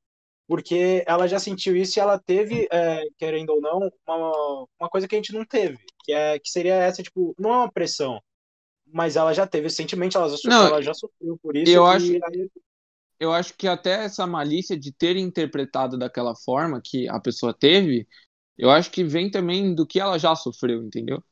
porque 0.47 1.03
ela 1.07 1.27
já 1.27 1.39
sentiu 1.39 1.77
isso 1.77 1.99
e 1.99 2.01
ela 2.03 2.19
teve, 2.19 2.69
é, 2.71 3.05
querendo 3.19 3.51
ou 3.51 3.61
não, 3.61 3.91
uma, 4.07 4.67
uma 4.81 4.89
coisa 4.91 5.09
que 5.09 5.15
a 5.15 5.19
gente 5.19 5.33
não 5.33 5.45
teve, 5.47 5.79
que, 6.05 6.13
é, 6.13 6.39
que 6.39 6.51
seria 6.51 6.75
essa, 6.75 7.03
tipo, 7.03 7.35
não 7.39 7.51
é 7.53 7.57
uma 7.59 7.73
pressão 7.73 8.21
mas 8.87 9.17
ela 9.17 9.33
já 9.33 9.47
teve 9.47 9.65
recentemente, 9.65 10.17
ela 10.17 10.29
já, 10.29 10.37
sofreu, 10.37 10.53
Não, 10.53 10.67
ela 10.67 10.83
já 10.83 10.95
sofreu 10.95 11.37
por 11.43 11.57
isso. 11.57 11.73
eu 11.73 11.85
acho- 11.87 12.13
aí- 12.13 12.51
Eu 13.19 13.33
acho 13.33 13.55
que 13.57 13.67
até 13.69 14.05
essa 14.05 14.27
malícia 14.27 14.79
de 14.79 14.93
ter 14.93 15.17
interpretado 15.17 15.97
daquela 15.99 16.35
forma 16.37 16.81
que 16.83 17.09
a 17.09 17.21
pessoa 17.21 17.55
teve, 17.55 18.07
eu 18.59 18.71
acho 18.71 18.91
que 18.91 19.05
vem 19.05 19.31
também 19.31 19.75
do 19.75 19.87
que 19.87 20.01
ela 20.01 20.19
já 20.19 20.35
sofreu, 20.37 20.83
entendeu? 20.83 21.23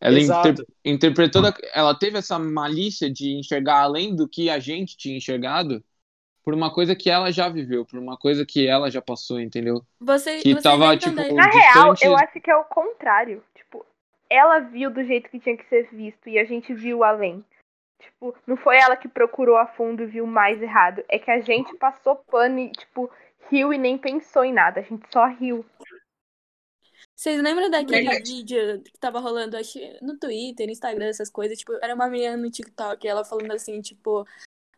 Ela 0.00 0.20
inter- 0.20 0.54
interpretou, 0.84 1.42
da- 1.42 1.54
ela 1.72 1.94
teve 1.94 2.18
essa 2.18 2.38
malícia 2.38 3.10
de 3.10 3.32
enxergar 3.38 3.80
além 3.82 4.14
do 4.14 4.28
que 4.28 4.48
a 4.50 4.58
gente 4.58 4.96
tinha 4.96 5.16
enxergado, 5.16 5.84
por 6.44 6.54
uma 6.54 6.72
coisa 6.72 6.96
que 6.96 7.10
ela 7.10 7.30
já 7.30 7.48
viveu, 7.48 7.84
por 7.84 7.98
uma 7.98 8.16
coisa 8.16 8.46
que 8.46 8.66
ela 8.66 8.90
já 8.90 9.02
passou, 9.02 9.40
entendeu? 9.40 9.84
Você, 10.00 10.38
Que 10.38 10.50
vocês 10.50 10.62
tava, 10.62 10.96
tipo, 10.96 11.34
Na 11.34 11.46
real, 11.46 11.92
distante- 11.92 12.06
eu 12.06 12.16
acho 12.16 12.40
que 12.40 12.50
é 12.50 12.56
o 12.56 12.64
contrário. 12.64 13.42
Tipo, 13.54 13.84
ela 14.30 14.60
viu 14.60 14.90
do 14.90 15.04
jeito 15.04 15.28
que 15.28 15.40
tinha 15.40 15.56
que 15.56 15.68
ser 15.68 15.88
visto 15.92 16.28
e 16.28 16.38
a 16.38 16.44
gente 16.44 16.72
viu 16.72 17.04
além. 17.04 17.44
Tipo, 18.00 18.36
não 18.46 18.56
foi 18.56 18.78
ela 18.78 18.96
que 18.96 19.08
procurou 19.08 19.56
a 19.56 19.66
fundo 19.66 20.02
e 20.02 20.06
viu 20.06 20.26
mais 20.26 20.62
errado. 20.62 21.04
É 21.08 21.18
que 21.18 21.30
a 21.30 21.40
gente 21.40 21.76
passou 21.76 22.16
pano 22.16 22.58
e, 22.58 22.70
tipo, 22.70 23.10
riu 23.50 23.72
e 23.72 23.78
nem 23.78 23.98
pensou 23.98 24.44
em 24.44 24.52
nada. 24.52 24.80
A 24.80 24.82
gente 24.82 25.06
só 25.12 25.26
riu. 25.26 25.64
Vocês 27.14 27.42
lembram 27.42 27.68
daquele 27.68 28.02
Verdade. 28.08 28.32
vídeo 28.32 28.82
que 28.84 28.98
tava 29.00 29.18
rolando, 29.18 29.56
acho, 29.56 29.72
que 29.72 29.98
no 30.00 30.16
Twitter, 30.16 30.66
no 30.66 30.72
Instagram, 30.72 31.06
essas 31.06 31.28
coisas? 31.28 31.58
Tipo, 31.58 31.72
era 31.82 31.94
uma 31.94 32.08
menina 32.08 32.36
no 32.36 32.48
TikTok, 32.48 33.06
ela 33.08 33.24
falando 33.24 33.50
assim, 33.50 33.80
tipo, 33.80 34.24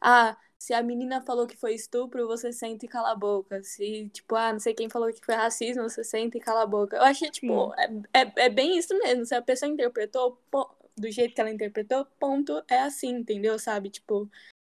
ah, 0.00 0.34
se 0.58 0.72
a 0.72 0.82
menina 0.82 1.20
falou 1.20 1.46
que 1.46 1.56
foi 1.56 1.74
estupro, 1.74 2.26
você 2.26 2.50
senta 2.50 2.86
e 2.86 2.88
cala 2.88 3.12
a 3.12 3.14
boca. 3.14 3.62
Se, 3.62 4.08
tipo, 4.08 4.34
ah, 4.34 4.52
não 4.54 4.60
sei 4.60 4.72
quem 4.72 4.88
falou 4.88 5.12
que 5.12 5.24
foi 5.24 5.34
racismo, 5.34 5.82
você 5.82 6.02
senta 6.02 6.38
e 6.38 6.40
cala 6.40 6.62
a 6.62 6.66
boca. 6.66 6.96
Eu 6.96 7.02
achei, 7.02 7.30
tipo, 7.30 7.74
é, 7.74 8.20
é, 8.22 8.32
é 8.46 8.48
bem 8.48 8.78
isso 8.78 8.96
mesmo. 8.98 9.26
Se 9.26 9.34
a 9.34 9.42
pessoa 9.42 9.70
interpretou 9.70 10.38
po- 10.50 10.74
do 11.00 11.10
jeito 11.10 11.34
que 11.34 11.40
ela 11.40 11.50
interpretou, 11.50 12.04
ponto, 12.18 12.62
é 12.68 12.80
assim, 12.80 13.08
entendeu? 13.10 13.58
Sabe? 13.58 13.90
Tipo, 13.90 14.30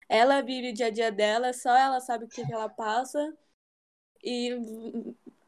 ela 0.09 0.41
vive 0.41 0.71
o 0.71 0.73
dia 0.73 0.87
a 0.87 0.91
dia 0.91 1.11
dela, 1.11 1.53
só 1.53 1.75
ela 1.75 1.99
sabe 2.01 2.25
o 2.25 2.29
que, 2.29 2.45
que 2.45 2.53
ela 2.53 2.69
passa. 2.69 3.33
E, 4.23 4.51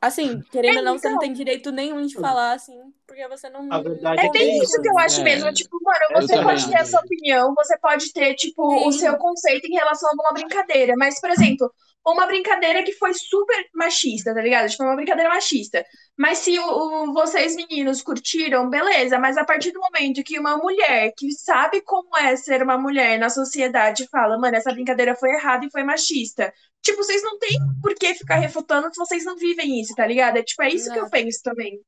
assim, 0.01 0.41
querendo 0.51 0.77
ou 0.79 0.83
não, 0.83 0.97
você 0.97 1.09
não 1.09 1.19
tem 1.19 1.33
direito 1.33 1.71
nenhum 1.71 2.05
de 2.05 2.15
falar, 2.15 2.53
assim, 2.53 2.93
porque 3.05 3.27
você 3.27 3.49
não. 3.49 3.71
A 3.71 3.79
verdade 3.79 4.21
É 4.21 4.25
é 4.25 4.31
bem 4.31 4.59
é 4.59 4.63
isso 4.63 4.81
que 4.81 4.89
eu 4.89 4.99
acho 4.99 5.21
É. 5.21 5.23
mesmo. 5.23 5.53
Tipo, 5.53 5.79
mano, 5.83 6.21
você 6.21 6.41
pode 6.41 6.67
ter 6.67 6.77
a 6.79 6.85
sua 6.85 6.99
opinião, 7.01 7.53
você 7.55 7.77
pode 7.77 8.11
ter, 8.13 8.33
tipo, 8.35 8.63
o 8.87 8.91
Sim. 8.91 8.99
seu 8.99 9.17
conceito 9.17 9.65
em 9.67 9.75
relação 9.75 10.09
a 10.09 10.11
alguma 10.13 10.33
brincadeira. 10.33 10.95
Mas, 10.97 11.19
por 11.21 11.29
exemplo, 11.29 11.71
uma 12.05 12.25
brincadeira 12.27 12.83
que 12.83 12.91
foi 12.93 13.13
super 13.13 13.65
machista, 13.73 14.33
tá 14.33 14.41
ligado? 14.41 14.69
Tipo, 14.69 14.83
uma 14.83 14.95
brincadeira 14.95 15.29
machista. 15.29 15.85
Mas 16.17 16.39
se 16.39 16.57
o, 16.59 16.63
o- 16.65 17.13
vocês, 17.13 17.55
meninos, 17.55 18.01
curtiram, 18.01 18.69
beleza. 18.69 19.17
Mas 19.17 19.37
a 19.37 19.45
partir 19.45 19.71
do 19.71 19.79
momento 19.79 20.23
que 20.23 20.37
uma 20.39 20.57
mulher 20.57 21.13
que 21.17 21.31
sabe 21.31 21.81
como 21.81 22.15
é 22.17 22.35
ser 22.35 22.61
uma 22.61 22.77
mulher 22.77 23.17
na 23.17 23.29
sociedade 23.29 24.07
fala, 24.11 24.37
mano, 24.37 24.55
essa 24.57 24.73
brincadeira 24.73 25.15
foi 25.15 25.29
errada 25.31 25.65
e 25.65 25.71
foi 25.71 25.83
machista. 25.83 26.53
Tipo, 26.81 26.97
vocês 27.03 27.23
não 27.23 27.39
têm 27.39 27.57
por 27.81 27.95
que 27.95 28.13
ficar 28.13 28.35
refutando 28.35 28.89
se 28.93 28.99
vocês 28.99 29.23
não 29.23 29.37
vivem 29.37 29.79
isso, 29.79 29.95
tá 29.95 30.05
ligado? 30.05 30.37
É 30.37 30.43
tipo, 30.43 30.61
é 30.63 30.69
isso 30.69 30.91
que 30.91 30.99
eu 30.99 31.09
penso 31.09 31.41
também. 31.41 31.79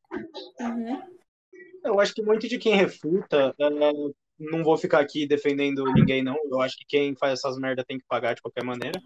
Uhum. 0.62 1.02
Eu 1.84 2.00
acho 2.00 2.14
que 2.14 2.22
muito 2.24 2.48
de 2.48 2.58
quem 2.58 2.76
refuta, 2.76 3.54
é, 3.60 3.70
não 4.40 4.64
vou 4.64 4.78
ficar 4.78 5.00
aqui 5.00 5.28
defendendo 5.28 5.84
ninguém, 5.94 6.24
não. 6.24 6.36
Eu 6.50 6.62
acho 6.62 6.78
que 6.78 6.86
quem 6.88 7.16
faz 7.16 7.34
essas 7.34 7.58
merda 7.60 7.84
tem 7.86 7.98
que 8.00 8.06
pagar 8.08 8.34
de 8.34 8.42
qualquer 8.42 8.64
maneira. 8.64 9.00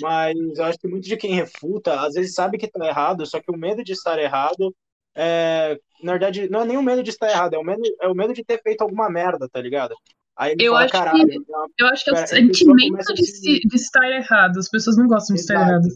Mas 0.00 0.34
eu 0.56 0.64
acho 0.64 0.78
que 0.78 0.88
muito 0.88 1.06
de 1.08 1.16
quem 1.16 1.34
refuta, 1.34 2.00
às 2.00 2.14
vezes 2.14 2.34
sabe 2.34 2.58
que 2.58 2.68
tá 2.68 2.86
errado, 2.86 3.24
só 3.26 3.40
que 3.40 3.50
o 3.50 3.56
medo 3.56 3.82
de 3.84 3.92
estar 3.92 4.18
errado 4.18 4.74
é, 5.18 5.78
na 6.02 6.12
verdade, 6.12 6.48
não 6.50 6.60
é 6.60 6.64
nem 6.66 6.76
o 6.76 6.82
medo 6.82 7.02
de 7.02 7.08
estar 7.10 7.30
errado, 7.30 7.54
é 7.54 7.58
o 7.58 7.64
medo, 7.64 7.80
é 8.02 8.06
o 8.08 8.14
medo 8.14 8.34
de 8.34 8.44
ter 8.44 8.60
feito 8.62 8.82
alguma 8.82 9.08
merda, 9.08 9.48
tá 9.48 9.60
ligado? 9.60 9.94
Aí 10.36 10.52
ele 10.52 10.62
Eu 10.66 10.72
fala, 10.72 10.84
acho 10.84 10.92
que- 10.92 10.98
caralho, 10.98 11.32
é 11.32 11.36
Eu 11.78 11.86
acho 11.86 12.04
que 12.04 12.10
é 12.10 12.12
o 12.12 12.16
pessoa 12.16 12.38
sentimento 12.38 13.14
de, 13.14 13.24
se- 13.26 13.60
de 13.60 13.76
estar 13.76 14.06
errado. 14.10 14.58
As 14.58 14.68
pessoas 14.68 14.96
não 14.98 15.06
gostam 15.08 15.34
de 15.34 15.40
estar 15.40 15.54
Exato. 15.54 15.70
errado. 15.70 15.88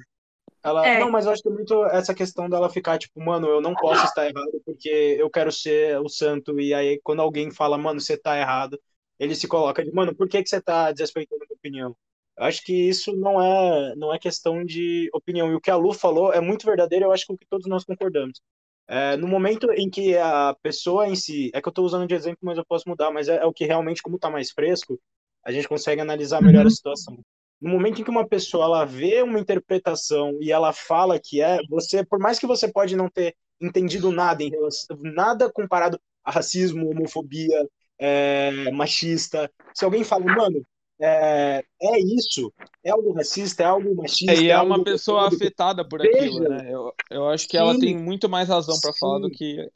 Ela, 0.62 0.86
É. 0.88 1.00
Não, 1.00 1.10
mas 1.10 1.26
eu 1.26 1.32
acho 1.32 1.42
que 1.42 1.48
é 1.48 1.52
muito 1.52 1.84
essa 1.86 2.14
questão 2.14 2.48
dela 2.48 2.70
ficar 2.70 2.98
tipo, 2.98 3.20
mano, 3.22 3.46
eu 3.46 3.60
não 3.60 3.74
posso 3.74 4.06
estar 4.06 4.24
errado 4.26 4.60
porque 4.64 4.88
eu 5.18 5.28
quero 5.28 5.52
ser 5.52 5.98
o 6.00 6.08
santo. 6.08 6.58
E 6.58 6.72
aí, 6.72 6.98
quando 7.02 7.20
alguém 7.20 7.50
fala, 7.50 7.76
mano, 7.76 8.00
você 8.00 8.16
tá 8.16 8.38
errado, 8.38 8.80
ele 9.18 9.34
se 9.34 9.46
coloca 9.46 9.84
de, 9.84 9.92
mano, 9.92 10.14
por 10.14 10.28
que, 10.28 10.42
que 10.42 10.48
você 10.48 10.60
tá 10.62 10.90
desrespeitando 10.92 11.42
a 11.42 11.46
minha 11.46 11.56
opinião? 11.56 11.96
Eu 12.40 12.46
acho 12.46 12.64
que 12.64 12.72
isso 12.88 13.14
não 13.16 13.42
é, 13.42 13.94
não 13.96 14.14
é 14.14 14.18
questão 14.18 14.64
de 14.64 15.10
opinião. 15.14 15.52
E 15.52 15.54
o 15.54 15.60
que 15.60 15.70
a 15.70 15.76
Lu 15.76 15.92
falou 15.92 16.32
é 16.32 16.40
muito 16.40 16.66
verdadeiro, 16.66 17.06
eu 17.06 17.12
acho 17.12 17.26
que 17.26 17.32
o 17.34 17.38
que 17.38 17.46
todos 17.46 17.68
nós 17.68 17.84
concordamos. 17.84 18.40
É, 18.88 19.16
no 19.16 19.28
momento 19.28 19.70
em 19.72 19.90
que 19.90 20.16
a 20.16 20.56
pessoa 20.62 21.06
em 21.08 21.14
si, 21.14 21.50
é 21.54 21.62
que 21.62 21.68
eu 21.68 21.72
tô 21.72 21.84
usando 21.84 22.06
de 22.08 22.14
exemplo, 22.14 22.40
mas 22.42 22.58
eu 22.58 22.64
posso 22.66 22.88
mudar, 22.88 23.10
mas 23.12 23.28
é, 23.28 23.36
é 23.36 23.46
o 23.46 23.52
que 23.52 23.66
realmente, 23.66 24.02
como 24.02 24.18
tá 24.18 24.30
mais 24.30 24.50
fresco, 24.50 24.98
a 25.44 25.52
gente 25.52 25.68
consegue 25.68 26.00
analisar 26.00 26.42
melhor 26.42 26.62
a 26.62 26.64
Uhum. 26.64 26.70
situação 26.70 27.18
no 27.60 27.70
momento 27.70 28.00
em 28.00 28.04
que 28.04 28.10
uma 28.10 28.26
pessoa 28.26 28.64
ela 28.64 28.84
vê 28.84 29.22
uma 29.22 29.38
interpretação 29.38 30.38
e 30.40 30.50
ela 30.50 30.72
fala 30.72 31.20
que 31.20 31.42
é, 31.42 31.58
você, 31.68 32.04
por 32.04 32.18
mais 32.18 32.38
que 32.38 32.46
você 32.46 32.72
pode 32.72 32.96
não 32.96 33.08
ter 33.08 33.36
entendido 33.60 34.10
nada 34.10 34.42
em 34.42 34.50
relação, 34.50 34.96
nada 35.02 35.52
comparado 35.52 36.00
a 36.24 36.30
racismo, 36.30 36.88
homofobia, 36.90 37.68
é, 37.98 38.70
machista, 38.72 39.50
se 39.74 39.84
alguém 39.84 40.02
fala, 40.04 40.24
mano, 40.26 40.64
é, 41.00 41.64
é 41.82 41.98
isso, 42.00 42.52
é 42.84 42.90
algo 42.90 43.12
racista, 43.12 43.62
é 43.62 43.66
algo 43.66 43.94
machista, 43.94 44.32
É, 44.32 44.36
e 44.42 44.48
é 44.48 44.52
algo 44.52 44.74
uma 44.74 44.84
pessoa 44.84 45.26
afetada 45.28 45.86
por 45.86 46.00
Veja. 46.00 46.14
aquilo, 46.14 46.48
né? 46.48 46.72
Eu, 46.72 46.92
eu 47.10 47.28
acho 47.28 47.48
que 47.48 47.56
ela 47.56 47.74
Sim. 47.74 47.80
tem 47.80 47.98
muito 47.98 48.28
mais 48.28 48.48
razão 48.48 48.78
pra 48.80 48.92
falar 48.92 49.18
do 49.20 49.30
que. 49.30 49.68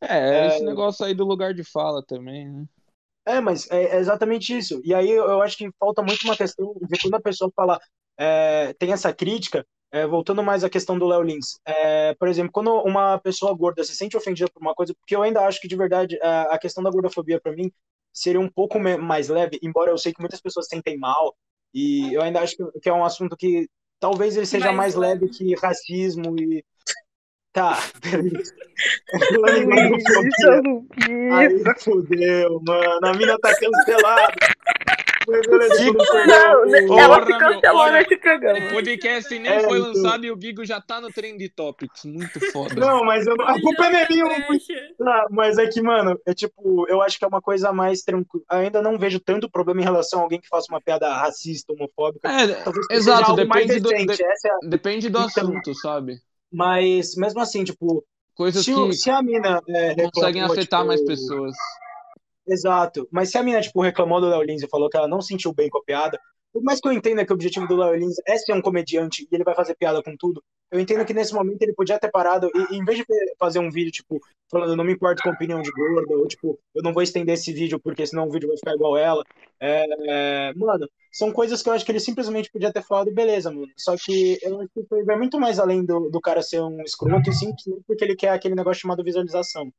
É, 0.00 0.46
É. 0.46 0.46
esse 0.48 0.64
negócio 0.64 1.04
aí 1.04 1.14
do 1.14 1.24
lugar 1.24 1.54
de 1.54 1.62
fala 1.64 2.04
também, 2.04 2.50
né? 2.50 2.64
É, 3.24 3.40
mas 3.40 3.70
é 3.70 3.96
é 3.96 3.98
exatamente 3.98 4.56
isso. 4.56 4.80
E 4.84 4.94
aí 4.94 5.10
eu 5.10 5.24
eu 5.24 5.42
acho 5.42 5.56
que 5.56 5.70
falta 5.78 6.02
muito 6.02 6.24
uma 6.24 6.36
questão 6.36 6.74
de 6.82 6.98
quando 7.00 7.14
a 7.14 7.20
pessoa 7.20 7.50
fala, 7.54 7.80
é, 8.18 8.72
tem 8.74 8.92
essa 8.92 9.12
crítica, 9.14 9.64
é, 9.92 10.06
voltando 10.06 10.42
mais 10.42 10.64
à 10.64 10.70
questão 10.70 10.98
do 10.98 11.06
Léo 11.06 11.22
Lins. 11.22 11.58
É, 11.64 12.14
por 12.14 12.26
exemplo, 12.28 12.50
quando 12.52 12.72
uma 12.82 13.18
pessoa 13.18 13.54
gorda 13.54 13.84
se 13.84 13.94
sente 13.94 14.16
ofendida 14.16 14.50
por 14.52 14.60
uma 14.60 14.74
coisa, 14.74 14.94
porque 14.94 15.14
eu 15.14 15.22
ainda 15.22 15.46
acho 15.46 15.60
que 15.60 15.68
de 15.68 15.76
verdade 15.76 16.18
a, 16.20 16.54
a 16.54 16.58
questão 16.58 16.82
da 16.82 16.90
gordofobia 16.90 17.40
para 17.40 17.52
mim 17.52 17.70
seria 18.12 18.40
um 18.40 18.48
pouco 18.48 18.78
mais 18.78 19.28
leve, 19.28 19.58
embora 19.62 19.90
eu 19.90 19.98
sei 19.98 20.12
que 20.12 20.20
muitas 20.20 20.40
pessoas 20.40 20.66
sentem 20.66 20.98
mal, 20.98 21.34
e 21.74 22.12
eu 22.12 22.22
ainda 22.22 22.40
acho 22.40 22.56
que, 22.80 22.88
é 22.88 22.92
um 22.92 23.04
assunto 23.04 23.36
que 23.36 23.68
talvez 23.98 24.36
ele 24.36 24.46
seja 24.46 24.72
Mais 24.72 24.94
mais, 24.94 24.96
leve 24.96 25.28
que 25.28 25.54
racismo 25.56 26.36
e. 26.38 26.64
Tá, 27.54 27.78
beleza. 28.00 28.50
Aí 31.34 31.62
fudeu, 31.80 32.62
mano. 32.66 33.06
A 33.06 33.12
mina 33.12 33.38
tá 33.38 33.54
cancelada. 33.54 34.32
Não, 35.26 36.66
né, 36.66 36.82
Porra, 36.86 37.00
ela 37.02 37.26
se 37.26 37.38
cancelou 37.38 37.92
nesse 37.92 38.14
O 38.66 38.70
podcast 38.70 39.38
nem 39.38 39.52
É, 39.52 39.60
foi 39.60 39.78
então. 39.78 39.92
lançado 39.92 40.24
e 40.26 40.30
o 40.32 40.40
Gigo 40.40 40.64
já 40.64 40.80
tá 40.80 41.00
no 41.00 41.12
Trend 41.12 41.48
Topics. 41.50 42.04
Muito 42.04 42.40
foda. 42.52 42.74
Não, 42.74 43.04
mas 43.04 43.26
eu, 43.26 43.34
a 43.40 43.60
culpa 43.60 43.90
não 43.90 43.98
é 43.98 44.06
minha. 44.08 44.24
eu 44.24 44.28
não. 44.98 45.12
Ah, 45.12 45.26
mas 45.30 45.58
é 45.58 45.66
que, 45.66 45.80
mano, 45.82 46.18
é 46.26 46.34
tipo, 46.34 46.86
eu 46.88 47.00
acho 47.02 47.18
que 47.18 47.24
é 47.24 47.28
uma 47.28 47.40
coisa 47.40 47.72
mais 47.72 48.02
tranquila. 48.02 48.44
Ainda 48.48 48.80
não 48.82 48.98
vejo 48.98 49.20
tanto 49.20 49.50
problema 49.50 49.80
em 49.80 49.84
relação 49.84 50.20
a 50.20 50.22
alguém 50.22 50.40
que 50.40 50.48
faça 50.48 50.66
uma 50.72 50.80
piada 50.80 51.12
racista, 51.12 51.72
homofóbica. 51.72 52.28
É, 52.28 52.94
exato, 52.96 53.34
depende 53.34 53.80
do, 53.80 53.88
de- 53.88 54.22
é 54.22 54.26
a- 54.26 54.68
depende 54.68 55.08
do 55.08 55.18
Então. 55.18 55.26
assunto, 55.26 55.74
sabe? 55.74 56.16
Mas, 56.52 57.14
mesmo 57.16 57.40
assim, 57.40 57.64
tipo, 57.64 58.04
Coisas 58.34 58.64
se, 58.64 58.74
que 58.74 58.92
se 58.94 59.10
a 59.10 59.22
mina 59.22 59.60
é, 59.68 59.94
conseguem 60.10 60.42
reclamou, 60.42 60.52
afetar 60.52 60.80
tipo, 60.80 60.88
mais 60.88 61.04
pessoas. 61.04 61.54
Exato. 62.46 63.08
Mas 63.10 63.30
se 63.30 63.38
a 63.38 63.42
mina, 63.42 63.60
tipo, 63.60 63.80
reclamou 63.80 64.20
do 64.20 64.28
Léo 64.28 64.42
Lins 64.42 64.62
e 64.62 64.68
falou 64.68 64.88
que 64.88 64.96
ela 64.96 65.08
não 65.08 65.20
sentiu 65.20 65.54
bem 65.54 65.68
com 65.68 65.78
a 65.78 65.84
piada, 65.84 66.18
por 66.52 66.62
mais 66.62 66.80
que 66.80 66.88
eu 66.88 66.92
entenda 66.92 67.24
que 67.24 67.32
o 67.32 67.34
objetivo 67.34 67.66
do 67.66 67.76
Léo 67.76 67.94
Lins 67.94 68.16
é 68.26 68.36
ser 68.36 68.52
um 68.52 68.60
comediante 68.60 69.26
e 69.30 69.34
ele 69.34 69.44
vai 69.44 69.54
fazer 69.54 69.74
piada 69.74 70.02
com 70.02 70.14
tudo, 70.16 70.42
eu 70.70 70.80
entendo 70.80 71.04
que 71.04 71.14
nesse 71.14 71.34
momento 71.34 71.62
ele 71.62 71.74
podia 71.74 71.98
ter 71.98 72.10
parado 72.10 72.50
e, 72.54 72.76
em 72.76 72.84
vez 72.84 72.98
de 72.98 73.04
fazer 73.38 73.58
um 73.58 73.70
vídeo, 73.70 73.92
tipo, 73.92 74.20
falando, 74.50 74.70
eu 74.70 74.76
não 74.76 74.84
me 74.84 74.92
importo 74.92 75.22
com 75.22 75.30
a 75.30 75.32
opinião 75.32 75.62
de 75.62 75.70
gorda, 75.70 76.14
ou 76.14 76.26
tipo, 76.26 76.58
eu 76.74 76.82
não 76.82 76.92
vou 76.92 77.02
estender 77.02 77.34
esse 77.34 77.52
vídeo 77.52 77.78
porque 77.78 78.06
senão 78.06 78.26
o 78.26 78.30
vídeo 78.30 78.48
vai 78.48 78.56
ficar 78.56 78.74
igual 78.74 78.96
ela. 78.96 79.22
É, 79.60 79.84
é, 80.08 80.54
mano, 80.54 80.88
são 81.12 81.30
coisas 81.30 81.62
que 81.62 81.68
eu 81.68 81.74
acho 81.74 81.84
que 81.84 81.92
ele 81.92 82.00
simplesmente 82.00 82.50
podia 82.50 82.72
ter 82.72 82.82
falado, 82.82 83.12
beleza, 83.12 83.50
mano. 83.50 83.68
Só 83.76 83.94
que 83.96 84.38
eu 84.42 84.60
acho 84.60 84.70
que 84.74 85.04
vai 85.04 85.16
muito 85.16 85.38
mais 85.38 85.58
além 85.58 85.84
do, 85.84 86.10
do 86.10 86.20
cara 86.20 86.42
ser 86.42 86.60
um 86.60 86.82
escroto, 86.82 87.30
e 87.30 87.34
simplesmente 87.34 87.84
porque 87.86 88.04
ele 88.04 88.16
quer 88.16 88.30
aquele 88.30 88.54
negócio 88.54 88.80
chamado 88.80 89.04
visualização. 89.04 89.70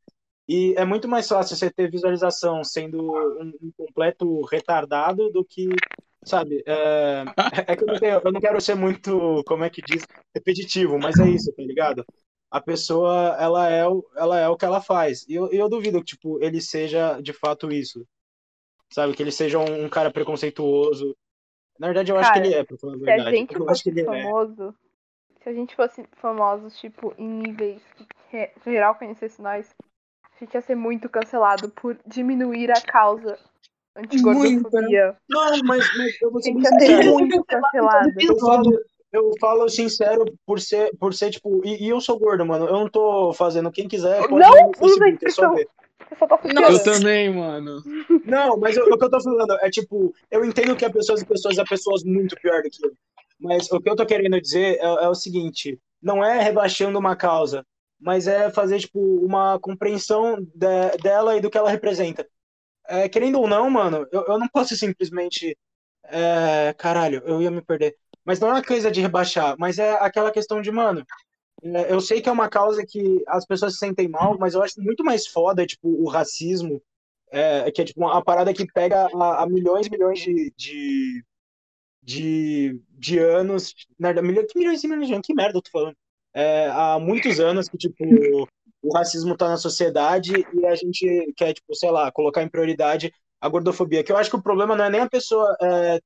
E 0.47 0.73
é 0.77 0.84
muito 0.86 1.08
mais 1.08 1.27
fácil 1.27 1.56
você 1.56 1.71
ter 1.71 1.89
visualização 1.89 2.63
sendo 2.63 3.01
um, 3.41 3.71
completo 3.77 4.41
retardado 4.45 5.29
do 5.32 5.43
que, 5.45 5.69
sabe? 6.25 6.63
É, 6.65 7.23
é 7.71 7.75
que 7.75 7.84
eu 7.84 7.88
não, 7.88 7.99
tenho- 7.99 8.21
eu 8.23 8.32
não 8.32 8.41
quero 8.41 8.60
ser 8.62 8.75
muito, 8.75 9.43
como 9.45 9.63
é 9.63 9.69
que 9.69 9.82
diz, 9.82 10.06
repetitivo, 10.36 10.99
mas 10.99 11.19
é 11.19 11.29
isso, 11.29 11.51
tá 11.53 11.63
ligado? 11.63 12.06
A 12.51 12.62
pessoa, 12.62 13.36
ela 13.39 13.69
é 13.69 13.88
o, 13.88 14.06
ela 14.15 14.39
é 14.39 14.47
o 14.47 14.56
que 14.58 14.65
ela 14.65 14.82
faz. 14.82 15.25
E 15.27 15.34
eu, 15.34 15.49
eu 15.51 15.69
duvido 15.69 15.99
que, 15.99 16.06
tipo, 16.15 16.43
ele 16.43 16.62
seja 16.62 17.19
de 17.21 17.34
fato 17.34 17.71
isso. 17.71 18.06
Sabe? 18.91 19.13
Que 19.15 19.23
ele 19.23 19.32
seja 19.32 19.58
um, 19.58 19.86
um 19.86 19.89
cara 19.89 20.12
preconceituoso. 20.12 21.15
Na 21.80 21.88
verdade, 21.88 22.11
eu 22.11 22.18
acho 22.18 22.30
Cara, 22.30 22.41
que 22.41 22.47
ele 22.47 22.55
é, 22.55 22.63
pra 22.63 22.78
falar 22.78 22.93
a 22.93 22.97
Se 22.97 23.09
a 23.11 23.15
verdade. 23.15 23.38
gente 23.38 23.55
Eu 23.55 23.70
acho 23.70 23.84
que 23.84 23.89
fosse 23.89 23.99
ele 23.99 24.01
é. 24.01 24.05
famoso, 24.05 24.76
se 25.41 25.49
a 25.49 25.53
gente 25.53 25.76
fosse 25.76 26.05
famosos, 26.13 26.80
tipo, 26.80 27.13
em 27.18 27.28
níveis 27.28 27.82
que 28.30 28.51
geral 28.72 28.95
conhecesse 28.95 29.41
nós, 29.41 29.76
a 30.36 30.43
gente 30.45 30.53
ia 30.53 30.61
ser 30.61 30.75
muito 30.75 31.07
cancelado 31.09 31.69
por 31.69 31.97
diminuir 32.05 32.71
a 32.71 32.81
causa 32.81 33.38
antigordofobia. 33.95 35.15
Não, 35.29 35.57
mas, 35.65 35.86
mas 35.97 36.21
eu 36.21 36.29
vou 36.31 36.39
A 36.39 36.41
ser 36.41 36.49
gente 36.51 36.61
bem 36.63 36.63
ia 36.63 36.79
ser 36.79 36.86
sincero. 36.97 37.13
muito 37.13 37.43
cancelado. 37.45 38.09
Eu 38.19 38.39
falo, 38.39 38.79
eu 39.11 39.31
falo 39.39 39.69
sincero 39.69 40.25
por 40.45 40.59
ser, 40.59 40.91
por 40.97 41.13
ser 41.13 41.29
tipo, 41.31 41.61
e, 41.63 41.86
e 41.86 41.89
eu 41.89 42.01
sou 42.01 42.17
gordo, 42.19 42.45
mano. 42.45 42.65
Eu 42.65 42.73
não 42.73 42.89
tô 42.89 43.34
fazendo. 43.34 43.71
Quem 43.71 43.88
quiser, 43.88 44.19
pode 44.27 44.34
Não 44.34 44.71
usa 44.81 45.03
a 45.03 45.07
é 45.07 45.11
expressão. 45.11 45.55
ver. 45.55 45.67
Eu 46.11 46.17
só 46.17 46.27
tô 46.27 46.36
Nossa. 46.36 46.47
Eu 46.49 46.77
fugindo. 46.79 46.84
também, 46.84 47.34
mano. 47.34 47.81
Não, 48.25 48.57
mas 48.57 48.75
eu- 48.77 48.86
o 48.86 48.97
que 48.97 49.05
eu 49.05 49.09
tô 49.09 49.21
falando 49.21 49.53
é 49.61 49.69
tipo, 49.69 50.13
eu 50.29 50.43
entendo 50.45 50.75
que 50.75 50.86
há 50.86 50.89
pessoas 50.91 51.21
e 51.21 51.25
pessoas 51.25 51.57
há 51.57 51.63
pessoas 51.63 52.03
muito 52.03 52.36
pior 52.36 52.61
do 52.61 52.69
que 52.69 52.86
eu. 52.86 52.91
Mas 53.39 53.69
o 53.71 53.79
que 53.79 53.89
eu 53.89 53.95
tô 53.95 54.05
querendo 54.05 54.39
dizer 54.39 54.77
é, 54.79 54.84
é 54.86 55.07
o 55.09 55.15
seguinte: 55.15 55.79
não 56.01 56.23
é 56.23 56.39
rebaixando 56.41 56.97
uma 56.99 57.15
causa, 57.15 57.65
mas 58.04 58.28
é 58.28 58.51
fazer 58.51 58.80
tipo 58.80 58.99
uma 59.01 59.60
compreensão 59.60 60.38
de- 60.41 60.97
dela 61.04 61.38
e 61.38 61.41
do 61.41 61.49
que 61.49 61.58
ela 61.58 61.70
representa. 61.72 62.28
É, 62.88 63.10
querendo 63.10 63.39
ou 63.39 63.47
não, 63.47 63.70
mano, 63.70 64.08
eu, 64.12 64.26
eu 64.28 64.39
não 64.39 64.47
posso 64.49 64.76
simplesmente. 64.76 65.58
é, 66.06 66.74
caralho, 66.78 67.24
eu 67.26 67.41
ia 67.41 67.51
me 67.51 67.62
perder. 67.62 67.95
Mas 68.26 68.39
não 68.39 68.49
é 68.49 68.54
uma 68.54 68.64
coisa 68.64 68.91
de 68.91 69.01
rebaixar, 69.01 69.56
mas 69.60 69.80
é 69.80 69.93
aquela 69.93 70.32
questão 70.32 70.62
de, 70.62 70.72
mano. 70.72 71.06
é, 71.64 71.91
eu 71.93 72.01
sei 72.01 72.22
que 72.22 72.30
é 72.30 72.32
uma 72.32 72.49
causa 72.49 72.86
que 72.86 73.24
as 73.28 73.45
pessoas 73.45 73.74
se 73.74 73.80
sentem 73.80 74.08
mal, 74.10 74.38
mas 74.39 74.54
eu 74.56 74.64
acho 74.64 74.82
muito 74.82 75.04
mais 75.04 75.28
foda, 75.28 75.66
tipo, 75.66 75.88
o 75.89 76.10
racismo, 76.10 76.82
é, 77.32 77.72
que 77.72 77.82
é 77.82 77.86
tipo 77.86 78.01
uma 78.01 78.24
parada 78.24 78.54
que 78.54 78.66
pega 78.74 79.08
a, 79.14 79.43
a 79.43 79.47
milhões 79.47 79.88
e 79.88 79.91
milhões 79.91 80.20
de, 80.22 80.54
de, 80.58 81.26
de, 82.04 82.82
de 82.91 83.20
anos. 83.20 83.74
Verdade, 83.99 84.28
milhões, 84.28 84.47
milhões 84.56 84.84
e 84.84 84.88
milhões 84.88 85.08
de 85.08 85.14
anos? 85.16 85.28
Que 85.28 85.34
merda 85.36 85.58
eu 85.60 85.62
tô 85.64 85.72
falando? 85.72 85.97
É, 86.34 86.67
há 86.69 86.97
muitos 86.99 87.39
anos 87.39 87.69
que, 87.69 87.77
tipo, 87.77 88.03
o 88.81 88.93
racismo 88.93 89.38
tá 89.38 89.47
na 89.47 89.57
sociedade 89.57 90.34
e 90.53 90.65
a 90.65 90.75
gente 90.75 91.34
quer, 91.38 91.53
tipo, 91.53 91.75
sei 91.75 91.91
lá, 91.91 92.11
colocar 92.11 92.41
em 92.43 92.49
prioridade 92.49 93.13
a 93.39 93.47
gordofobia. 93.47 94.03
Que 94.03 94.11
eu 94.11 94.17
acho 94.17 94.29
que 94.29 94.36
o 94.36 94.41
problema 94.41 94.75
não 94.75 94.86
é 94.86 94.89
nem 94.89 95.01
a 95.01 95.09
pessoa, 95.09 95.55
é, 95.61 95.99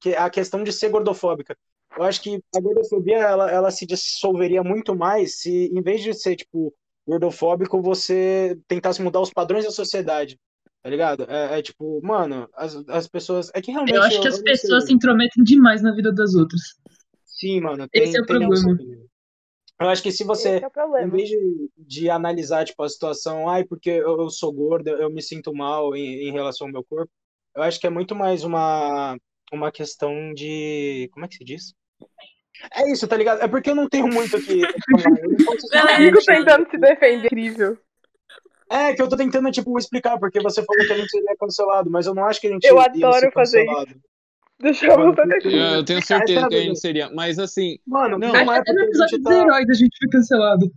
que 0.00 0.14
a 0.14 0.28
questão 0.28 0.64
de 0.64 0.72
ser 0.72 0.88
gordofóbica. 0.88 1.56
Eu 1.96 2.04
acho 2.04 2.20
que 2.22 2.40
a 2.54 2.60
gordofobia, 2.60 3.18
ela, 3.18 3.50
ela 3.50 3.70
se 3.70 3.86
dissolveria 3.86 4.62
muito 4.62 4.94
mais 4.94 5.40
se, 5.40 5.70
em 5.72 5.82
vez 5.82 6.02
de 6.02 6.14
ser, 6.14 6.36
tipo, 6.36 6.74
gordofóbico, 7.06 7.82
você 7.82 8.58
tentasse 8.68 9.02
mudar 9.02 9.20
os 9.20 9.32
padrões 9.32 9.64
da 9.64 9.70
sociedade. 9.70 10.38
Tá 10.82 10.88
ligado? 10.88 11.26
É, 11.28 11.58
é 11.58 11.62
tipo, 11.62 12.00
mano, 12.02 12.48
as, 12.54 12.74
as 12.88 13.06
pessoas. 13.06 13.50
É 13.54 13.60
que 13.60 13.70
realmente. 13.70 13.94
Eu 13.94 14.02
acho 14.02 14.20
que 14.20 14.28
as 14.28 14.40
pessoas 14.40 14.84
se 14.84 14.86
sei. 14.88 14.96
intrometem 14.96 15.44
demais 15.44 15.82
na 15.82 15.94
vida 15.94 16.10
das 16.10 16.34
outras. 16.34 16.60
Sim, 17.26 17.60
mano. 17.60 17.86
Tem, 17.88 18.04
Esse 18.04 18.16
é 18.16 18.22
o 18.22 18.26
problema. 18.26 18.78
Eu 19.80 19.88
acho 19.88 20.02
que 20.02 20.12
se 20.12 20.24
você. 20.24 20.60
É 20.60 21.04
Em 21.04 21.08
vez 21.08 21.28
de, 21.28 21.70
de 21.78 22.10
analisar 22.10 22.64
tipo, 22.66 22.82
a 22.82 22.88
situação, 22.88 23.48
ai, 23.48 23.64
porque 23.64 23.88
eu, 23.90 24.28
sou 24.28 24.52
gorda, 24.52 24.90
eu 24.90 25.08
me 25.10 25.22
sinto 25.22 25.54
mal 25.54 25.96
em, 25.96 26.28
em 26.28 26.32
relação 26.32 26.66
ao 26.66 26.72
meu 26.72 26.84
corpo, 26.84 27.10
eu 27.56 27.62
acho 27.62 27.80
que 27.80 27.86
é 27.86 27.90
muito 27.90 28.14
mais 28.14 28.44
uma, 28.44 29.16
uma 29.52 29.72
questão 29.72 30.34
de. 30.34 31.08
Como 31.12 31.24
é 31.24 31.28
que 31.28 31.36
se 31.36 31.44
diz? 31.44 31.74
É 32.76 32.90
isso, 32.92 33.08
tá 33.08 33.16
ligado? 33.16 33.40
É 33.42 33.48
porque 33.48 33.70
eu 33.70 33.74
não 33.74 33.88
tenho 33.88 34.06
muito 34.06 34.36
o 34.36 34.42
que 34.42 34.60
falar. 35.00 35.18
Eu 35.22 35.30
não 35.30 35.44
posso 35.46 35.66
Ela 35.74 35.94
Amigo 35.96 36.20
simplesmente- 36.20 36.46
tentando 36.46 36.70
se 36.70 36.78
defender. 36.78 37.26
Incrível. 37.26 37.78
É, 38.68 38.92
que 38.94 39.02
eu 39.02 39.08
tô 39.08 39.16
tentando, 39.16 39.50
tipo, 39.50 39.76
explicar, 39.78 40.16
porque 40.18 40.40
você 40.40 40.62
falou 40.62 40.86
que 40.86 40.92
a 40.92 40.96
gente 40.96 41.10
seria 41.10 41.34
cancelado, 41.36 41.90
mas 41.90 42.06
eu 42.06 42.14
não 42.14 42.24
acho 42.26 42.40
que 42.40 42.46
a 42.46 42.50
gente 42.50 42.64
Eu 42.66 42.78
adoro 42.78 43.32
fazer 43.32 43.64
cancelado. 43.66 44.00
Deixa 44.60 44.86
eu 44.86 44.90
Mano, 44.90 45.04
voltar 45.06 45.26
porque- 45.28 45.48
Eu, 45.48 45.52
eu 45.58 45.84
tenho 45.84 46.02
certeza 46.04 46.46
é 46.46 46.48
que 46.48 46.54
a 46.54 46.60
gente 46.60 46.80
seria. 46.80 47.10
Mas 47.14 47.38
assim, 47.38 47.78
Mano, 47.86 48.18
Não, 48.18 48.32
não, 48.32 48.52
é 48.52 48.58
até 48.58 48.72
no 48.72 48.80
episódio 48.82 49.16
gente 49.16 49.22
dos 49.24 49.32
tá. 49.34 49.42
heróis 49.42 49.70
a 49.70 49.74
gente 49.74 49.96
foi 49.98 50.08
cancelado. 50.10 50.70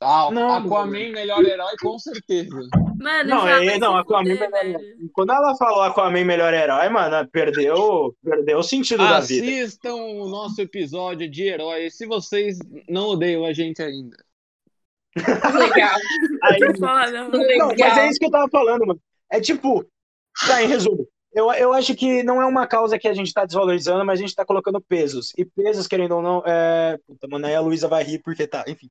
ah, 0.00 0.28
Não, 0.32 0.52
Aquaman, 0.54 1.12
melhor 1.12 1.44
herói, 1.44 1.74
com 1.80 1.98
certeza. 1.98 2.56
Mano, 2.98 3.30
Não, 3.30 3.48
é, 3.48 3.78
não, 3.78 3.96
Aquaman 3.96 4.30
fuder, 4.34 4.50
melhor 4.50 4.80
velho. 4.80 5.10
Quando 5.12 5.32
ela 5.32 5.54
falou 5.56 5.82
Aquaman 5.82 6.24
melhor 6.24 6.52
herói, 6.52 6.88
mano, 6.88 7.28
perdeu, 7.30 8.14
perdeu 8.22 8.58
o 8.58 8.62
sentido 8.62 8.98
da 9.06 9.20
vida. 9.20 9.46
Assistam 9.46 9.94
o 9.94 10.28
nosso 10.28 10.60
episódio 10.60 11.30
de 11.30 11.44
heróis 11.44 11.96
se 11.96 12.06
vocês 12.06 12.58
não 12.88 13.08
odeiam 13.10 13.44
a 13.44 13.52
gente 13.52 13.80
ainda. 13.82 14.16
Legal. 15.16 15.96
Aí, 16.44 16.58
Foda, 16.60 16.78
mano. 16.80 17.12
não, 17.30 17.38
mas 17.38 17.46
Legal. 17.48 17.98
é 17.98 18.08
isso 18.10 18.18
que 18.18 18.26
eu 18.26 18.30
tava 18.30 18.48
falando, 18.50 18.86
mano. 18.86 19.00
É 19.30 19.40
tipo, 19.40 19.84
tá, 20.46 20.62
em 20.62 20.66
resumo, 20.68 21.06
eu, 21.32 21.52
eu 21.52 21.72
acho 21.72 21.94
que 21.94 22.22
não 22.22 22.40
é 22.42 22.46
uma 22.46 22.66
causa 22.66 22.98
que 22.98 23.06
a 23.08 23.14
gente 23.14 23.32
tá 23.32 23.44
desvalorizando, 23.44 24.04
mas 24.04 24.18
a 24.18 24.22
gente 24.22 24.34
tá 24.34 24.44
colocando 24.44 24.80
pesos. 24.80 25.32
E 25.38 25.44
pesos, 25.44 25.86
querendo 25.86 26.16
ou 26.16 26.22
não, 26.22 26.42
é. 26.46 26.98
Puta, 27.06 27.26
mano, 27.28 27.46
aí 27.46 27.54
a 27.54 27.60
Luísa 27.60 27.86
vai 27.88 28.02
rir 28.02 28.18
porque 28.20 28.46
tá, 28.46 28.64
enfim. 28.66 28.88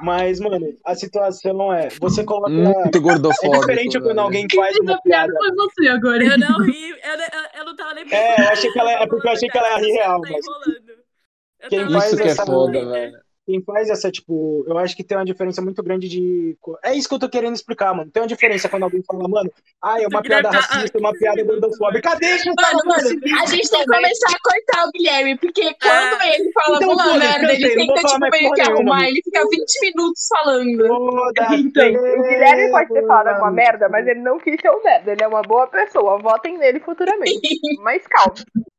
Mas, 0.00 0.40
mano, 0.40 0.74
a 0.86 0.94
situação 0.94 1.70
é. 1.72 1.90
Você 2.00 2.24
coloca. 2.24 2.48
Muito 2.48 2.96
É 2.96 3.00
gordofóbico. 3.00 3.60
diferente 3.60 3.98
quando 3.98 4.06
velho. 4.08 4.20
alguém 4.20 4.46
Quem 4.46 4.58
faz 4.58 4.74
fez 4.74 4.88
uma 4.88 4.96
a 4.96 5.02
piada 5.02 5.32
foi 5.36 5.50
você 5.54 5.88
agora. 5.88 6.24
Eu 6.24 6.38
não 6.38 6.64
ri, 6.64 6.90
eu, 6.90 6.96
eu, 6.96 7.58
eu 7.58 7.64
não 7.66 7.76
tava 7.76 7.94
nem 7.94 8.04
É, 8.10 8.40
eu 8.40 8.48
achei 8.48 8.72
que 8.72 8.78
ela- 8.78 8.92
é 8.92 9.06
porque 9.06 9.28
eu 9.28 9.32
achei 9.32 9.48
que 9.50 9.58
ela 9.58 9.68
ia 9.70 9.76
rir 9.78 9.92
real, 9.92 10.20
mas- 10.20 11.68
Quem 11.68 11.90
faz 11.90 12.06
Isso 12.06 12.16
que 12.16 12.22
é 12.22 12.26
essa- 12.28 12.46
foda, 12.46 12.86
velho. 12.90 13.18
Quem 13.52 13.60
faz 13.62 13.90
essa, 13.90 14.10
tipo, 14.10 14.64
eu 14.66 14.78
acho 14.78 14.96
que 14.96 15.04
tem 15.04 15.14
uma 15.14 15.26
diferença 15.26 15.60
muito 15.60 15.82
grande 15.82 16.08
de. 16.08 16.56
É 16.82 16.94
isso 16.94 17.06
que 17.06 17.14
eu 17.14 17.18
tô 17.18 17.28
querendo 17.28 17.52
explicar, 17.54 17.94
mano. 17.94 18.10
Tem 18.10 18.22
uma 18.22 18.26
diferença 18.26 18.66
quando 18.66 18.84
alguém 18.84 19.02
fala, 19.06 19.28
mano, 19.28 19.52
ah, 19.82 20.00
é 20.00 20.06
uma 20.06 20.22
piada 20.22 20.48
tá- 20.50 20.58
racista, 20.58 20.98
uma 20.98 21.10
ah, 21.10 21.12
piada 21.12 21.36
15 21.36 21.48
minutos, 21.50 21.76
gordofóbica. 21.78 22.16
Deixa 22.16 22.48
eu 22.48 22.54
Mano, 22.56 22.80
mano, 22.86 23.20
a 23.42 23.46
gente 23.46 23.68
tem 23.68 23.80
que 23.80 23.86
começar 23.86 24.30
a 24.30 24.38
cortar 24.42 24.88
o 24.88 24.90
Guilherme, 24.92 25.36
porque 25.36 25.74
quando 25.82 26.22
É. 26.22 26.34
ele 26.34 26.50
fala 26.52 26.76
Então, 26.76 26.90
alguma 26.92 27.04
foda-se, 27.12 27.28
merda, 27.28 27.52
ele 27.52 27.74
tenta, 27.74 27.94
tipo, 27.94 28.18
meio 28.20 28.30
que 28.32 28.38
nenhuma, 28.62 28.62
arrumar, 28.74 28.96
mano. 28.96 29.08
ele 29.08 29.22
fica 29.22 29.42
20 29.50 29.80
minutos 29.82 30.28
falando. 30.28 30.86
Foda-se, 30.86 31.54
Então, 31.56 31.88
O 31.88 32.22
Guilherme 32.22 32.70
pode 32.70 32.88
ter 32.94 33.06
falado 33.06 33.28
alguma 33.28 33.50
merda, 33.50 33.88
mas 33.90 34.06
ele 34.06 34.20
não 34.20 34.38
quis 34.38 34.58
ser 34.62 34.70
um 34.70 34.82
merda. 34.82 35.12
Ele 35.12 35.22
é 35.24 35.28
uma 35.28 35.42
boa 35.42 35.66
pessoa. 35.66 36.18
Votem 36.18 36.56
nele 36.56 36.80
futuramente. 36.80 37.38
Mas 37.82 38.06
calma. 38.06 38.32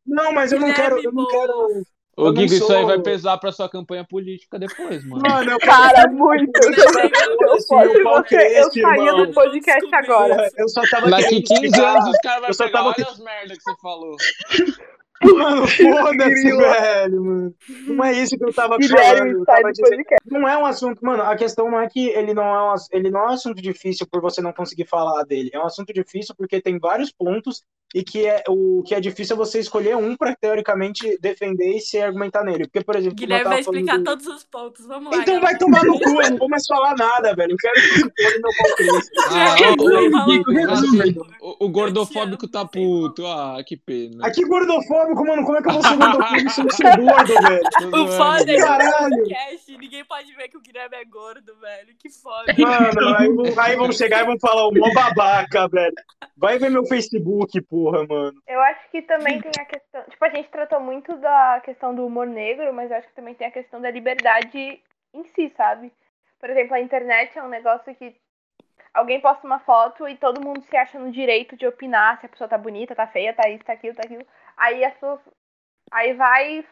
Não, 0.07 0.32
mas 0.32 0.51
eu 0.51 0.59
não 0.59 0.74
quero, 0.74 0.99
eu 0.99 1.11
não 1.11 1.28
quero. 1.28 1.84
Ô, 2.16 2.26
não 2.32 2.41
Gigo, 2.41 2.53
isso 2.53 2.72
aí 2.72 2.80
sou- 2.80 2.88
vai 2.88 2.99
pesar 2.99 3.38
pra 3.39 3.51
sua 3.51 3.68
campanha 3.68 4.03
política 4.03 4.59
depois, 4.59 5.03
mano. 5.03 5.24
Mano, 5.28 5.51
eu 5.51 5.59
Para 5.59 6.07
muito. 6.11 6.64
Se 6.64 6.70
eu 8.61 8.72
saía 8.72 9.14
do 9.16 9.34
podcast 9.34 9.95
agora. 9.95 10.36
Porra, 10.36 10.49
eu 10.57 10.70
só 10.70 10.82
tava 10.91 11.09
Daqui 11.09 11.24
querendo 11.41 11.47
15 11.47 11.66
explicar. 11.66 11.89
anos 11.97 12.09
os 12.09 12.18
caras 12.20 12.39
vão 12.41 12.49
Eu 12.49 12.53
só 12.53 12.64
pegar, 12.66 12.78
tava- 12.80 12.93
olha 12.97 13.07
as 13.09 13.20
merdas 13.20 13.57
que 13.57 13.64
você 13.64 13.76
falou. 13.82 14.16
Mano, 15.26 15.67
foda-se, 15.67 16.51
velho, 16.57 17.24
mano. 17.24 17.55
Não 17.88 18.03
é 18.05 18.13
isso 18.13 18.38
que 18.38 18.43
eu 18.43 18.53
tava 18.53 18.78
falando. 18.80 19.28
Eu 19.28 19.45
tava 19.45 19.71
dizendo 19.71 19.89
podcast. 19.89 20.30
Não 20.30 20.47
é 20.47 20.57
um 20.57 20.65
assunto, 20.65 21.03
mano, 21.05 21.24
a 21.24 21.36
questão 21.36 21.69
não 21.69 21.80
é 21.80 21.88
que 21.89 22.07
ele 22.09 22.34
não 22.34 22.43
é 22.43 22.71
um, 22.74 22.76
ele 22.91 23.09
não 23.11 23.19
é 23.21 23.26
um 23.28 23.34
assunto 23.34 23.61
difícil 23.61 24.07
por 24.09 24.21
você 24.21 24.41
não 24.41 24.53
conseguir 24.53 24.86
falar 24.88 25.24
dele. 25.24 25.49
É 25.53 25.59
um 25.59 25.65
assunto 25.65 25.93
difícil 25.93 26.34
porque 26.38 26.61
tem 26.61 26.80
vários 26.80 27.11
pontos 27.11 27.63
e 27.95 28.03
que 28.03 28.26
é 28.26 28.41
o 28.49 28.82
que 28.84 28.95
é 28.95 28.99
difícil 28.99 29.36
é 29.36 29.38
você 29.38 29.59
escolher 29.59 29.95
um 29.95 30.17
pra 30.17 30.36
teoricamente 30.36 31.15
defender 31.21 31.76
e 31.76 31.80
se 31.80 31.99
argumentar 31.99 32.43
nele. 32.43 32.65
Porque, 32.65 32.84
por 32.84 32.95
exemplo, 32.95 33.15
Guilherme 33.15 33.45
vai 33.49 33.59
explicar 33.59 33.97
do- 33.99 34.03
todos 34.03 34.26
os 34.26 34.43
pontos. 34.45 34.86
Vamos 34.88 35.11
lá. 35.15 35.21
Então 35.21 35.39
vai 35.39 35.55
tomar 35.57 35.84
no 35.86 35.99
cu, 35.99 36.09
eu 36.24 36.32
não 36.32 36.38
vou 36.38 36.49
mais 36.49 36.65
falar 36.65 36.95
nada, 36.95 37.36
velho. 37.36 37.51
Eu 37.51 37.57
quero 37.57 37.76
que 37.76 37.99
meu 37.99 38.11
cresça. 38.76 39.11
Ah, 39.36 39.55
um 39.80 40.53
resume. 40.53 41.13
pouco. 41.13 41.32
o, 41.41 41.65
o 41.65 41.69
gordofóbico 41.69 42.47
tá 42.47 42.65
puto. 42.65 43.26
Ah, 43.28 43.61
que 43.65 43.78
pena. 43.78 44.26
Aqui 44.26 44.43
gordofóbico, 44.45 45.12
mano, 45.16 45.45
como 45.45 45.57
é 45.57 45.61
que 45.61 45.70
eu 45.70 45.74
vou 45.74 45.82
ser 45.84 45.97
gordofóbico 45.97 46.49
se 46.49 46.61
eu 46.61 46.72
sou 46.72 46.86
gordo, 46.97 47.34
velho? 47.34 48.03
O 48.03 48.07
foda 48.07 48.51
é. 48.51 48.57
Caralho. 48.57 49.09
podcast 49.18 49.78
ninguém 49.78 50.05
pode 50.05 50.34
ver 50.34 50.47
que 50.49 50.57
o 50.57 50.61
Guilherme 50.61 50.95
é 50.95 51.05
gordo, 51.05 51.55
velho. 51.59 51.95
Que 51.99 52.09
foda. 52.09 52.53
Mano, 52.57 53.16
aí, 53.18 53.28
vão- 53.30 53.64
aí 53.64 53.76
vão 53.76 53.91
chegar 53.91 54.22
e 54.24 54.26
vão 54.26 54.39
falar, 54.39 54.68
o 54.68 54.72
mó 54.74 54.91
babaca, 54.93 55.68
velho. 55.68 55.93
Vai 56.38 56.57
ver 56.57 56.70
meu 56.72 56.86
Facebook, 56.86 57.61
porra, 57.64 58.05
mano. 58.07 58.41
Eu 58.47 58.59
acho 58.61 58.89
que 58.91 59.01
também 59.03 59.39
tem 59.41 59.51
a 59.59 59.66
questão. 59.66 60.03
Tipo, 60.09 60.26
a 60.26 60.30
gente 60.30 60.49
tratou 60.49 60.80
muito 60.80 61.16
da 61.18 61.61
questão 61.64 61.93
do 61.93 62.05
humor 62.05 62.26
negro, 62.28 62.74
mas 62.74 62.89
eu 62.89 62.97
acho 62.97 63.07
que 63.07 63.16
também 63.16 63.36
tem 63.36 63.47
a 63.47 63.51
questão 63.51 63.80
da 63.82 63.91
liberdade 63.91 64.80
em 65.14 65.24
si, 65.36 65.51
sabe? 65.55 65.91
Por 66.39 66.49
exemplo, 66.49 66.74
a 66.76 66.82
internet 66.82 67.38
é 67.38 67.43
um 67.43 67.49
negócio 67.49 67.93
que 67.95 68.16
alguém 68.93 69.20
posta 69.22 69.45
uma 69.47 69.59
foto 69.59 70.07
e 70.07 70.16
todo 70.18 70.41
mundo 70.43 70.61
se 70.64 70.76
acha 70.76 70.99
no 70.99 71.11
direito 71.11 71.55
de 71.55 71.66
opinar 71.66 72.20
se 72.20 72.26
a 72.26 72.30
pessoa 72.30 72.47
tá 72.47 72.57
bonita, 72.57 72.93
tá 72.95 73.07
feia, 73.07 73.34
tá 73.34 73.49
isso, 73.49 73.64
tá 73.64 73.74
aquilo, 73.74 73.95
tá 73.95 74.03
aquilo. 74.05 74.26
Aí 74.58 74.84
as 74.84 74.93
pessoas. 74.93 75.20
Aí 75.91 76.14
vai 76.14 76.60
e 76.60 76.66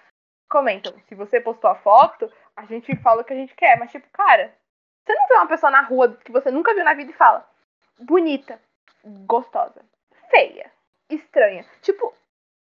comentam. 0.50 0.94
Se 1.08 1.16
você 1.16 1.40
postou 1.40 1.70
a 1.70 1.76
foto, 1.76 2.32
a 2.56 2.66
gente 2.66 2.96
fala 2.98 3.22
o 3.22 3.24
que 3.24 3.34
a 3.34 3.36
gente 3.36 3.56
quer. 3.56 3.78
Mas, 3.80 3.92
tipo, 3.92 4.08
cara, 4.12 4.54
você 5.06 5.14
não 5.14 5.28
vê 5.28 5.34
uma 5.36 5.48
pessoa 5.48 5.72
na 5.72 5.82
rua 5.82 6.18
que 6.24 6.32
você 6.32 6.52
nunca 6.52 6.74
viu 6.74 6.84
na 6.84 6.94
vida 6.94 7.12
e 7.12 7.16
fala 7.16 7.48
bonita, 8.00 8.60
gostosa, 9.04 9.84
feia, 10.30 10.72
estranha. 11.10 11.66
Tipo, 11.82 12.14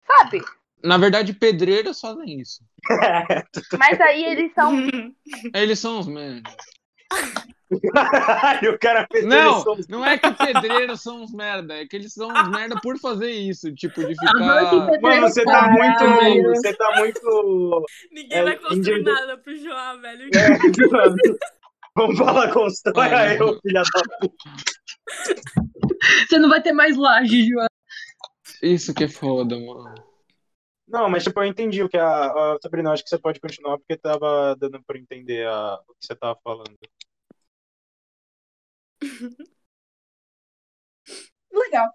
sabe? 0.06 0.42
Na 0.82 0.96
verdade, 0.96 1.32
pedreiros 1.32 2.00
fazem 2.00 2.40
isso. 2.40 2.64
Mas 3.78 4.00
aí 4.00 4.24
eles 4.24 4.52
são. 4.52 4.72
Eles 5.54 5.78
são 5.78 5.98
os 5.98 6.06
merda. 6.06 6.50
Caralho, 7.92 8.72
o 8.74 8.78
cara 8.78 9.06
fez 9.12 9.24
Não, 9.26 9.36
eleição. 9.62 9.76
não 9.88 10.04
é 10.04 10.16
que 10.16 10.30
pedreiros 10.32 11.02
são 11.02 11.22
uns 11.22 11.32
merda, 11.32 11.74
é 11.74 11.86
que 11.86 11.94
eles 11.96 12.12
são 12.14 12.28
uns 12.28 12.48
merda 12.48 12.80
por 12.82 12.98
fazer 12.98 13.30
isso, 13.30 13.72
tipo, 13.74 14.00
de 14.04 14.14
ficar. 14.14 14.38
Mano, 14.38 15.20
você 15.28 15.44
tá 15.44 15.68
muito. 15.70 16.42
Você 16.48 16.72
tá 16.74 16.96
muito. 16.98 17.86
Ninguém 18.10 18.38
É, 18.38 18.42
vai 18.44 18.56
construir 18.56 18.78
individu- 18.78 19.12
nada 19.12 19.36
pro 19.38 19.56
João, 19.56 20.00
velho. 20.00 20.30
É, 20.34 20.48
mano. 20.90 21.16
Vamos 21.94 22.18
falar, 22.18 22.52
constrói 22.52 23.06
Ah, 23.12 23.20
aí, 23.22 23.42
ô 23.42 23.58
filha 23.60 23.82
da 23.82 24.18
puta. 24.20 24.34
Você 26.28 26.38
não 26.38 26.48
vai 26.48 26.62
ter 26.62 26.72
mais 26.72 26.96
laje, 26.96 27.46
João. 27.48 27.66
Isso 28.62 28.94
que 28.94 29.04
é 29.04 29.08
foda, 29.08 29.56
mano. 29.58 29.94
Não, 30.86 31.08
mas 31.10 31.22
tipo, 31.24 31.38
eu 31.40 31.44
entendi 31.44 31.82
o 31.82 31.88
que 31.88 31.98
a, 31.98 32.08
a 32.26 32.56
Sabrina, 32.62 32.92
acho 32.92 33.02
que 33.02 33.10
você 33.10 33.18
pode 33.18 33.38
continuar 33.40 33.76
porque 33.78 33.96
tava 33.96 34.56
dando 34.58 34.80
pra 34.86 34.96
entender 34.98 35.46
a, 35.46 35.74
o 35.86 35.92
que 35.94 36.06
você 36.06 36.14
tava 36.14 36.38
falando. 36.42 36.72
Legal. 41.52 41.88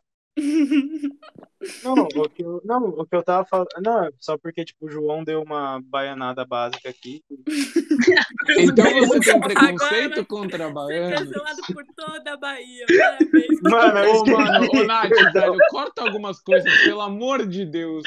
Não, 1.84 1.94
o 1.94 2.30
que 2.30 2.44
eu, 2.44 2.62
não, 2.66 2.84
o 2.90 3.06
que 3.06 3.16
eu 3.16 3.24
tava 3.24 3.46
falando. 3.46 3.68
Não, 3.82 4.06
é 4.06 4.10
só 4.20 4.38
porque, 4.38 4.66
tipo, 4.66 4.86
o 4.86 4.90
João 4.90 5.24
deu 5.24 5.42
uma 5.42 5.80
baianada 5.84 6.44
básica 6.46 6.90
aqui. 6.90 7.24
Então 8.58 8.86
você 9.08 9.20
tem 9.22 9.34
Agora 9.36 9.54
preconceito 9.54 10.16
vai 10.16 10.26
contra 10.26 10.68
Ser 10.68 10.74
baiano? 10.74 11.16
cancelado 11.26 11.62
por 11.74 11.86
toda 11.96 12.34
a 12.34 12.38
Bahia. 12.38 12.86
Parabéns. 12.88 13.62
Mano, 13.62 14.12
Ô, 14.12 14.26
mano, 14.26 14.68
ô, 14.74 14.84
Nath, 14.84 15.10
velho, 15.34 15.58
corta 15.70 16.02
algumas 16.02 16.42
coisas, 16.42 16.72
pelo 16.84 17.02
amor 17.02 17.48
de 17.48 17.66
Deus. 17.66 18.04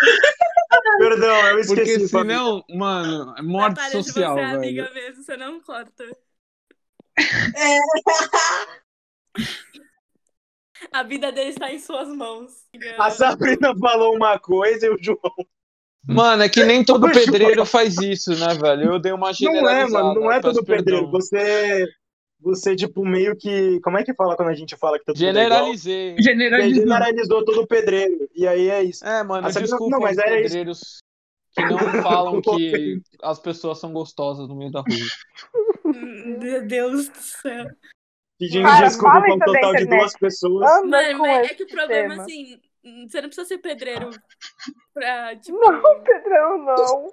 perdão, 0.98 1.46
eu 1.58 1.66
Porque 1.66 1.82
esqueci. 1.82 2.08
família. 2.10 2.36
senão, 2.38 2.64
mano, 2.70 3.34
é 3.38 3.42
morte 3.42 3.76
Natália, 3.76 4.02
social, 4.02 4.34
você 4.34 4.40
é 4.40 4.44
velho. 4.46 4.56
amiga 4.58 4.90
mesmo, 4.92 5.22
você 5.22 5.36
não 5.36 5.60
corta. 5.60 6.04
A 10.92 11.02
vida 11.02 11.32
dele 11.32 11.50
está 11.50 11.72
em 11.72 11.78
suas 11.78 12.08
mãos. 12.08 12.52
A 12.98 13.10
Sabrina 13.10 13.74
falou 13.78 14.14
uma 14.14 14.38
coisa 14.38 14.86
e 14.86 14.90
o 14.90 14.98
João. 15.00 15.18
Mano, 16.06 16.42
é 16.42 16.48
que 16.48 16.62
nem 16.64 16.84
todo 16.84 17.10
pedreiro 17.10 17.64
faz 17.66 17.96
isso, 17.98 18.30
né, 18.38 18.54
velho? 18.54 18.92
Eu 18.92 18.98
dei 18.98 19.12
uma 19.12 19.26
Não 19.26 19.30
é, 19.30 19.34
generalizada. 19.34 20.04
mano, 20.04 20.20
não 20.20 20.30
é 20.32 20.40
todo 20.40 20.64
pedreiro. 20.64 21.02
perdão. 21.04 21.10
Você. 21.10 21.86
Você, 22.38 22.76
tipo, 22.76 23.04
meio 23.04 23.34
que. 23.34 23.80
Como 23.80 23.96
é 23.96 24.04
que 24.04 24.14
fala 24.14 24.36
quando 24.36 24.50
a 24.50 24.54
gente 24.54 24.76
fala 24.76 24.98
que 24.98 25.06
todo 25.06 25.16
é 25.16 25.18
igual? 25.20 25.34
Generalizei. 25.34 26.14
Você 26.16 26.22
Generalizando. 26.22 26.80
generalizou 26.82 27.44
todo 27.44 27.66
pedreiro. 27.66 28.28
E 28.34 28.46
aí 28.46 28.68
é 28.68 28.82
isso. 28.84 29.04
É, 29.04 29.22
mano, 29.24 29.50
sabe- 29.50 29.64
desculpa 29.64 29.90
não, 29.96 30.00
mas 30.00 30.18
os 30.18 30.22
era 30.22 30.36
isso. 30.40 30.42
pedreiros 30.48 30.98
que 31.56 31.62
não 31.64 31.78
falam 32.02 32.42
que 32.42 33.00
as 33.22 33.40
pessoas 33.40 33.80
são 33.80 33.90
gostosas 33.92 34.46
no 34.46 34.54
meio 34.54 34.70
da 34.70 34.80
rua. 34.80 35.94
Meu 36.38 36.66
Deus 36.66 37.08
do 37.08 37.16
céu. 37.18 37.66
Pedindo 38.38 38.64
Cara, 38.66 38.86
desculpa 38.86 39.20
pra 39.22 39.34
um 39.34 39.38
total 39.38 39.74
de 39.74 39.86
duas 39.86 40.12
pessoas. 40.18 40.70
Anda 40.70 41.02
Mano, 41.14 41.18
mas 41.20 41.50
é 41.50 41.54
que 41.54 41.62
o 41.62 41.66
problema, 41.68 42.08
tema. 42.10 42.22
assim, 42.22 42.60
você 43.08 43.20
não 43.20 43.28
precisa 43.28 43.46
ser 43.48 43.58
pedreiro 43.58 44.10
pra, 44.92 45.36
tipo. 45.36 45.58
Não, 45.58 46.02
Pedrão, 46.02 46.58
não. 46.58 47.12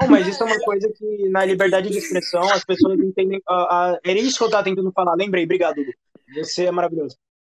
Não, 0.00 0.08
mas 0.08 0.26
isso 0.26 0.42
é 0.42 0.46
uma 0.46 0.58
coisa 0.60 0.90
que 0.94 1.28
na 1.28 1.44
liberdade 1.44 1.88
de 1.90 1.98
expressão 1.98 2.42
as 2.50 2.64
pessoas 2.64 2.98
entendem. 2.98 3.40
a- 3.48 3.92
a- 3.92 4.00
era 4.04 4.18
isso 4.18 4.38
que 4.38 4.44
eu 4.44 4.50
tava 4.50 4.64
tentando 4.64 4.90
falar. 4.92 5.14
Lembrei, 5.14 5.44
obrigado, 5.44 5.78
Lu. 5.80 5.92
Você 6.42 6.64
é 6.66 6.70
maravilhoso. 6.70 7.16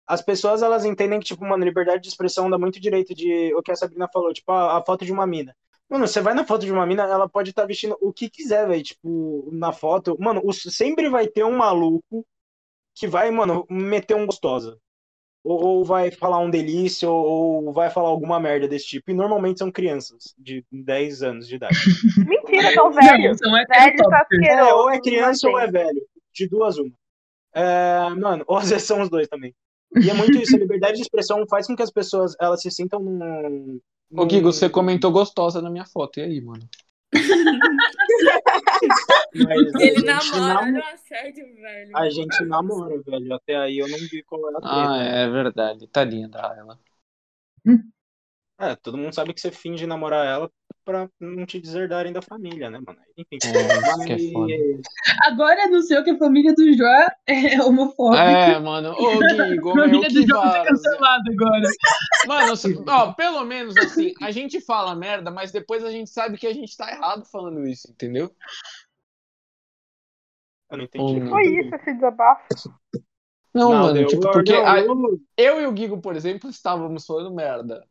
As 0.07 0.20
pessoas 0.22 0.62
elas 0.62 0.84
entendem 0.84 1.18
que, 1.20 1.26
tipo, 1.26 1.45
mano, 1.45 1.64
liberdade 1.64 2.03
de 2.03 2.09
expressão 2.09 2.51
dá 2.51 2.59
muito 2.59 2.80
direito 2.80 3.14
de 3.14 3.55
o 3.55 3.62
que 3.62 3.70
a 3.70 3.76
Sabrina 3.76 4.09
falou, 4.12 4.32
tipo, 4.32 4.51
a, 4.51 4.78
a 4.78 4.84
foto 4.84 5.05
de 5.05 5.12
uma 5.12 5.26
mina. 5.26 5.55
Mano, 5.88 6.07
você 6.09 6.20
vai 6.20 6.32
na 6.34 6.45
foto 6.45 6.64
de 6.64 6.72
uma 6.72 6.86
mina, 6.86 7.03
ela 7.05 7.28
pode 7.28 7.51
estar 7.51 7.66
vestindo 7.66 7.97
o 8.01 8.12
que 8.12 8.28
quiser, 8.30 8.66
velho. 8.66 8.82
Tipo, 8.82 9.49
na 9.53 9.72
foto. 9.72 10.16
Mano, 10.18 10.40
o- 10.45 10.53
sempre 10.53 11.09
vai 11.09 11.26
ter 11.28 11.45
um 11.45 11.57
maluco 11.57 12.26
que 12.95 13.07
vai, 13.07 13.30
mano, 13.30 13.66
meter 13.68 14.14
um 14.16 14.26
gostosa. 14.26 14.78
Ou, 15.45 15.61
ou 15.61 15.84
vai 15.84 16.11
falar 16.12 16.38
um 16.38 16.51
delícia, 16.51 17.09
ou, 17.09 17.64
ou 17.64 17.72
vai 17.72 17.90
falar 17.90 18.09
alguma 18.09 18.38
merda 18.38 18.68
desse 18.68 18.86
tipo. 18.86 19.11
E 19.11 19.14
normalmente 19.14 19.59
são 19.59 19.72
crianças 19.72 20.34
de 20.38 20.64
10 20.70 21.22
anos 21.22 21.49
de 21.49 21.57
idade. 21.57 21.76
Mentira, 22.28 22.72
tão 22.74 22.90
Não, 22.90 22.93
velho. 22.93 23.36
são 23.36 23.51
Velho 23.51 23.64
asqueroso. 24.14 24.45
É, 24.45 24.74
ou 24.74 24.90
é 24.90 25.01
criança 25.01 25.47
não 25.47 25.55
ou 25.55 25.61
é 25.61 25.66
velho. 25.66 26.01
De 26.32 26.49
duas, 26.49 26.78
uma. 26.78 26.93
É, 27.55 28.09
mano, 28.18 28.45
ou 28.47 28.57
às 28.57 28.70
vezes 28.70 28.86
são 28.86 29.03
os 29.03 29.11
dois 29.11 29.28
também. 29.28 29.55
E 30.01 30.09
é 30.09 30.14
muito 30.14 30.38
isso, 30.38 30.57
a 30.57 30.59
liberdade 30.59 30.97
de 30.97 31.03
expressão 31.03 31.45
faz 31.47 31.66
com 31.66 31.76
que 31.76 31.82
as 31.82 31.90
pessoas 31.90 32.34
elas 32.40 32.62
se 32.62 32.70
sintam 32.70 33.01
num. 33.01 33.78
Ô, 34.11 34.24
Guigo, 34.24 34.53
você 34.53 34.68
comentou 34.68 35.11
gostosa 35.11 35.61
na 35.61 35.70
minha 35.70 35.84
foto. 35.84 36.18
E 36.18 36.22
aí, 36.22 36.40
mano? 36.40 36.66
Mas 39.35 39.75
a 39.75 39.83
Ele 39.83 39.95
gente 39.97 40.05
namora, 40.05 40.71
nam- 40.71 40.83
assédio, 40.93 41.55
velho. 41.55 41.97
A 41.97 42.11
gente 42.11 42.45
namora, 42.45 43.01
velho. 43.03 43.35
Até 43.35 43.57
aí 43.57 43.79
eu 43.79 43.89
não 43.89 43.99
vi 43.99 44.23
qual 44.25 44.41
é 44.47 44.51
a 44.51 44.61
treta. 44.61 44.91
Ah, 44.91 44.97
é 45.03 45.29
verdade. 45.31 45.87
Tadinha 45.89 46.29
da 46.29 46.55
ela. 46.57 46.79
É, 48.59 48.77
todo 48.77 48.99
mundo 48.99 49.15
sabe 49.15 49.33
que 49.35 49.41
você 49.41 49.51
finge 49.51 49.87
namorar 49.87 50.27
ela 50.27 50.51
pra 50.85 51.09
não 51.20 51.47
te 51.47 51.61
deserdarem 51.61 52.12
da 52.12 52.20
família, 52.22 52.68
né, 52.70 52.80
mano? 52.85 52.99
Enfim. 53.16 53.39
É, 53.45 53.89
isso 53.89 54.05
que 54.05 54.12
é 54.12 54.33
foda. 54.33 54.53
Agora 55.26 55.64
anunciou 55.64 56.03
que 56.03 56.11
a 56.11 56.18
família 56.18 56.53
do 56.55 56.72
João 56.72 57.07
é 57.26 57.61
homofóbica. 57.62 58.22
É, 58.22 58.59
mano. 58.59 58.93
Ô, 58.93 59.18
Guigo, 59.18 59.70
a 59.70 59.74
família 59.74 60.09
que 60.09 60.14
do 60.22 60.26
João 60.28 60.43
tá 60.43 60.64
cancelada 60.64 61.24
agora. 61.33 61.68
Mano, 62.26 62.57
se- 62.57 62.85
ó, 62.89 63.12
pelo 63.12 63.45
menos 63.45 63.76
assim, 63.76 64.12
a 64.22 64.30
gente 64.30 64.61
fala 64.61 64.95
merda, 64.95 65.30
mas 65.30 65.53
depois 65.53 65.85
a 65.85 65.91
gente 65.91 66.11
sabe 66.11 66.37
que 66.39 66.47
a 66.47 66.53
gente 66.55 66.76
tá 66.76 66.91
errado 66.91 67.24
falando 67.30 67.66
isso, 67.66 67.91
entendeu? 67.91 68.30
Eu 70.70 70.78
não 70.78 70.85
entendi. 70.85 71.20
Hum. 71.20 71.28
Foi 71.28 71.43
isso, 71.43 71.74
esse 71.74 71.95
desabafo. 71.95 72.43
Não, 73.55 73.70
mano, 73.72 73.93
deu- 73.93 74.07
tipo, 74.07 74.30
porque 74.30 74.53
não, 74.55 74.66
a- 74.66 74.80
eu- 74.80 75.20
eu 75.37 75.61
e 75.61 75.66
o 75.66 75.72
Guigo, 75.72 76.01
por 76.01 76.16
exemplo, 76.16 76.49
estávamos 76.49 77.05
falando 77.05 77.35
merda. 77.35 77.87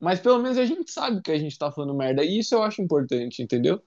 Mas 0.00 0.20
pelo 0.20 0.38
menos 0.40 0.58
a 0.58 0.64
gente 0.66 0.90
sabe 0.90 1.22
que 1.22 1.30
a 1.32 1.38
gente 1.38 1.58
tá 1.58 1.70
falando 1.72 1.94
merda. 1.94 2.24
E 2.24 2.38
isso 2.38 2.54
eu 2.54 2.62
acho 2.62 2.82
importante, 2.82 3.42
entendeu? 3.42 3.82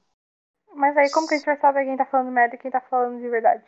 Mas 0.74 0.98
aí 0.98 1.12
como 1.12 1.28
que 1.28 1.36
a 1.36 1.38
gente 1.38 1.46
vai 1.46 1.58
saber 1.58 1.86
quem 1.86 1.96
tá 1.96 2.06
falando 2.08 2.32
merda 2.32 2.56
e 2.56 2.58
quem 2.58 2.72
tá 2.72 2.82
falando 2.82 3.20
de 3.22 3.30
verdade? 3.30 3.64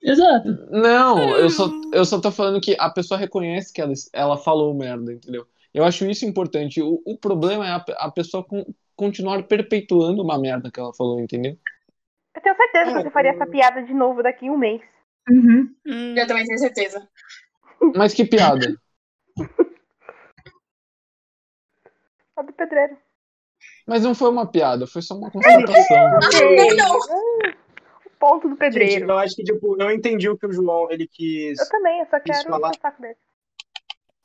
Exato. 0.00 0.48
Não, 0.70 1.36
eu 1.36 1.50
só, 1.50 1.68
eu 1.92 2.04
só 2.04 2.20
tô 2.20 2.30
falando 2.30 2.60
que 2.60 2.76
a 2.78 2.88
pessoa 2.88 3.18
reconhece 3.18 3.72
que 3.72 3.80
ela, 3.80 3.92
ela 4.12 4.36
falou 4.38 4.72
merda, 4.74 5.12
entendeu? 5.12 5.46
Eu 5.74 5.84
acho 5.84 6.06
isso 6.08 6.24
importante. 6.24 6.80
O, 6.80 7.02
o 7.04 7.18
problema 7.18 7.66
é 7.66 7.70
a, 7.70 7.84
a 8.06 8.10
pessoa 8.10 8.44
con- 8.44 8.64
continuar 8.94 9.42
perpetuando 9.44 10.22
uma 10.22 10.38
merda 10.38 10.70
que 10.70 10.78
ela 10.78 10.94
falou, 10.94 11.20
entendeu? 11.20 11.58
Eu 12.34 12.40
tenho 12.40 12.56
certeza 12.56 12.92
que 12.92 12.98
É, 12.98 13.02
você 13.02 13.10
faria 13.10 13.30
eu- 13.30 13.34
essa 13.34 13.46
piada 13.46 13.82
de 13.82 13.92
novo 13.92 14.22
daqui 14.22 14.46
em 14.46 14.50
um 14.50 14.56
mês. 14.58 14.80
Uhum. 15.28 15.74
Hum. 15.86 16.14
Eu 16.16 16.26
também 16.26 16.44
tenho 16.44 16.58
certeza. 16.58 17.08
Mas 17.96 18.14
que 18.14 18.24
piada. 18.24 18.76
A 22.38 22.42
do 22.42 22.52
pedreiro. 22.52 22.96
Mas 23.86 24.02
não 24.04 24.14
foi 24.14 24.30
uma 24.30 24.46
piada, 24.50 24.86
foi 24.86 25.02
só 25.02 25.14
uma 25.16 25.30
constatação. 25.30 25.96
Não, 25.96 26.76
não. 26.76 26.96
Hum, 26.96 27.52
O 28.06 28.10
ponto 28.18 28.48
do 28.48 28.54
Gente, 28.54 28.58
pedreiro. 28.58 29.10
eu 29.10 29.18
acho 29.18 29.34
que, 29.34 29.42
tipo, 29.42 29.80
eu 29.80 29.90
entendi 29.90 30.28
o 30.28 30.38
que 30.38 30.46
o 30.46 30.52
João, 30.52 30.90
ele 30.90 31.08
quis... 31.08 31.58
Eu 31.58 31.68
também, 31.68 32.00
eu 32.00 32.06
só 32.06 32.20
quero 32.20 32.48
falar. 32.48 32.70
o 32.70 32.80
saco 32.80 33.02
dele. 33.02 33.16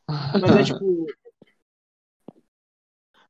Mas 0.08 0.56
é 0.58 0.64
tipo. 0.64 1.08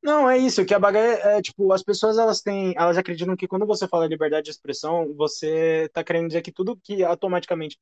Não, 0.01 0.29
é 0.29 0.37
isso, 0.37 0.65
que 0.65 0.73
a 0.73 0.79
bagaia 0.79 1.13
é, 1.37 1.41
tipo, 1.41 1.71
as 1.71 1.81
pessoas 1.81 2.17
elas 2.17 2.41
têm, 2.41 2.73
elas 2.75 2.97
acreditam 2.97 3.37
que 3.37 3.47
quando 3.47 3.65
você 3.65 3.87
fala 3.87 4.05
liberdade 4.05 4.43
de 4.45 4.51
expressão, 4.51 5.13
você 5.15 5.89
tá 5.93 6.03
querendo 6.03 6.27
dizer 6.27 6.41
que 6.41 6.51
tudo 6.51 6.75
que 6.75 7.03
automaticamente 7.05 7.79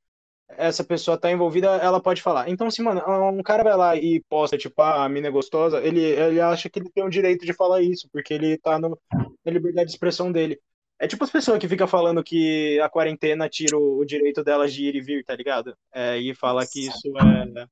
essa 0.57 0.83
pessoa 0.83 1.17
tá 1.17 1.31
envolvida, 1.31 1.67
ela 1.77 2.01
pode 2.01 2.21
falar. 2.21 2.49
Então, 2.49 2.69
se, 2.69 2.81
mano, 2.81 3.01
um 3.29 3.41
cara 3.43 3.63
vai 3.63 3.75
lá 3.75 3.95
e 3.95 4.21
posta, 4.29 4.57
tipo, 4.57 4.81
ah, 4.81 5.05
a 5.05 5.09
mina 5.09 5.27
é 5.27 5.31
gostosa, 5.31 5.79
ele, 5.81 6.01
ele 6.01 6.41
acha 6.41 6.69
que 6.69 6.79
ele 6.79 6.89
tem 6.89 7.03
o 7.03 7.09
direito 7.09 7.45
de 7.45 7.53
falar 7.53 7.81
isso, 7.81 8.07
porque 8.11 8.33
ele 8.33 8.57
tá 8.57 8.79
no, 8.79 8.97
na 9.43 9.51
liberdade 9.51 9.87
de 9.87 9.93
expressão 9.93 10.31
dele. 10.31 10.59
É 10.99 11.07
tipo 11.07 11.23
as 11.23 11.31
pessoas 11.31 11.57
que 11.57 11.67
ficam 11.67 11.87
falando 11.87 12.23
que 12.23 12.79
a 12.79 12.87
quarentena 12.87 13.49
tira 13.49 13.75
o, 13.75 13.97
o 13.97 14.05
direito 14.05 14.43
delas 14.43 14.71
de 14.71 14.85
ir 14.85 14.95
e 14.95 15.01
vir, 15.01 15.23
tá 15.25 15.35
ligado? 15.35 15.75
É, 15.91 16.17
e 16.17 16.35
fala 16.35 16.65
que 16.65 16.87
isso 16.87 17.07
é. 17.17 17.65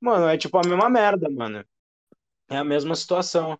Mano, 0.00 0.26
é 0.28 0.36
tipo 0.36 0.58
a 0.58 0.68
mesma 0.68 0.90
merda, 0.90 1.30
mano. 1.30 1.64
É 2.50 2.56
a 2.56 2.64
mesma 2.64 2.94
situação. 2.96 3.58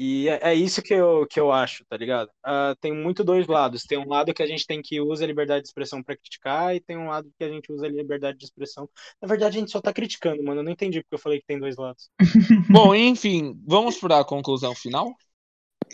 E 0.00 0.28
é, 0.28 0.50
é 0.52 0.54
isso 0.54 0.80
que 0.80 0.94
eu, 0.94 1.26
que 1.28 1.40
eu 1.40 1.50
acho, 1.50 1.84
tá 1.88 1.96
ligado? 1.96 2.30
Ah, 2.44 2.72
tem 2.80 2.92
muito 2.92 3.24
dois 3.24 3.48
lados. 3.48 3.82
Tem 3.82 3.98
um 3.98 4.08
lado 4.08 4.32
que 4.32 4.42
a 4.42 4.46
gente 4.46 4.64
tem 4.64 4.80
que 4.80 5.00
usar 5.00 5.24
a 5.24 5.26
liberdade 5.26 5.62
de 5.62 5.68
expressão 5.68 6.00
pra 6.00 6.16
criticar, 6.16 6.76
e 6.76 6.78
tem 6.80 6.96
um 6.96 7.08
lado 7.08 7.28
que 7.36 7.42
a 7.42 7.48
gente 7.48 7.72
usa 7.72 7.86
a 7.86 7.88
liberdade 7.90 8.38
de 8.38 8.44
expressão. 8.44 8.88
Na 9.20 9.26
verdade, 9.26 9.56
a 9.56 9.60
gente 9.60 9.72
só 9.72 9.80
tá 9.80 9.92
criticando, 9.92 10.40
mano. 10.44 10.60
Eu 10.60 10.64
não 10.64 10.70
entendi 10.70 11.02
porque 11.02 11.16
eu 11.16 11.18
falei 11.18 11.40
que 11.40 11.46
tem 11.46 11.58
dois 11.58 11.76
lados. 11.76 12.08
Bom, 12.70 12.94
enfim, 12.94 13.60
vamos 13.66 13.98
para 13.98 14.20
a 14.20 14.24
conclusão 14.24 14.72
final? 14.72 15.12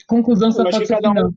Conclusão 0.07 0.53
só 0.53 0.61
Eu 0.63 0.69
acho 0.69 0.77
pode 0.77 0.83
que 0.83 0.95
ser 0.95 1.01
cada 1.03 1.11
um-. 1.27 1.33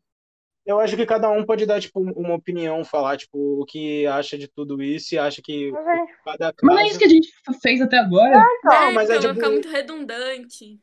Eu 0.65 0.81
acho 0.81 0.97
que 0.97 1.05
cada 1.05 1.29
um 1.31 1.45
pode 1.45 1.65
dar, 1.65 1.79
tipo, 1.79 2.01
uma 2.01 2.35
opinião, 2.35 2.83
falar, 2.83 3.15
tipo, 3.15 3.61
o 3.61 3.65
que 3.65 4.05
acha 4.07 4.37
de 4.37 4.49
tudo 4.49 4.83
isso 4.83 5.15
e 5.15 5.17
acha 5.17 5.41
que 5.41 5.69
gente. 5.71 6.17
cada 6.25 6.53
Mas 6.61 6.75
não 6.75 6.79
é 6.79 6.83
isso 6.87 6.87
caso... 6.87 6.99
que 6.99 7.05
a 7.05 7.09
gente 7.09 7.29
fez 7.61 7.79
até 7.81 7.97
agora? 7.97 8.45
Então, 8.59 8.73
É, 8.73 8.91
mas 8.91 9.09
é 9.09 9.15
então 9.15 9.21
vai 9.23 9.33
tipo- 9.33 9.33
ficar 9.35 9.49
muito 9.49 9.69
redundante. 9.69 10.81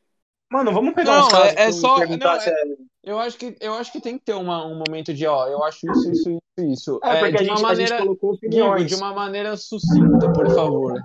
Mano, 0.51 0.73
vamos 0.73 0.95
pegar 0.95 1.19
Não, 1.19 1.27
uns 1.27 1.33
casos 1.33 1.49
é- 1.55 1.63
é 1.63 1.73
só- 1.73 1.99
não, 1.99 2.33
é... 2.33 2.55
Eu 3.03 3.19
acho 3.19 3.37
que, 3.37 3.57
eu 3.61 3.75
acho 3.75 3.93
que 3.93 4.01
tem 4.01 4.17
que 4.17 4.25
ter 4.25 4.33
uma, 4.35 4.65
um 4.67 4.77
momento 4.79 5.13
de, 5.13 5.27
ó, 5.27 5.47
eu 5.47 5.63
acho 5.65 5.91
isso, 5.91 6.11
isso, 6.13 6.31
isso, 6.31 6.41
isso. 6.73 7.01
É, 7.03 7.19
porque 7.19 7.33
de 7.33 7.37
a, 7.37 7.45
gente, 7.45 7.59
uma 7.61 7.69
a 7.71 7.75
gente 7.75 7.91
maneira, 7.91 7.99
colocou 7.99 8.33
opiniões. 8.35 8.87
de 8.87 8.95
uma 8.95 9.13
maneira 9.13 9.57
sucinta, 9.59 10.33
por 10.33 10.49
favor. 10.55 10.99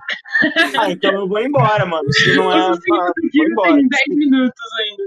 Ah, 0.79 0.89
então 0.91 1.11
eu 1.13 1.27
vou 1.27 1.39
embora, 1.39 1.85
mano. 1.85 2.07
Se 2.13 2.35
não 2.37 2.51
é. 2.53 2.73
Significa 2.73 2.95
ah, 2.95 3.11
vou 3.35 3.45
embora. 3.51 3.73
tem 3.75 3.87
10 3.87 4.17
minutos 4.17 4.61
ainda. 4.79 5.03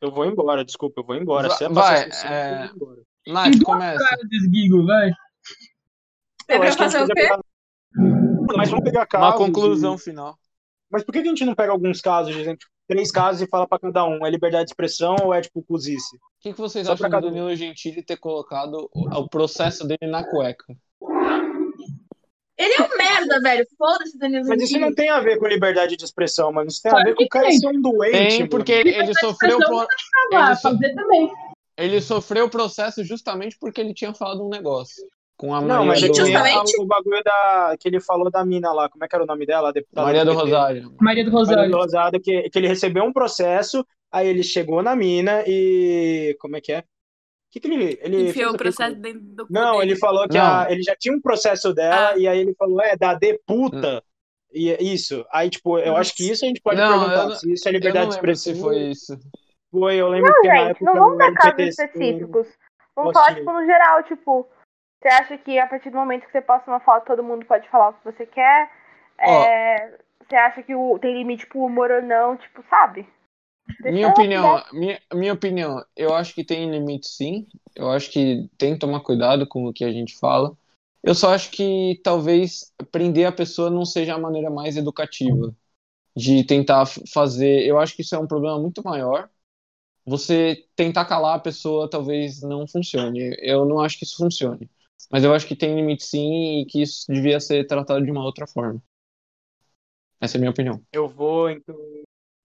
Eu 0.00 0.10
vou 0.12 0.24
embora, 0.26 0.64
desculpa, 0.64 1.00
eu 1.00 1.04
vou 1.04 1.16
embora. 1.16 1.50
Se 1.50 1.64
é 1.64 1.68
Vai, 1.68 1.84
pra 1.84 1.96
ser 2.04 2.12
sucinto, 2.12 2.32
é- 2.32 2.52
eu 2.52 2.58
vou 2.58 2.76
embora. 2.76 3.00
Nath, 3.26 3.46
Em 3.48 3.50
duas 3.50 3.62
começa. 3.64 4.04
frases, 4.06 4.46
Guigo, 4.50 4.86
vai. 4.86 5.10
É 6.48 6.54
Eu 6.56 6.60
pra 6.60 6.72
fazer 6.72 7.02
o 7.02 7.06
quê? 7.08 7.14
pegar- 7.14 7.40
Mas 8.56 8.70
vamos 8.70 8.84
pegar 8.84 9.06
casos. 9.06 9.26
Uma 9.28 9.36
conclusão 9.46 9.94
e- 9.96 9.98
final. 9.98 10.38
Mas 10.90 11.02
por 11.02 11.12
que 11.12 11.22
que 11.22 11.26
a 11.28 11.30
gente 11.30 11.44
não 11.44 11.54
pega 11.56 11.72
alguns 11.72 12.00
casos, 12.00 12.32
de 12.34 12.40
exemplo, 12.40 12.64
três 12.88 13.12
casos 13.12 13.42
e 13.42 13.46
fala 13.46 13.68
pra 13.68 13.78
cada 13.78 14.04
um? 14.04 14.26
É 14.26 14.30
liberdade 14.30 14.64
de 14.64 14.70
expressão 14.72 15.14
ou 15.22 15.32
é 15.34 15.40
tipo 15.40 15.62
cozice? 15.62 16.16
O 16.16 16.20
que, 16.40 16.52
que 16.52 16.58
vocês 16.60 16.86
Só 16.86 16.94
acham 16.94 17.08
pra 17.08 17.20
do. 17.20 17.28
Danilo 17.28 17.54
Gentili 17.54 18.02
ter 18.02 18.16
colocado 18.16 18.88
o, 18.92 19.28
processo 19.28 19.86
dele 19.86 20.06
na 20.10 20.24
cueca? 20.24 20.64
Ele 22.56 22.74
é 22.74 22.82
um 22.82 22.96
merda, 22.96 23.40
velho. 23.40 23.64
Foda-se, 23.78 24.18
Danilo 24.18 24.44
Mas 24.48 24.62
isso 24.62 24.72
não 24.74 24.88
Gentili. 24.88 24.96
tem 24.96 25.10
a 25.10 25.20
ver 25.20 25.38
com 25.38 25.46
liberdade 25.46 25.96
de 25.96 26.04
expressão, 26.04 26.52
mano. 26.52 26.68
Isso 26.68 26.82
tem 26.82 26.90
a 26.90 26.94
Claro 26.94 27.08
ver 27.10 27.14
com 27.14 27.24
o 27.24 27.28
cara 27.28 27.50
ser 27.52 27.68
um 27.68 27.80
doente. 27.80 28.10
Tem, 28.12 28.38
mano. 28.38 28.50
porque 28.50 28.72
ele, 28.72 28.90
ele 28.90 29.14
sofreu 29.14 29.58
pro- 29.58 29.66
falar, 29.68 29.86
ele 30.48 30.56
so- 30.56 30.62
fazer 30.62 30.94
também. 30.94 31.32
ele 31.76 32.00
sofreu 32.00 32.46
o 32.46 32.50
processo 32.50 33.04
justamente 33.04 33.56
porque 33.60 33.80
ele 33.80 33.94
tinha 33.94 34.12
falado 34.12 34.44
um 34.44 34.48
negócio 34.48 35.06
com 35.38 35.54
a 35.54 35.60
Não, 35.62 35.86
Maria 35.86 35.86
mas 35.86 36.00
do, 36.00 36.06
Justamente. 36.14 36.80
o 36.80 36.84
bagulho 36.84 37.22
da. 37.24 37.76
que 37.80 37.88
ele 37.88 38.00
falou 38.00 38.30
da 38.30 38.44
mina 38.44 38.72
lá. 38.72 38.88
Como 38.90 39.02
é 39.04 39.08
que 39.08 39.14
era 39.14 39.24
o 39.24 39.26
nome 39.26 39.46
dela? 39.46 39.68
A 39.70 39.72
deputada 39.72 40.06
Maria 40.06 40.24
do 40.24 40.32
PT. 40.32 40.42
Rosário. 40.42 40.82
Maria 41.00 41.24
do 41.24 41.30
Maria 41.30 41.30
Rosário. 41.30 41.70
do 41.70 41.76
Rosário, 41.78 42.20
que, 42.20 42.50
que 42.50 42.58
ele 42.58 42.66
recebeu 42.68 43.04
um 43.04 43.12
processo, 43.12 43.86
aí 44.12 44.26
ele 44.28 44.42
chegou 44.42 44.82
na 44.82 44.94
mina 44.96 45.44
e. 45.46 46.36
Como 46.40 46.56
é 46.56 46.60
que 46.60 46.72
é? 46.72 46.80
O 46.80 46.84
que, 47.52 47.60
que 47.60 47.68
ele. 47.68 47.98
ele 48.02 48.28
Enfiou 48.30 48.52
o 48.52 48.56
processo 48.58 48.96
dentro 48.96 49.20
do 49.22 49.46
Não, 49.48 49.78
dele. 49.78 49.92
ele 49.92 49.98
falou 49.98 50.28
que 50.28 50.36
a- 50.36 50.66
ele 50.68 50.82
já 50.82 50.94
tinha 50.98 51.14
um 51.14 51.20
processo 51.20 51.72
dela, 51.72 52.10
Ah. 52.14 52.18
e 52.18 52.26
aí 52.28 52.40
ele 52.40 52.54
falou, 52.54 52.80
é, 52.82 52.94
da 52.96 53.14
deputa. 53.14 54.02
E 54.52 54.70
é 54.70 54.82
isso. 54.82 55.24
Aí, 55.30 55.48
tipo, 55.50 55.78
eu 55.78 55.94
acho 55.96 56.14
que 56.14 56.28
isso 56.30 56.44
a 56.44 56.48
gente 56.48 56.60
pode 56.62 56.80
Não, 56.80 56.88
perguntar 56.98 57.26
não- 57.28 57.36
se 57.36 57.52
isso 57.52 57.68
é 57.68 57.70
Eu 57.70 57.74
liberdade 57.74 58.08
de 58.08 58.14
expressão. 58.14 58.54
se 58.54 58.60
foi 58.60 58.78
isso. 58.78 59.16
Foi, 59.70 59.94
eu 59.96 60.08
lembro 60.08 60.32
Não, 60.32 60.40
que 60.40 60.48
na 60.48 60.56
gente, 60.56 60.70
época 60.70 60.84
não 60.86 60.94
vamos 60.94 61.18
dar 61.18 61.32
casos 61.34 61.60
específicos. 61.68 62.46
Vamos 62.96 63.12
falar, 63.12 63.34
tipo, 63.34 63.52
no 63.52 63.64
geral, 63.66 64.02
tipo, 64.04 64.48
você 65.00 65.08
acha 65.08 65.38
que 65.38 65.58
a 65.58 65.66
partir 65.66 65.90
do 65.90 65.96
momento 65.96 66.26
que 66.26 66.32
você 66.32 66.40
posta 66.40 66.70
uma 66.70 66.80
foto, 66.80 67.06
todo 67.06 67.22
mundo 67.22 67.46
pode 67.46 67.68
falar 67.68 67.90
o 67.90 67.92
que 67.94 68.04
você 68.04 68.26
quer? 68.26 68.70
Ó. 69.20 69.42
É, 69.44 69.98
você 70.28 70.36
acha 70.36 70.62
que 70.62 70.74
o, 70.74 70.98
tem 70.98 71.16
limite 71.16 71.46
pro 71.46 71.60
humor 71.60 71.90
ou 71.90 72.02
não, 72.02 72.36
tipo, 72.36 72.64
sabe? 72.68 73.08
Deixa 73.80 73.92
Minha 73.92 74.08
opinião, 74.08 74.62
minha, 74.72 75.00
minha 75.12 75.32
opinião, 75.32 75.84
eu 75.96 76.14
acho 76.14 76.34
que 76.34 76.44
tem 76.44 76.70
limite 76.70 77.08
sim. 77.08 77.46
Eu 77.76 77.90
acho 77.90 78.10
que 78.10 78.48
tem 78.58 78.74
que 78.74 78.80
tomar 78.80 79.00
cuidado 79.00 79.46
com 79.46 79.66
o 79.66 79.72
que 79.72 79.84
a 79.84 79.92
gente 79.92 80.18
fala. 80.18 80.56
Eu 81.02 81.14
só 81.14 81.32
acho 81.32 81.50
que 81.50 82.00
talvez 82.02 82.72
prender 82.90 83.26
a 83.26 83.32
pessoa 83.32 83.70
não 83.70 83.84
seja 83.84 84.14
a 84.14 84.18
maneira 84.18 84.50
mais 84.50 84.76
educativa 84.76 85.54
de 86.16 86.42
tentar 86.44 86.86
fazer. 86.86 87.64
Eu 87.64 87.78
acho 87.78 87.94
que 87.94 88.02
isso 88.02 88.16
é 88.16 88.18
um 88.18 88.26
problema 88.26 88.58
muito 88.58 88.82
maior. 88.82 89.30
Você 90.04 90.66
tentar 90.74 91.04
calar 91.04 91.36
a 91.36 91.40
pessoa 91.40 91.88
talvez 91.88 92.42
não 92.42 92.66
funcione. 92.66 93.36
Eu 93.40 93.64
não 93.64 93.80
acho 93.80 93.98
que 93.98 94.04
isso 94.04 94.16
funcione. 94.16 94.68
Mas 95.10 95.24
eu 95.24 95.32
acho 95.32 95.46
que 95.46 95.56
tem 95.56 95.74
limite 95.74 96.04
sim 96.04 96.60
e 96.60 96.66
que 96.66 96.82
isso 96.82 97.04
devia 97.08 97.40
ser 97.40 97.66
tratado 97.66 98.04
de 98.04 98.10
uma 98.10 98.24
outra 98.24 98.46
forma. 98.46 98.82
Essa 100.20 100.36
é 100.36 100.38
a 100.38 100.40
minha 100.40 100.50
opinião. 100.50 100.82
Eu 100.92 101.08
vou, 101.08 101.48
então. 101.48 101.76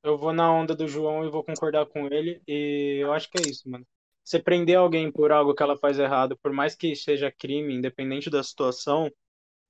Eu 0.04 0.18
vou 0.18 0.34
na 0.34 0.52
onda 0.52 0.76
do 0.76 0.88
João 0.88 1.26
e 1.26 1.32
vou 1.32 1.44
concordar 1.44 1.86
com 1.86 2.08
ele. 2.08 2.42
E 2.48 2.98
eu 3.02 3.14
acho 3.14 3.30
que 3.30 3.38
é 3.38 3.42
isso, 3.42 3.70
mano. 3.70 3.86
Você 4.24 4.38
prender 4.38 4.78
alguém 4.78 5.12
por 5.12 5.32
algo 5.32 5.54
que 5.54 5.64
ela 5.64 5.78
faz 5.78 5.98
errado, 5.98 6.38
por 6.42 6.52
mais 6.52 6.76
que 6.76 6.96
seja 6.96 7.32
crime, 7.32 7.74
independente 7.74 8.30
da 8.30 8.44
situação, 8.44 9.10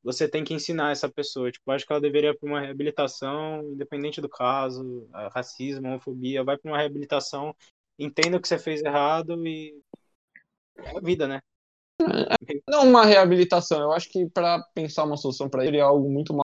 você 0.04 0.28
tem 0.28 0.44
que 0.44 0.54
ensinar 0.54 0.92
essa 0.92 1.08
pessoa. 1.08 1.52
Tipo, 1.52 1.72
acho 1.72 1.86
que 1.86 1.94
ela 1.94 2.02
deveria 2.02 2.32
ir 2.32 2.38
pra 2.38 2.50
uma 2.50 2.62
reabilitação, 2.62 3.62
independente 3.72 4.20
do 4.20 4.30
caso, 4.30 5.08
racismo, 5.32 5.88
homofobia, 5.88 6.44
vai 6.44 6.58
pra 6.58 6.72
uma 6.72 6.78
reabilitação, 6.78 7.56
entenda 7.98 8.38
o 8.38 8.42
que 8.42 8.48
você 8.48 8.58
fez 8.58 8.82
errado 8.84 9.48
e. 9.48 9.80
É 10.78 10.98
a 10.98 11.00
vida, 11.00 11.28
né? 11.28 11.40
Não 12.68 12.88
uma 12.90 13.06
reabilitação, 13.06 13.82
eu 13.82 13.92
acho 13.92 14.10
que 14.10 14.28
para 14.30 14.60
pensar 14.74 15.04
uma 15.04 15.18
solução 15.18 15.50
para 15.50 15.66
ele 15.66 15.78
é 15.78 15.82
algo 15.82 16.10
muito 16.10 16.34
mais 16.34 16.44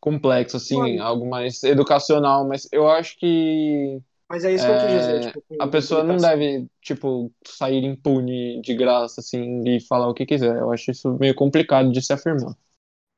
complexo, 0.00 0.56
assim, 0.58 0.76
Mano. 0.78 1.02
algo 1.02 1.28
mais 1.28 1.62
educacional, 1.62 2.46
mas 2.46 2.68
eu 2.70 2.88
acho 2.88 3.16
que 3.18 4.00
Mas 4.28 4.44
é 4.44 4.52
isso 4.52 4.66
que 4.66 4.70
eu 4.72 4.76
quis 4.78 4.90
dizer. 4.90 5.16
É, 5.16 5.20
Tipo, 5.20 5.42
a 5.60 5.66
pessoa 5.66 6.04
não 6.04 6.16
deve, 6.16 6.66
tipo, 6.82 7.32
sair 7.46 7.84
impune 7.84 8.60
de 8.60 8.74
graça, 8.74 9.20
assim, 9.20 9.62
e 9.66 9.80
falar 9.80 10.08
o 10.08 10.14
que 10.14 10.26
quiser. 10.26 10.58
Eu 10.58 10.70
acho 10.72 10.90
isso 10.90 11.16
meio 11.18 11.34
complicado 11.34 11.90
de 11.90 12.02
se 12.02 12.12
afirmar. 12.12 12.54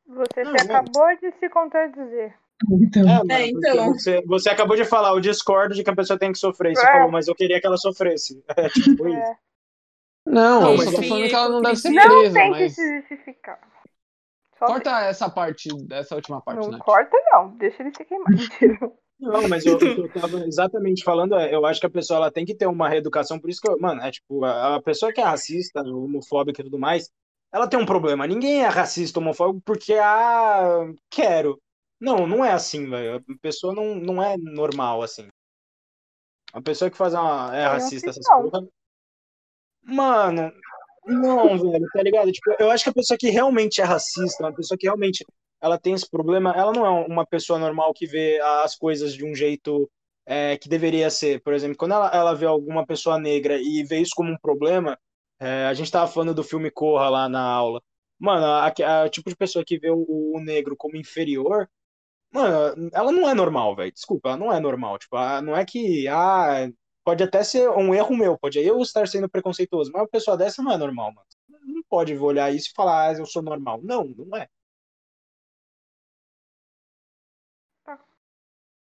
Você 0.06 0.44
Não, 0.44 0.52
se 0.52 0.58
não. 0.58 0.74
acabou 0.74 1.16
de 1.16 1.32
se 1.38 1.48
contradizer. 1.48 2.34
Então, 2.80 3.02
É, 3.02 3.18
mano, 3.18 3.32
É, 3.32 3.46
então. 3.48 3.92
Você, 3.92 4.22
você 4.26 4.48
acabou 4.50 4.76
de 4.76 4.84
falar, 4.84 5.10
eu 5.10 5.20
discordo 5.20 5.74
de 5.74 5.82
que 5.84 5.90
a 5.90 5.96
pessoa 5.96 6.18
tem 6.18 6.32
que 6.32 6.38
sofrer. 6.38 6.72
E 6.72 6.76
você 6.76 6.86
É. 6.86 6.92
falou, 6.92 7.10
mas 7.10 7.28
eu 7.28 7.34
queria 7.34 7.60
que 7.60 7.66
ela 7.66 7.76
sofresse. 7.76 8.42
É 8.56 8.68
tipo 8.68 9.08
isso. 9.08 9.45
É. 10.27 10.31
Não, 10.31 10.61
Não, 10.61 10.72
eu 10.72 10.79
só 10.79 10.91
tô 10.93 11.03
falando 11.03 11.29
que 11.29 11.35
ela 11.35 11.49
não 11.49 11.62
deve 11.62 11.77
ser 11.77 11.91
hipocrisia. 11.91 12.14
Não 12.14 12.20
presa, 12.20 12.35
tem 12.35 12.53
que 12.53 12.59
mas... 12.61 12.74
se 12.74 12.97
justificar. 13.01 13.61
Só 14.59 14.66
Corta 14.66 15.01
essa 15.03 15.29
parte, 15.29 15.68
essa 15.91 16.14
última 16.14 16.41
parte, 16.41 16.61
não 16.61 16.70
né? 16.70 16.79
corta, 16.79 17.16
não. 17.31 17.57
Deixa 17.57 17.83
ele 17.83 17.95
se 17.95 18.05
queimar. 18.05 18.29
Mentira. 18.33 18.93
Não, 19.18 19.49
mas 19.49 19.64
eu, 19.64 19.77
o 19.77 19.79
que 19.79 19.87
eu 19.87 20.12
tava 20.12 20.39
exatamente 20.47 21.03
falando 21.03 21.35
é, 21.37 21.55
eu 21.55 21.64
acho 21.64 21.81
que 21.81 21.87
a 21.87 21.91
pessoa 21.91 22.18
ela 22.18 22.31
tem 22.31 22.45
que 22.45 22.55
ter 22.55 22.66
uma 22.66 22.89
reeducação, 22.89 23.39
por 23.39 23.49
isso 23.49 23.61
que 23.62 23.70
eu, 23.70 23.79
mano, 23.79 24.03
é 24.03 24.11
tipo, 24.11 24.45
a, 24.45 24.77
a 24.77 24.83
pessoa 24.83 25.11
que 25.12 25.20
é 25.20 25.24
racista, 25.24 25.81
homofóbica 25.83 26.61
e 26.61 26.64
tudo 26.64 26.79
mais, 26.79 27.11
ela 27.53 27.66
tem 27.66 27.79
um 27.79 27.87
problema. 27.87 28.27
Ninguém 28.27 28.62
é 28.62 28.68
racista, 28.68 29.18
homofóbico 29.18 29.62
porque, 29.64 29.95
ah, 29.95 30.87
quero. 31.11 31.61
Não, 31.99 32.27
não 32.27 32.45
é 32.45 32.53
assim, 32.53 32.89
velho. 32.89 33.16
A 33.16 33.39
pessoa 33.41 33.74
não, 33.74 33.95
não 33.95 34.22
é 34.22 34.37
normal, 34.37 35.03
assim. 35.03 35.29
A 36.53 36.61
pessoa 36.61 36.91
que 36.91 36.97
faz 36.97 37.14
uma, 37.14 37.57
é 37.57 37.66
racista, 37.66 38.11
essas 38.11 38.27
opção. 38.27 38.68
Mano, 39.87 40.53
não, 41.07 41.59
velho, 41.72 41.87
tá 41.93 42.03
ligado? 42.03 42.32
Tipo, 42.32 42.57
eu 42.59 42.70
acho 42.70 42.84
que 42.84 42.91
a 42.91 42.95
pessoa 42.95 43.18
que 43.18 43.30
realmente 43.30 43.80
é 43.80 43.84
racista, 43.84 44.45
uma 44.45 44.55
pessoa 44.55 44.78
que 44.78 44.87
realmente 44.87 45.24
ela 45.61 45.78
tem 45.78 45.95
esse 45.95 46.09
problema, 46.11 46.53
ela 46.57 46.72
não 46.72 46.84
é 46.87 46.91
uma 47.07 47.26
pessoa 47.26 47.59
normal 47.59 47.93
que 47.95 48.07
vê 48.07 48.41
as 48.41 48.76
coisas 48.76 49.14
de 49.14 49.24
um 49.24 49.34
jeito 49.34 49.91
é, 50.26 50.57
que 50.59 50.68
deveria 50.68 51.11
ser. 51.11 51.43
Por 51.43 51.55
exemplo, 51.55 51.76
quando 51.78 51.93
ela, 51.95 52.11
ela 52.14 52.34
vê 52.34 52.47
alguma 52.47 52.87
pessoa 52.87 53.18
negra 53.18 53.59
e 53.61 53.82
vê 53.84 54.01
isso 54.01 54.12
como 54.16 54.32
um 54.32 54.39
problema, 54.39 54.99
é, 55.41 55.66
a 55.66 55.74
gente 55.74 55.91
tava 55.93 56.11
falando 56.11 56.34
do 56.34 56.45
filme 56.45 56.70
Corra 56.70 57.09
lá 57.11 57.28
na 57.28 57.43
aula. 57.43 57.82
Mano, 58.18 58.47
a, 58.47 58.68
a- 58.68 59.05
o 59.07 59.11
tipo 59.11 59.30
de 59.30 59.37
pessoa 59.37 59.64
que 59.66 59.78
vê 59.78 59.91
o, 59.91 60.07
o 60.37 60.41
negro 60.41 60.76
como 60.76 60.97
inferior, 60.97 61.68
mano, 62.32 62.91
ela 62.93 63.12
não 63.12 63.28
é 63.28 63.34
normal, 63.34 63.74
velho. 63.76 63.93
Desculpa, 63.93 64.30
ela 64.30 64.39
não 64.39 64.53
é 64.53 64.61
normal. 64.61 64.99
Tipo, 64.99 65.16
não 65.43 65.57
é 65.57 65.64
que, 65.64 66.07
ah, 66.09 66.68
pode 67.07 67.22
até 67.22 67.44
ser 67.44 67.70
um 67.70 67.94
erro 67.94 68.16
meu, 68.16 68.36
pode 68.36 68.59
eu 68.59 68.80
estar 68.80 69.07
sendo 69.07 69.28
preconceituoso, 69.28 69.92
mas 69.92 70.02
uma 70.02 70.09
pessoa 70.09 70.36
dessa 70.36 70.61
não 70.61 70.72
é 70.72 70.76
normal, 70.76 71.14
mano. 71.14 71.26
Não 71.64 71.80
pode 71.88 72.18
olhar 72.18 72.52
isso 72.52 72.70
e 72.70 72.74
falar, 72.74 73.11
ah, 73.11 73.12
eu 73.12 73.24
sou 73.24 73.42
normal. 73.42 73.80
Não, 73.80 74.04
não 74.04 74.36
é. 74.36 74.48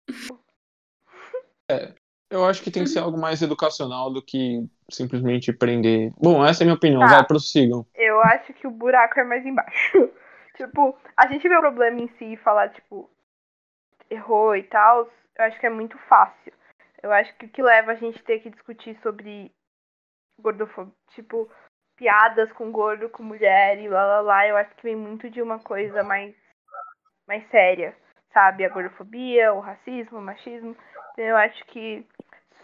Eu 2.29 2.45
acho 2.45 2.61
que 2.61 2.71
tem 2.71 2.83
que 2.83 2.89
ser 2.89 2.99
algo 2.99 3.17
mais 3.17 3.41
educacional 3.41 4.11
do 4.11 4.21
que 4.21 4.65
simplesmente 4.89 5.53
prender. 5.53 6.11
Bom, 6.17 6.45
essa 6.45 6.61
é 6.61 6.63
a 6.63 6.67
minha 6.67 6.75
opinião. 6.75 6.99
Tá. 6.99 7.07
Vai, 7.07 7.25
prossigam. 7.25 7.85
Eu 7.93 8.21
acho 8.21 8.53
que 8.53 8.67
o 8.67 8.71
buraco 8.71 9.19
é 9.19 9.23
mais 9.23 9.45
embaixo. 9.45 10.09
tipo, 10.55 10.97
a 11.15 11.27
gente 11.27 11.47
vê 11.47 11.55
o 11.55 11.61
problema 11.61 12.01
em 12.01 12.09
si 12.17 12.33
e 12.33 12.37
falar, 12.37 12.69
tipo, 12.69 13.09
errou 14.09 14.55
e 14.55 14.63
tal, 14.63 15.09
eu 15.37 15.45
acho 15.45 15.59
que 15.59 15.65
é 15.65 15.69
muito 15.69 15.97
fácil. 16.09 16.51
Eu 17.01 17.11
acho 17.11 17.33
que 17.35 17.45
o 17.45 17.49
que 17.49 17.61
leva 17.61 17.91
a 17.91 17.95
gente 17.95 18.21
ter 18.23 18.39
que 18.39 18.49
discutir 18.49 18.97
sobre 19.01 19.51
gordofobia, 20.39 20.93
tipo, 21.11 21.49
piadas 21.95 22.51
com 22.53 22.71
gordo, 22.71 23.09
com 23.09 23.23
mulher 23.23 23.79
e 23.79 23.87
lá 23.87 24.05
lá 24.05 24.21
lá, 24.21 24.47
eu 24.47 24.57
acho 24.57 24.73
que 24.75 24.83
vem 24.83 24.95
muito 24.95 25.29
de 25.29 25.41
uma 25.41 25.59
coisa 25.59 26.03
mais, 26.03 26.35
mais 27.27 27.47
séria, 27.49 27.95
sabe? 28.33 28.65
A 28.65 28.69
gordofobia, 28.69 29.53
o 29.53 29.59
racismo, 29.59 30.19
o 30.19 30.21
machismo. 30.21 30.75
Então, 31.13 31.25
eu 31.25 31.37
acho 31.37 31.63
que 31.65 32.05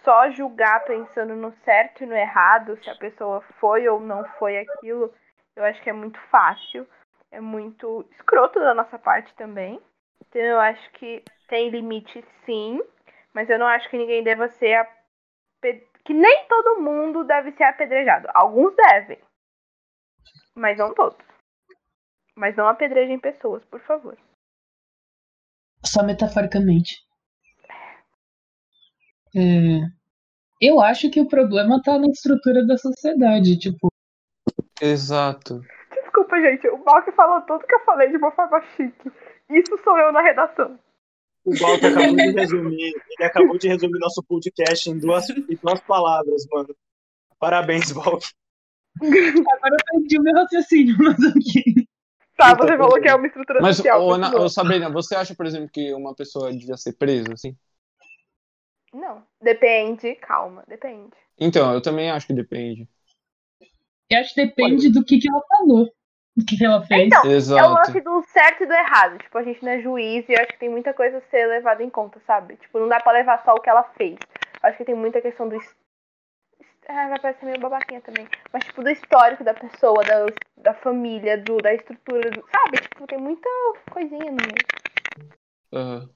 só 0.03 0.29
julgar 0.31 0.83
pensando 0.83 1.35
no 1.35 1.51
certo 1.63 2.03
e 2.03 2.05
no 2.05 2.15
errado, 2.15 2.77
se 2.83 2.89
a 2.89 2.95
pessoa 2.95 3.41
foi 3.59 3.87
ou 3.87 3.99
não 3.99 4.23
foi 4.37 4.57
aquilo, 4.57 5.13
eu 5.55 5.63
acho 5.63 5.81
que 5.81 5.89
é 5.89 5.93
muito 5.93 6.19
fácil. 6.29 6.87
É 7.31 7.41
muito 7.41 8.05
escroto 8.11 8.59
da 8.59 8.75
nossa 8.75 8.99
parte 8.99 9.33
também. 9.35 9.81
Então 10.21 10.41
eu 10.41 10.59
acho 10.59 10.91
que 10.91 11.23
tem 11.47 11.69
limite 11.69 12.23
sim, 12.45 12.79
mas 13.33 13.49
eu 13.49 13.57
não 13.59 13.67
acho 13.67 13.89
que 13.89 13.97
ninguém 13.97 14.23
deva 14.23 14.47
ser 14.49 14.75
ape- 14.75 15.87
que 16.05 16.13
nem 16.13 16.47
todo 16.47 16.81
mundo 16.81 17.23
deve 17.23 17.51
ser 17.53 17.63
apedrejado. 17.63 18.27
Alguns 18.33 18.75
devem, 18.75 19.19
mas 20.55 20.77
não 20.77 20.93
todos. 20.93 21.17
Mas 22.35 22.55
não 22.55 22.67
apedrejem 22.67 23.19
pessoas, 23.19 23.63
por 23.65 23.79
favor. 23.81 24.17
só 25.85 26.03
metaforicamente. 26.03 27.05
É, 29.35 29.85
eu 30.61 30.79
acho 30.81 31.09
que 31.11 31.19
o 31.21 31.27
problema 31.27 31.81
tá 31.81 31.97
na 31.99 32.07
estrutura 32.07 32.65
da 32.65 32.77
sociedade. 32.77 33.57
Tipo, 33.59 33.87
Exato. 34.81 35.61
Desculpa, 35.91 36.39
gente. 36.41 36.67
O 36.69 36.77
Balk 36.77 37.11
falou 37.13 37.41
tudo 37.41 37.65
que 37.65 37.73
eu 37.75 37.83
falei 37.85 38.09
de 38.09 38.17
uma 38.17 38.31
forma 38.31 38.61
chique. 38.75 39.11
Isso 39.49 39.77
sou 39.83 39.97
eu 39.97 40.11
na 40.11 40.21
redação. 40.21 40.79
O 41.45 41.57
Balk 41.59 41.83
acabou 41.85 42.15
de 42.15 42.31
resumir, 42.31 42.93
ele 43.09 43.23
acabou 43.23 43.57
de 43.57 43.67
resumir 43.67 43.99
nosso 43.99 44.23
podcast 44.23 44.89
em 44.89 44.97
duas, 44.97 45.29
em 45.29 45.57
duas 45.61 45.81
palavras, 45.81 46.45
mano. 46.51 46.75
Parabéns, 47.39 47.91
Balk. 47.91 48.25
agora 49.01 49.75
eu 49.75 49.85
perdi 49.91 50.19
o 50.19 50.23
meu 50.23 50.33
raciocínio, 50.33 50.95
mas 50.99 51.17
aqui. 51.25 51.87
Tá, 52.37 52.51
Então, 52.51 52.67
você 52.67 52.77
falou 52.77 53.01
que 53.01 53.07
é 53.07 53.15
uma 53.15 53.27
estrutura 53.27 53.61
Mas, 53.61 53.77
social. 53.77 54.01
ô, 54.01 54.43
ô, 54.43 54.49
Sabrina, 54.49 54.89
você 54.89 55.15
acha, 55.15 55.35
por 55.35 55.45
exemplo, 55.45 55.69
que 55.69 55.93
uma 55.93 56.15
pessoa 56.15 56.51
devia 56.51 56.77
ser 56.77 56.93
presa, 56.93 57.33
assim? 57.33 57.55
Não. 58.93 59.23
Depende, 59.41 60.15
calma, 60.15 60.63
depende. 60.67 61.15
Então, 61.37 61.73
eu 61.73 61.81
também 61.81 62.09
acho 62.09 62.27
que 62.27 62.33
depende. 62.33 62.87
Eu 64.09 64.19
acho 64.19 64.33
que 64.33 64.45
depende 64.45 64.89
do 64.89 65.03
que, 65.03 65.19
que 65.19 65.29
ela 65.29 65.41
falou. 65.47 65.93
O 66.37 66.43
que, 66.45 66.63
ela 66.65 66.81
fez? 66.85 67.07
Então, 67.07 67.23
É 67.23 67.31
o 67.31 67.33
Exato. 67.33 67.73
lance 67.73 68.01
do 68.01 68.21
certo 68.23 68.63
e 68.63 68.65
do 68.65 68.73
errado. 68.73 69.17
Tipo, 69.19 69.37
a 69.37 69.43
gente 69.43 69.63
não 69.63 69.71
é 69.71 69.81
juiz 69.81 70.27
e 70.27 70.33
eu 70.33 70.39
acho 70.39 70.47
que 70.53 70.59
tem 70.59 70.69
muita 70.69 70.93
coisa 70.93 71.17
a 71.17 71.21
ser 71.29 71.45
levada 71.47 71.83
em 71.83 71.89
conta, 71.89 72.19
sabe? 72.25 72.55
Tipo, 72.57 72.79
não 72.79 72.87
dá 72.87 72.99
pra 72.99 73.11
levar 73.11 73.43
só 73.43 73.53
o 73.53 73.59
que 73.61 73.69
ela 73.69 73.83
fez. 73.95 74.17
Eu 74.61 74.69
acho 74.69 74.77
que 74.77 74.85
tem 74.85 74.95
muita 74.95 75.21
questão 75.21 75.47
do. 75.47 75.57
Ah, 76.87 77.07
vai 77.07 77.19
parecer 77.19 77.45
meio 77.45 77.59
babaquinha 77.59 78.01
também. 78.01 78.27
Mas, 78.51 78.65
tipo, 78.65 78.83
do 78.83 78.89
histórico 78.89 79.43
da 79.43 79.53
pessoa, 79.53 80.03
da, 80.03 80.25
da 80.57 80.73
família, 80.73 81.37
do, 81.37 81.57
da 81.57 81.73
estrutura, 81.73 82.29
do, 82.29 82.43
sabe? 82.49 82.77
Tipo, 82.81 83.07
tem 83.07 83.19
muita 83.19 83.49
coisinha 83.91 84.31
no 84.31 84.37
meio. 84.37 85.31
Aham. 85.71 86.09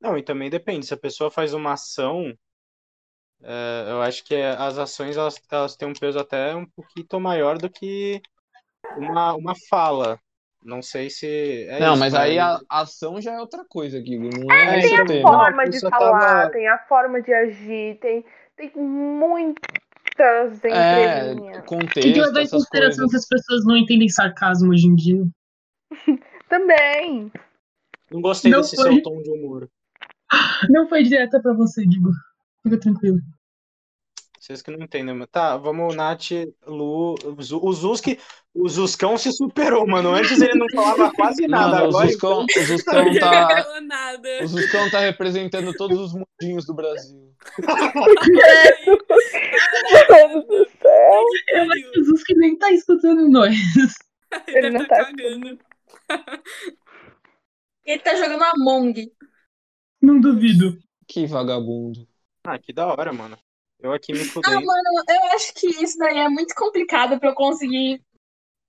Não, 0.00 0.18
e 0.18 0.22
também 0.22 0.50
depende. 0.50 0.86
Se 0.86 0.94
a 0.94 0.98
pessoa 0.98 1.30
faz 1.30 1.54
uma 1.54 1.72
ação, 1.72 2.32
é, 3.42 3.86
eu 3.88 4.02
acho 4.02 4.24
que 4.24 4.34
as 4.34 4.78
ações 4.78 5.16
elas, 5.16 5.40
elas 5.50 5.76
têm 5.76 5.88
um 5.88 5.92
peso 5.94 6.18
até 6.18 6.54
um 6.54 6.66
pouquinho 6.66 7.20
maior 7.20 7.58
do 7.58 7.70
que 7.70 8.20
uma, 8.96 9.34
uma 9.34 9.54
fala. 9.68 10.18
Não 10.62 10.80
sei 10.80 11.10
se 11.10 11.26
é 11.68 11.78
Não, 11.78 11.92
isso, 11.92 12.00
mas 12.00 12.12
né? 12.14 12.20
aí 12.20 12.38
a 12.38 12.58
a 12.70 12.80
ação 12.80 13.20
já 13.20 13.32
é 13.34 13.40
outra 13.40 13.64
coisa, 13.68 14.00
Guigo. 14.00 14.30
Não 14.34 14.50
é 14.54 14.78
É, 14.78 14.82
Tem 14.82 14.96
a 14.98 15.04
tema. 15.06 15.30
forma 15.30 15.68
de 15.68 15.80
falar, 15.80 16.18
tava- 16.20 16.50
tem 16.50 16.68
a 16.68 16.78
forma 16.78 17.20
de 17.20 17.34
agir, 17.34 17.98
tem, 18.00 18.24
tem 18.56 18.72
muitas 18.76 20.64
É, 20.64 21.32
entrelinhas. 21.32 21.64
Tem 21.92 22.12
que 22.14 22.20
levar 22.20 22.40
em 22.42 22.48
consideração 22.48 23.08
que 23.08 23.16
as 23.16 23.26
pessoas 23.28 23.64
não 23.66 23.76
entendem 23.76 24.08
sarcasmo 24.08 24.70
hoje 24.70 24.86
em 24.86 24.94
dia. 24.94 25.22
Também. 26.48 27.30
Não 28.10 28.20
gostei 28.22 28.50
Não 28.50 28.60
desse 28.60 28.76
foi. 28.76 28.92
seu 28.92 29.02
tom 29.02 29.20
de 29.22 29.30
humor. 29.30 29.68
Não 30.70 30.88
foi 30.88 31.02
direta 31.02 31.40
pra 31.40 31.52
você, 31.52 31.86
Digo. 31.86 32.10
Fica 32.62 32.78
tranquilo. 32.80 33.18
Vocês 34.44 34.60
que 34.60 34.70
não 34.70 34.84
entendem, 34.84 35.14
mas 35.14 35.26
tá, 35.30 35.56
vamos, 35.56 35.96
Nath, 35.96 36.32
Lu, 36.66 37.14
o 37.24 37.72
Zuski, 37.72 38.20
o 38.52 38.68
Zuscão 38.68 39.16
se 39.16 39.32
superou, 39.32 39.86
mano. 39.86 40.12
Antes 40.12 40.38
ele 40.38 40.58
não 40.58 40.66
falava 40.68 41.10
quase 41.14 41.48
nada, 41.48 41.76
Mano, 41.76 41.84
o 41.86 41.88
agora 41.88 42.08
Zuscão, 42.08 42.40
o 42.40 42.44
Não 42.54 42.64
Zuscão 42.66 43.18
tá. 43.18 43.66
O 44.42 44.46
Zuscão 44.46 44.90
tá 44.90 45.00
representando 45.00 45.72
todos 45.72 45.98
os 45.98 46.12
mundinhos 46.12 46.66
do 46.66 46.74
Brasil. 46.74 47.34
Deus 50.10 50.46
do 50.46 50.68
céu. 50.78 51.24
Eu 51.48 51.72
acho 51.72 51.90
que 51.92 52.00
o 52.00 52.04
Zuski 52.04 52.34
nem 52.34 52.58
tá 52.58 52.70
escutando 52.70 53.26
nós. 53.26 53.56
Ele 54.48 54.68
não 54.68 54.86
tá 54.86 55.06
cagando. 55.06 55.58
Ele 57.86 57.98
tá 57.98 58.14
jogando 58.14 58.42
Among. 58.42 59.10
Não 60.02 60.20
duvido. 60.20 60.78
Que 61.08 61.26
vagabundo. 61.26 62.06
Ah, 62.46 62.58
que 62.58 62.74
da 62.74 62.86
hora, 62.86 63.10
mano. 63.10 63.38
Eu 63.84 63.92
aqui 63.92 64.14
me 64.14 64.22
Ah, 64.22 64.24
fudei. 64.24 64.54
mano, 64.54 65.04
eu 65.06 65.24
acho 65.36 65.52
que 65.52 65.66
isso 65.66 65.98
daí 65.98 66.16
é 66.16 66.28
muito 66.28 66.54
complicado 66.54 67.20
pra 67.20 67.28
eu 67.28 67.34
conseguir. 67.34 68.02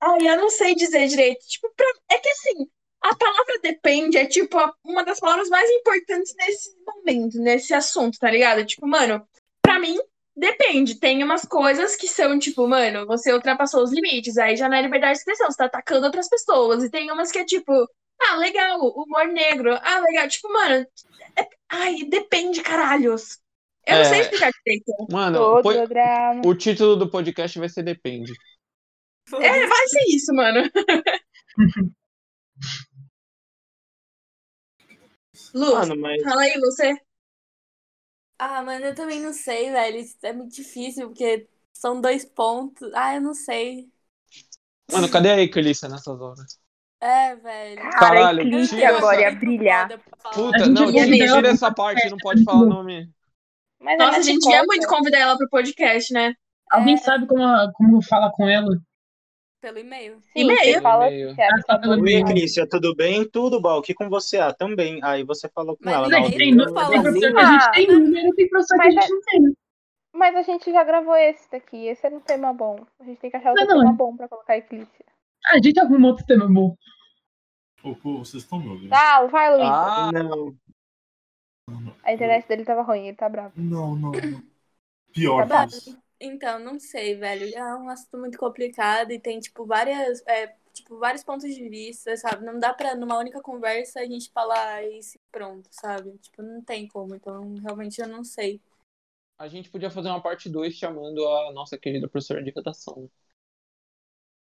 Ai, 0.02 0.28
eu 0.28 0.36
não 0.38 0.50
sei 0.50 0.76
dizer 0.76 1.08
direito. 1.08 1.40
Tipo, 1.48 1.72
pra- 1.74 1.88
é 2.12 2.18
que 2.18 2.28
assim, 2.28 2.68
a 3.02 3.16
palavra 3.16 3.60
depende 3.64 4.18
é 4.18 4.26
tipo 4.26 4.58
uma 4.84 5.06
das 5.06 5.20
palavras 5.22 5.48
mais 5.48 5.70
importantes 5.70 6.36
nesse 6.38 6.70
momento, 6.86 7.40
nesse 7.40 7.74
assunto, 7.74 8.20
tá 8.20 8.30
ligado? 8.30 8.66
Tipo, 8.66 8.86
mano, 8.86 9.26
pra 9.62 9.80
mim, 9.80 9.98
depende. 10.36 11.00
Tem 11.00 11.24
umas 11.24 11.46
coisas 11.46 11.96
que 11.96 12.10
são, 12.10 12.38
tipo, 12.38 12.68
mano, 12.68 13.08
você 13.08 13.32
ultrapassou 13.32 13.84
os 13.84 13.94
limites, 13.94 14.38
aí 14.38 14.58
já 14.58 14.68
não 14.68 14.76
é 14.76 14.82
liberdade 14.82 15.14
de 15.14 15.20
expressão, 15.20 15.50
você 15.50 15.58
tá 15.58 15.66
atacando 15.66 16.06
outras 16.08 16.28
pessoas. 16.28 16.84
E 16.84 16.90
tem 16.90 17.10
umas 17.10 17.32
que 17.32 17.40
é 17.40 17.46
tipo, 17.46 17.72
ah, 18.22 18.36
legal, 18.36 18.82
humor 18.82 19.28
negro, 19.28 19.74
ah, 19.82 20.00
legal. 20.02 20.28
Tipo, 20.28 20.52
mano, 20.52 20.86
é- 21.38 21.48
ai, 21.70 22.04
depende, 22.04 22.62
caralhos. 22.62 23.40
Eu 23.88 23.96
não 23.96 24.02
É. 24.02 24.06
sei 24.06 24.20
explicar 24.22 24.52
direito. 24.66 24.92
Mano, 25.12 25.62
drama. 25.88 26.42
o 26.46 26.56
título 26.56 26.96
do 26.96 27.10
podcast 27.10 27.58
vai 27.60 27.70
ser 27.70 27.84
Depende. 27.84 28.34
É, 29.34 29.68
vai 29.68 29.88
ser 29.88 30.04
isso, 30.10 30.34
mano. 30.34 30.70
Lu, 35.54 35.74
Mano, 35.76 35.96
mas 35.98 36.22
fala 36.24 36.42
aí 36.42 36.54
você. 36.60 36.94
Ah, 38.38 38.62
mano, 38.62 38.86
eu 38.86 38.96
também 38.96 39.20
não 39.22 39.34
sei, 39.34 39.72
velho. 39.72 39.98
Isso 39.98 40.18
é 40.24 40.34
muito 40.34 40.54
difícil, 40.56 41.08
porque 41.08 41.48
são 41.74 42.02
dois 42.02 42.26
pontos. 42.26 42.92
Ah, 42.94 43.16
eu 43.16 43.22
não 43.22 43.34
sei. 43.34 43.90
Mano, 44.92 45.10
cadê 45.10 45.30
a 45.32 45.42
Eclícia 45.42 45.88
nessas 45.90 46.20
horas? 46.20 46.60
É, 47.02 47.36
velho. 47.36 47.82
Cara, 47.82 48.00
Caralho, 48.00 48.40
a 48.40 48.44
Eclipse 48.44 48.84
agora 48.84 49.16
essa- 49.22 49.22
ia 49.34 49.40
brilhar. 49.40 50.02
Puta, 50.34 50.66
não, 50.68 50.92
tira, 50.92 51.06
tira 51.36 51.48
essa 51.50 51.74
parte, 51.74 52.10
não 52.10 52.18
pode 52.18 52.44
falar 52.44 52.60
Lu. 52.62 52.70
nome. 52.70 53.10
Mas 53.86 53.98
Nossa, 54.00 54.18
é 54.18 54.20
a 54.20 54.22
gente 54.24 54.36
nessa 54.46 54.50
ia 54.52 54.60
conta. 54.62 54.68
muito 54.68 54.88
convidar 54.88 55.20
ela 55.20 55.38
pro 55.38 55.50
podcast, 55.50 56.14
né? 56.14 56.34
Alguém 56.72 56.98
sabe 56.98 57.28
como, 57.28 57.44
como 57.74 58.02
falar 58.04 58.32
com 58.32 58.50
ela? 58.50 58.76
Pelo 59.62 59.80
e-mail. 59.80 60.20
Sim, 60.22 60.42
E-mail. 60.42 60.82
fala 60.82 61.08
E-mail. 61.08 61.36
que 61.36 61.42
é 61.42 61.48
Ah, 61.48 61.64
tá 61.80 61.90
Oi. 61.90 62.24
Clícia, 62.26 62.68
tudo 62.70 62.96
bem? 62.96 63.28
Tudo 63.30 63.62
bom? 63.62 63.78
Aqui 63.80 63.94
com 63.94 64.10
você? 64.10 64.38
Ah, 64.40 64.54
também. 64.54 65.00
Aí 65.04 65.24
você 65.24 65.48
falou 65.50 65.76
com 65.78 65.86
Mas 65.86 65.94
ela. 65.96 66.10
Não, 66.10 66.22
Tem, 66.30 66.38
tem, 66.38 66.56
não 66.56 66.66
eu- 66.66 66.70
nu- 66.72 66.76
fala 66.76 66.90
tem 66.92 67.02
professor 67.02 67.32
que 67.32 67.38
assim. 67.40 67.46
a 67.48 67.52
gente 67.52 67.64
Ah, 67.64 67.72
tem 67.72 67.88
número, 67.88 68.36
tem 68.36 68.50
professor 68.50 68.80
que 68.80 68.88
a 68.88 68.92
gente 68.92 69.10
não 69.10 69.22
tem. 69.22 69.42
Mas 70.14 70.36
a 70.36 70.42
gente 70.44 70.72
já 70.72 70.84
gravou 70.84 71.16
esse 71.16 71.50
daqui. 71.52 71.88
Esse 71.88 72.06
era 72.06 72.16
um 72.16 72.20
tema 72.22 72.54
bom. 72.54 72.80
A 73.00 73.04
gente 73.04 73.20
tem 73.20 73.30
que 73.30 73.38
achar 73.38 73.50
outro 73.50 73.66
Não, 73.66 73.76
não, 73.76 73.82
tema 73.82 73.94
é. 73.94 73.98
bom 73.98 74.16
pra 74.18 74.28
colocar 74.28 74.58
Eclipse. 74.58 75.04
Ah, 75.48 75.56
a 75.58 75.62
gente 75.62 75.80
arruma 75.80 76.08
outro 76.10 76.26
tema 76.26 76.48
bom. 76.48 76.76
Ô, 77.84 77.96
pô, 77.96 78.18
vocês 78.20 78.44
estão 78.44 78.60
me 78.60 78.68
ouvindo? 78.70 78.94
Ah, 78.94 79.26
vai, 79.26 79.52
Luiz. 79.56 79.68
Ah, 79.70 80.10
Não. 80.14 80.56
A 82.04 82.14
internet 82.14 82.48
dele 82.48 82.64
tava 82.64 82.84
ruim, 82.84 83.08
ele 83.08 83.18
tá 83.18 83.28
bravo. 83.28 83.54
Não, 83.56 83.96
não, 83.96 84.12
não. 84.12 84.44
Pior 85.12 85.48
Tá 85.48 85.68
que 85.68 85.76
isso. 85.76 85.98
Então, 86.20 86.60
não 86.60 86.80
sei, 86.80 87.16
velho. 87.16 87.54
É 87.56 87.76
um 87.76 87.90
assunto 87.90 88.18
muito 88.18 88.38
complicado 88.38 89.12
e 89.12 89.20
tem, 89.20 89.40
tipo, 89.40 89.66
várias, 89.66 90.22
é, 90.28 90.56
tipo, 90.72 90.98
vários 90.98 91.24
pontos 91.24 91.54
de 91.54 91.68
vista, 91.68 92.16
sabe? 92.16 92.46
Não 92.46 92.60
dá 92.60 92.74
pra, 92.74 92.96
numa 92.96 93.18
única 93.18 93.42
conversa, 93.42 94.00
a 94.00 94.06
gente 94.06 94.32
falar 94.32 94.84
isso 94.88 95.18
e 95.18 95.22
pronto, 95.32 95.68
sabe? 95.72 96.18
Tipo, 96.20 96.42
não 96.42 96.62
tem 96.62 96.88
como. 96.88 97.16
Então, 97.16 97.56
realmente, 97.56 98.00
eu 98.00 98.08
não 98.08 98.24
sei. 98.24 98.62
a 99.38 99.48
gente 99.48 99.70
podia 99.70 99.90
fazer 99.90 100.10
uma 100.10 100.22
parte 100.22 100.50
2 100.50 100.76
chamando 100.76 101.28
a 101.28 101.52
nossa 101.52 101.78
querida 101.78 102.08
professora 102.08 102.44
de 102.44 102.52
redação. 102.52 103.10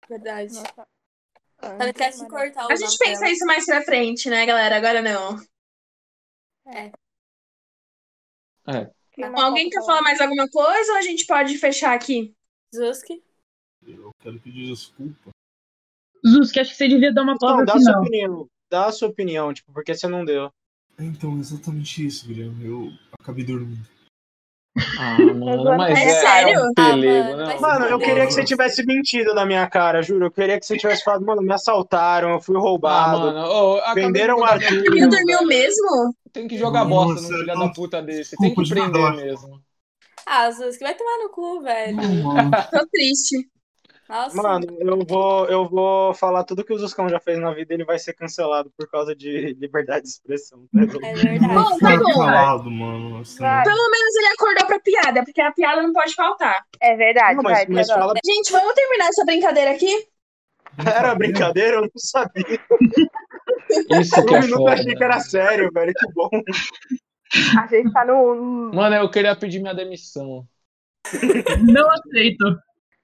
Verdade. 0.07 0.53
Nossa. 0.53 0.88
Esquece 1.88 2.23
de 2.23 2.30
cortar 2.30 2.67
o 2.67 2.71
A 2.71 2.76
gente 2.76 2.97
pensa 2.97 3.30
isso 3.30 3.45
mais 3.45 3.65
pra 3.65 3.82
frente, 3.82 4.30
né, 4.30 4.45
galera? 4.45 4.78
Agora 4.78 5.01
não. 5.01 5.38
É. 6.67 6.91
Bom, 8.68 9.39
alguém 9.39 9.70
quer 9.70 9.84
falar 9.86 10.01
mais 10.01 10.20
alguma 10.20 10.47
coisa 10.49 10.91
ou 10.93 10.97
a 10.97 11.01
gente 11.01 11.26
pode 11.26 11.57
fechar 11.57 11.93
aqui? 11.93 12.36
Zuski? 12.76 13.24
Eu 13.86 14.09
quero 14.22 14.39
pedir 14.39 14.68
desculpa. 14.68 15.30
Zuski, 16.26 16.59
acho 16.59 16.72
que 16.72 16.78
você 16.78 16.88
devia 16.88 17.13
dar 17.13 17.22
uma 17.22 17.34
Não, 17.34 17.38
palavra 17.39 17.66
dá 17.66 17.74
a 17.74 17.80
sua 17.80 17.88
final. 17.91 18.01
opinião. 18.01 18.47
Dá 18.70 18.86
a 18.88 18.91
sua 18.91 19.07
opinião, 19.09 19.53
tipo, 19.53 19.72
porque 19.72 19.93
você 19.93 20.07
não 20.07 20.26
deu. 20.26 20.51
Então, 20.97 21.38
exatamente 21.39 22.05
isso, 22.05 22.28
Guilherme. 22.28 22.66
Eu 22.66 22.91
acabei 23.20 23.45
dormindo. 23.45 23.86
Ah, 24.97 25.18
mano, 25.20 25.78
mas 25.78 25.97
É 25.97 26.09
é, 26.11 26.16
sério? 26.16 26.70
um 26.70 26.74
pelego, 26.74 27.32
Ah, 27.32 27.36
mano, 27.36 27.45
não. 27.45 27.57
se 27.57 27.61
Mano, 27.61 27.86
eu 27.86 27.99
queria 27.99 28.26
que 28.26 28.34
você 28.34 28.43
tivesse 28.43 28.86
mentido 28.86 29.34
na 29.34 29.45
minha 29.45 29.70
cara, 29.70 30.01
juro. 30.01 30.26
Eu 30.26 30.32
queria 30.32 30.59
que 30.59 30.66
você 30.66 30.78
tivesse 30.78 31.03
falado, 31.03 31.26
mano, 31.26 31.41
me 31.41 31.53
assaltaram, 31.53 32.32
eu 32.32 32.41
fui 32.41 32.55
Ah, 32.55 32.59
roubado. 32.59 33.20
mano, 33.22 33.47
ô, 33.47 33.78
acabei 33.78 34.01
de 34.03 34.07
Venderam 34.07 34.39
o 34.39 34.43
Arthur. 34.43 34.80
opinião, 34.80 35.09
dormiu 35.09 35.45
mesmo? 35.45 36.16
Tem 36.36 36.49
que 36.49 36.57
jogar 36.57 36.83
Nossa, 36.83 37.13
bosta 37.13 37.21
num 37.21 37.27
filho 37.39 37.55
não. 37.55 37.67
da 37.67 37.73
puta 37.73 38.01
desse. 38.01 38.36
Tem 38.36 38.53
que 38.53 38.69
prender 38.69 39.15
mesmo. 39.15 39.63
Ah, 40.25 40.51
Zuski, 40.51 40.83
vai 40.83 40.93
tomar 40.93 41.17
no 41.19 41.29
cu, 41.29 41.61
velho. 41.61 41.95
Não. 41.95 42.51
Tô 42.71 42.86
triste. 42.91 43.49
Nossa. 44.09 44.36
Mano, 44.36 44.67
eu 44.81 44.99
vou, 45.07 45.45
eu 45.45 45.69
vou 45.69 46.13
falar 46.13 46.43
tudo 46.43 46.65
que 46.65 46.73
o 46.73 46.77
Zuscão 46.77 47.07
já 47.07 47.21
fez 47.21 47.39
na 47.39 47.53
vida, 47.53 47.73
ele 47.73 47.86
vai 47.86 47.97
ser 47.97 48.11
cancelado 48.13 48.69
por 48.77 48.89
causa 48.89 49.15
de 49.15 49.55
liberdade 49.57 50.03
de 50.03 50.09
expressão. 50.09 50.67
tá? 50.73 50.81
É 50.81 51.13
verdade. 51.13 51.53
Bom, 51.53 51.77
tá 51.79 51.97
bom. 51.97 52.19
calado, 52.19 52.69
mano. 52.69 53.21
Assim. 53.21 53.38
Pelo 53.38 53.91
menos 53.91 54.15
ele 54.17 54.27
acordou 54.27 54.67
pra 54.67 54.79
piada, 54.81 55.23
porque 55.23 55.41
a 55.41 55.53
piada 55.53 55.81
não 55.83 55.93
pode 55.93 56.13
faltar. 56.15 56.65
É 56.81 56.97
verdade, 56.97 57.38
Não, 57.38 57.43
mas, 57.43 57.59
vai, 57.59 57.67
mas 57.69 57.88
fala, 57.88 58.13
Gente, 58.25 58.51
vamos 58.51 58.73
terminar 58.73 59.07
essa 59.07 59.23
brincadeira 59.23 59.71
aqui? 59.71 60.07
era 60.86 61.15
brincadeira, 61.15 61.77
eu 61.77 61.81
não 61.81 61.89
sabia. 61.95 62.59
Isso 63.70 64.26
que 64.26 64.34
um 64.34 64.36
é 64.36 64.41
minuto 64.41 64.51
eu 64.51 64.57
foda. 64.57 64.74
achei 64.74 64.95
que 64.95 65.03
era 65.03 65.20
sério, 65.20 65.72
velho, 65.72 65.93
que 65.93 66.13
bom. 66.13 66.30
A 67.59 67.68
gente 67.68 67.91
tá 67.91 68.05
no. 68.05 68.72
Mano, 68.74 68.95
eu 68.95 69.09
queria 69.09 69.36
pedir 69.36 69.59
minha 69.59 69.74
demissão. 69.74 70.47
Não 71.61 71.89
aceito. 71.91 72.45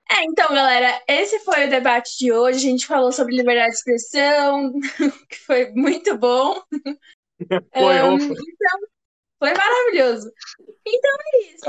É, 0.09 0.23
então, 0.25 0.53
galera, 0.53 1.01
esse 1.07 1.39
foi 1.39 1.65
o 1.67 1.69
debate 1.69 2.17
de 2.17 2.31
hoje. 2.33 2.57
A 2.57 2.71
gente 2.71 2.85
falou 2.85 3.11
sobre 3.11 3.35
liberdade 3.35 3.71
de 3.71 3.77
expressão, 3.77 4.73
que 5.29 5.37
foi 5.45 5.71
muito 5.71 6.17
bom. 6.17 6.61
Foi, 7.73 7.99
opa. 8.01 8.23
então, 8.23 8.79
foi 9.39 9.51
maravilhoso. 9.55 10.31
Então 10.85 11.11
é 11.33 11.39
isso. 11.47 11.65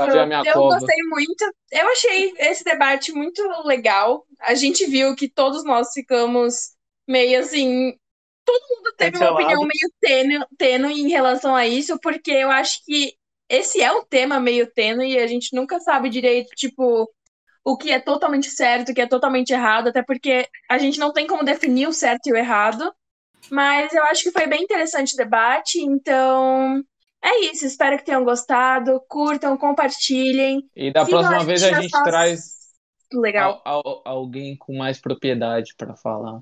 Eu 0.47 0.53
cova? 0.53 0.79
gostei 0.79 1.03
muito. 1.09 1.43
Eu 1.71 1.89
achei 1.89 2.31
esse 2.37 2.63
debate 2.63 3.11
muito 3.11 3.41
legal. 3.65 4.23
A 4.39 4.53
gente 4.53 4.85
viu 4.85 5.15
que 5.15 5.27
todos 5.27 5.63
nós 5.63 5.91
ficamos 5.91 6.73
meio 7.07 7.39
assim. 7.39 7.97
Todo 8.45 8.61
mundo 8.69 8.93
teve 8.97 9.17
uma 9.17 9.27
Cancelado. 9.27 9.33
opinião 9.33 9.61
meio 9.61 10.45
tênue, 10.57 10.93
em 11.01 11.09
relação 11.09 11.55
a 11.55 11.65
isso, 11.67 11.99
porque 11.99 12.31
eu 12.31 12.51
acho 12.51 12.83
que 12.85 13.13
esse 13.49 13.81
é 13.81 13.91
um 13.91 14.05
tema 14.05 14.39
meio 14.39 14.71
tênue 14.71 15.13
e 15.13 15.19
a 15.19 15.27
gente 15.27 15.55
nunca 15.55 15.79
sabe 15.79 16.09
direito, 16.09 16.49
tipo, 16.55 17.09
o 17.63 17.77
que 17.77 17.91
é 17.91 17.99
totalmente 17.99 18.49
certo, 18.51 18.91
o 18.91 18.95
que 18.95 19.01
é 19.01 19.07
totalmente 19.07 19.51
errado, 19.53 19.89
até 19.89 20.03
porque 20.03 20.47
a 20.69 20.77
gente 20.77 20.99
não 20.99 21.13
tem 21.13 21.27
como 21.27 21.43
definir 21.43 21.87
o 21.87 21.93
certo 21.93 22.27
e 22.27 22.33
o 22.33 22.37
errado. 22.37 22.93
Mas 23.49 23.93
eu 23.93 24.03
acho 24.05 24.23
que 24.23 24.31
foi 24.31 24.47
bem 24.47 24.63
interessante 24.63 25.13
o 25.13 25.17
debate, 25.17 25.79
então 25.79 26.81
é 27.23 27.41
isso. 27.51 27.65
Espero 27.65 27.97
que 27.97 28.05
tenham 28.05 28.23
gostado. 28.23 29.01
Curtam, 29.07 29.57
compartilhem. 29.57 30.67
E 30.75 30.91
da 30.91 31.05
Sigam 31.05 31.19
próxima 31.19 31.41
a 31.41 31.43
vez 31.43 31.63
a 31.63 31.81
gente 31.81 31.91
traz 32.03 32.53
Legal. 33.11 33.53
al- 33.53 33.61
al- 33.65 34.01
alguém 34.05 34.57
com 34.57 34.75
mais 34.77 34.99
propriedade 34.99 35.75
pra 35.77 35.95
falar. 35.95 36.41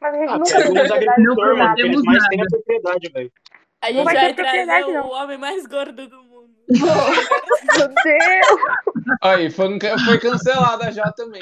Mas 0.00 0.14
a 0.14 0.18
gente 0.18 0.30
Ah, 0.30 0.38
nunca 0.38 0.62
tem 0.88 0.92
agricultores, 1.08 1.58
mano, 1.58 1.74
eles 1.78 2.02
mais 2.02 2.18
nada. 2.18 2.28
têm 2.30 2.40
a 2.40 2.44
propriedade, 2.50 3.10
velho. 3.12 3.32
A 3.82 3.92
gente 3.92 4.04
vai 4.04 4.14
trazer 4.14 4.34
propriedade, 4.34 4.84
o, 4.88 4.92
não. 4.94 5.06
o 5.06 5.10
homem 5.12 5.38
mais 5.38 5.66
gordo 5.66 6.08
do 6.08 6.16
mundo. 6.22 6.50
Meu 6.70 7.88
Deus! 7.88 8.60
Aí, 9.22 9.50
foi, 9.50 9.78
foi 10.06 10.18
cancelada 10.18 10.90
já 10.90 11.10
também. 11.12 11.40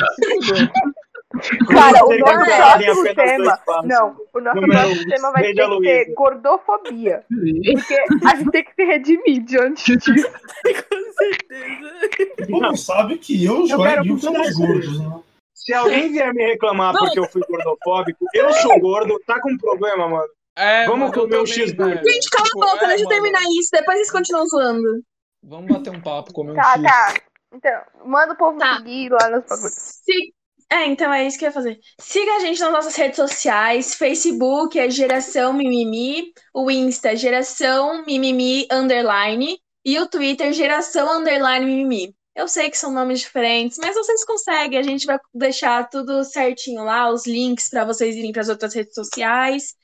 Cara, 1.68 2.04
o 2.04 2.18
nosso 2.18 2.44
próximo 2.44 3.14
tema. 3.14 3.58
Não, 3.84 4.16
o 4.34 4.40
nosso 4.40 4.60
Número 4.60 4.80
próximo 4.80 5.08
tema 5.08 5.32
vai 5.32 5.42
ter 5.42 5.54
que 5.54 5.82
ser 5.84 6.14
gordofobia. 6.14 7.24
Porque 7.28 8.26
a 8.26 8.36
gente 8.36 8.50
tem 8.50 8.64
que 8.64 8.74
se 8.74 8.84
redimir 8.84 9.42
diante 9.44 9.96
disso. 9.96 10.28
Com 10.90 11.12
certeza. 11.12 12.50
Mundo 12.50 12.76
sabe 12.76 13.18
que 13.18 13.44
eu 13.44 13.64
e 13.66 13.70
Eu 13.70 13.78
Gil 14.04 14.18
somos 14.18 14.40
oportunidade. 14.40 14.54
gordos, 14.54 15.00
né? 15.00 15.20
Se 15.64 15.72
alguém 15.72 16.10
vier 16.12 16.32
me 16.34 16.44
reclamar 16.44 16.92
porque 16.96 17.18
eu 17.18 17.28
fui 17.30 17.42
gordofóbico, 17.48 18.24
eu 18.34 18.52
sou 18.54 18.78
gordo, 18.80 19.18
tá 19.26 19.40
com 19.40 19.56
problema, 19.56 20.08
mano. 20.08 20.28
É, 20.56 20.84
Vamos 20.86 21.10
mano, 21.10 21.12
comer 21.22 21.38
um 21.40 21.46
cheeseburger. 21.46 22.02
Gente, 22.04 22.28
cala 22.30 22.44
Tipo, 22.44 22.62
a 22.64 22.66
boca, 22.72 22.84
é, 22.84 22.88
deixa 22.88 23.04
eu 23.04 23.08
mano, 23.08 23.22
terminar 23.22 23.42
isso. 23.58 23.68
Depois 23.72 23.96
vocês 23.98 24.10
continuam 24.10 24.46
zoando. 24.48 25.02
Vamos 25.44 25.72
bater 25.72 25.90
um 25.90 26.00
papo, 26.00 26.32
comer 26.32 26.52
um 26.52 26.54
Tá, 26.56 26.72
X. 26.74 26.82
tá. 26.82 27.14
Então, 27.54 27.80
manda 28.04 28.32
o 28.34 28.36
povo 28.36 28.58
Tá. 28.58 28.76
seguir 28.76 29.10
lá 29.10 29.30
nos 29.30 29.44
bagulhos. 29.46 29.72
Se- 29.74 30.34
É, 30.70 30.86
então 30.86 31.12
é 31.12 31.26
isso 31.26 31.38
que 31.38 31.44
eu 31.44 31.48
ia 31.48 31.52
fazer. 31.52 31.78
Siga 32.00 32.36
a 32.36 32.40
gente 32.40 32.58
nas 32.60 32.72
nossas 32.72 32.96
redes 32.96 33.16
sociais. 33.16 33.94
Facebook 33.94 34.78
é 34.78 34.88
Geração 34.88 35.52
Mimimi. 35.52 36.32
O 36.54 36.70
Insta 36.70 37.12
é 37.12 37.16
Geração 37.16 38.02
Mimimi 38.06 38.66
Underline. 38.72 39.58
E 39.84 39.98
o 39.98 40.06
Twitter 40.08 40.50
Geração 40.52 41.18
Underline 41.18 41.66
Mimimi. 41.66 42.14
Eu 42.34 42.48
sei 42.48 42.70
que 42.70 42.78
são 42.78 42.90
nomes 42.90 43.20
diferentes, 43.20 43.76
mas 43.78 43.94
vocês 43.94 44.24
conseguem. 44.24 44.78
A 44.78 44.82
gente 44.82 45.06
vai 45.06 45.18
deixar 45.34 45.88
tudo 45.88 46.24
certinho 46.24 46.82
lá, 46.82 47.10
os 47.10 47.26
links 47.26 47.68
para 47.68 47.84
vocês 47.84 48.16
irem 48.16 48.32
para 48.32 48.40
as 48.40 48.48
outras 48.48 48.74
redes 48.74 48.94
sociais. 48.94 49.76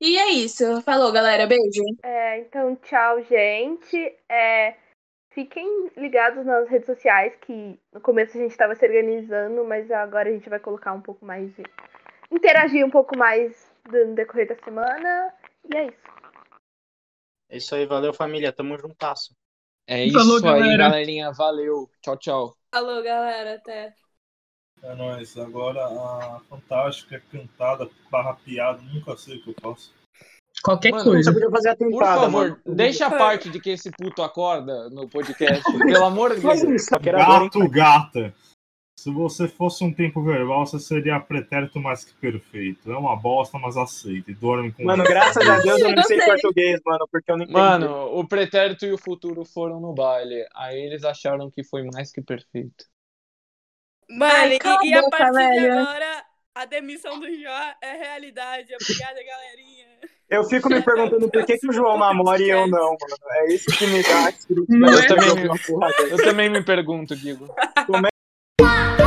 E 0.00 0.18
é 0.18 0.28
isso. 0.28 0.82
Falou, 0.82 1.10
galera. 1.10 1.46
Beijo. 1.46 1.82
É, 2.02 2.40
então, 2.40 2.76
tchau, 2.76 3.22
gente. 3.22 4.14
É, 4.28 4.76
fiquem 5.32 5.90
ligados 5.96 6.44
nas 6.44 6.68
redes 6.68 6.86
sociais, 6.86 7.34
que 7.40 7.80
no 7.92 8.00
começo 8.00 8.36
a 8.36 8.40
gente 8.40 8.50
estava 8.50 8.74
se 8.74 8.84
organizando, 8.84 9.64
mas 9.64 9.90
agora 9.90 10.28
a 10.28 10.32
gente 10.32 10.50
vai 10.50 10.60
colocar 10.60 10.92
um 10.92 11.00
pouco 11.00 11.24
mais 11.24 11.50
de. 11.54 11.62
interagir 12.30 12.84
um 12.84 12.90
pouco 12.90 13.16
mais 13.16 13.72
no 13.90 14.14
decorrer 14.14 14.48
da 14.48 14.56
semana. 14.62 15.34
E 15.64 15.76
é 15.76 15.86
isso. 15.86 16.16
É 17.48 17.56
isso 17.56 17.74
aí, 17.74 17.86
valeu 17.86 18.12
família, 18.12 18.52
tamo 18.52 18.76
juntasso. 18.76 19.34
É 19.86 20.04
isso 20.06 20.18
Falou, 20.18 20.36
aí, 20.36 20.42
galera. 20.42 20.76
galerinha. 20.88 21.32
Valeu. 21.32 21.90
Tchau, 22.02 22.16
tchau. 22.16 22.56
Alô, 22.72 23.02
galera, 23.02 23.54
até. 23.54 23.94
É 24.82 24.94
nóis. 24.94 25.36
Agora 25.38 25.84
a 25.86 26.40
fantástica 26.48 27.22
cantada 27.32 27.88
barra 28.10 28.34
piada, 28.34 28.80
nunca 28.82 29.16
sei 29.16 29.38
o 29.38 29.42
que 29.42 29.50
eu 29.50 29.54
faço. 29.60 29.94
Qualquer 30.62 30.90
Mano, 30.90 31.04
coisa. 31.04 31.30
Você 31.30 31.34
podia 31.34 31.50
fazer 31.50 31.68
a 31.70 31.76
Por 31.76 31.88
tentada, 31.90 32.20
favor, 32.22 32.30
mano. 32.32 32.60
deixa 32.66 33.06
a 33.06 33.10
parte 33.10 33.50
de 33.50 33.60
que 33.60 33.70
esse 33.70 33.90
puto 33.90 34.22
acorda 34.22 34.88
no 34.90 35.08
podcast. 35.08 35.62
Pelo 35.78 36.04
amor 36.04 36.34
de 36.34 36.40
Deus. 36.40 36.62
isso, 36.62 36.94
hein? 36.94 37.02
Gato, 37.02 37.68
gata. 37.68 38.34
Se 38.98 39.10
você 39.10 39.46
fosse 39.46 39.84
um 39.84 39.92
tempo 39.92 40.22
verbal, 40.22 40.66
você 40.66 40.78
seria 40.78 41.20
pretérito 41.20 41.78
mais 41.78 42.02
que 42.02 42.14
perfeito. 42.14 42.90
É 42.90 42.96
uma 42.96 43.14
bosta, 43.14 43.58
mas 43.58 43.76
aceita. 43.76 44.30
E 44.30 44.34
dorme 44.34 44.72
com 44.72 44.82
Mano, 44.84 45.04
graças 45.04 45.46
a 45.46 45.58
Deus 45.60 45.80
eu 45.80 45.94
não 45.94 46.02
sei 46.02 46.18
português, 46.22 46.80
mano, 46.84 47.06
porque 47.12 47.30
eu 47.30 47.36
não 47.36 47.44
entendi. 47.44 47.58
Mano, 47.58 48.18
o 48.18 48.26
pretérito 48.26 48.86
e 48.86 48.92
o 48.92 48.98
futuro 48.98 49.44
foram 49.44 49.80
no 49.80 49.92
baile. 49.92 50.46
Aí 50.54 50.80
eles 50.80 51.04
acharam 51.04 51.50
que 51.50 51.62
foi 51.62 51.84
mais 51.84 52.10
que 52.10 52.22
perfeito. 52.22 52.86
Mano, 54.08 54.32
Ai, 54.32 54.58
e, 54.82 54.88
e 54.88 54.94
a 54.94 55.08
partir 55.10 55.32
de 55.32 55.60
velho. 55.60 55.78
agora, 55.78 56.24
a 56.54 56.64
demissão 56.64 57.20
do 57.20 57.26
Jó 57.26 57.74
é 57.82 57.96
realidade. 57.98 58.74
Obrigada, 58.80 59.20
galerinha. 59.22 59.86
Eu 60.28 60.42
fico 60.44 60.70
me 60.70 60.82
perguntando 60.82 61.30
por 61.30 61.44
que, 61.44 61.58
que 61.58 61.68
o 61.68 61.72
João 61.72 61.98
namora 61.98 62.42
e 62.42 62.48
eu 62.48 62.66
não, 62.66 62.96
mano. 62.98 63.16
É 63.32 63.52
isso 63.52 63.66
que 63.66 63.86
me 63.86 64.02
dá. 64.02 64.32
Eu 64.50 65.06
também 65.06 65.44
me 65.44 66.10
Eu 66.10 66.16
também 66.16 66.50
me 66.50 66.64
pergunto, 66.64 67.14
Digo. 67.14 67.54
哇 68.62 69.05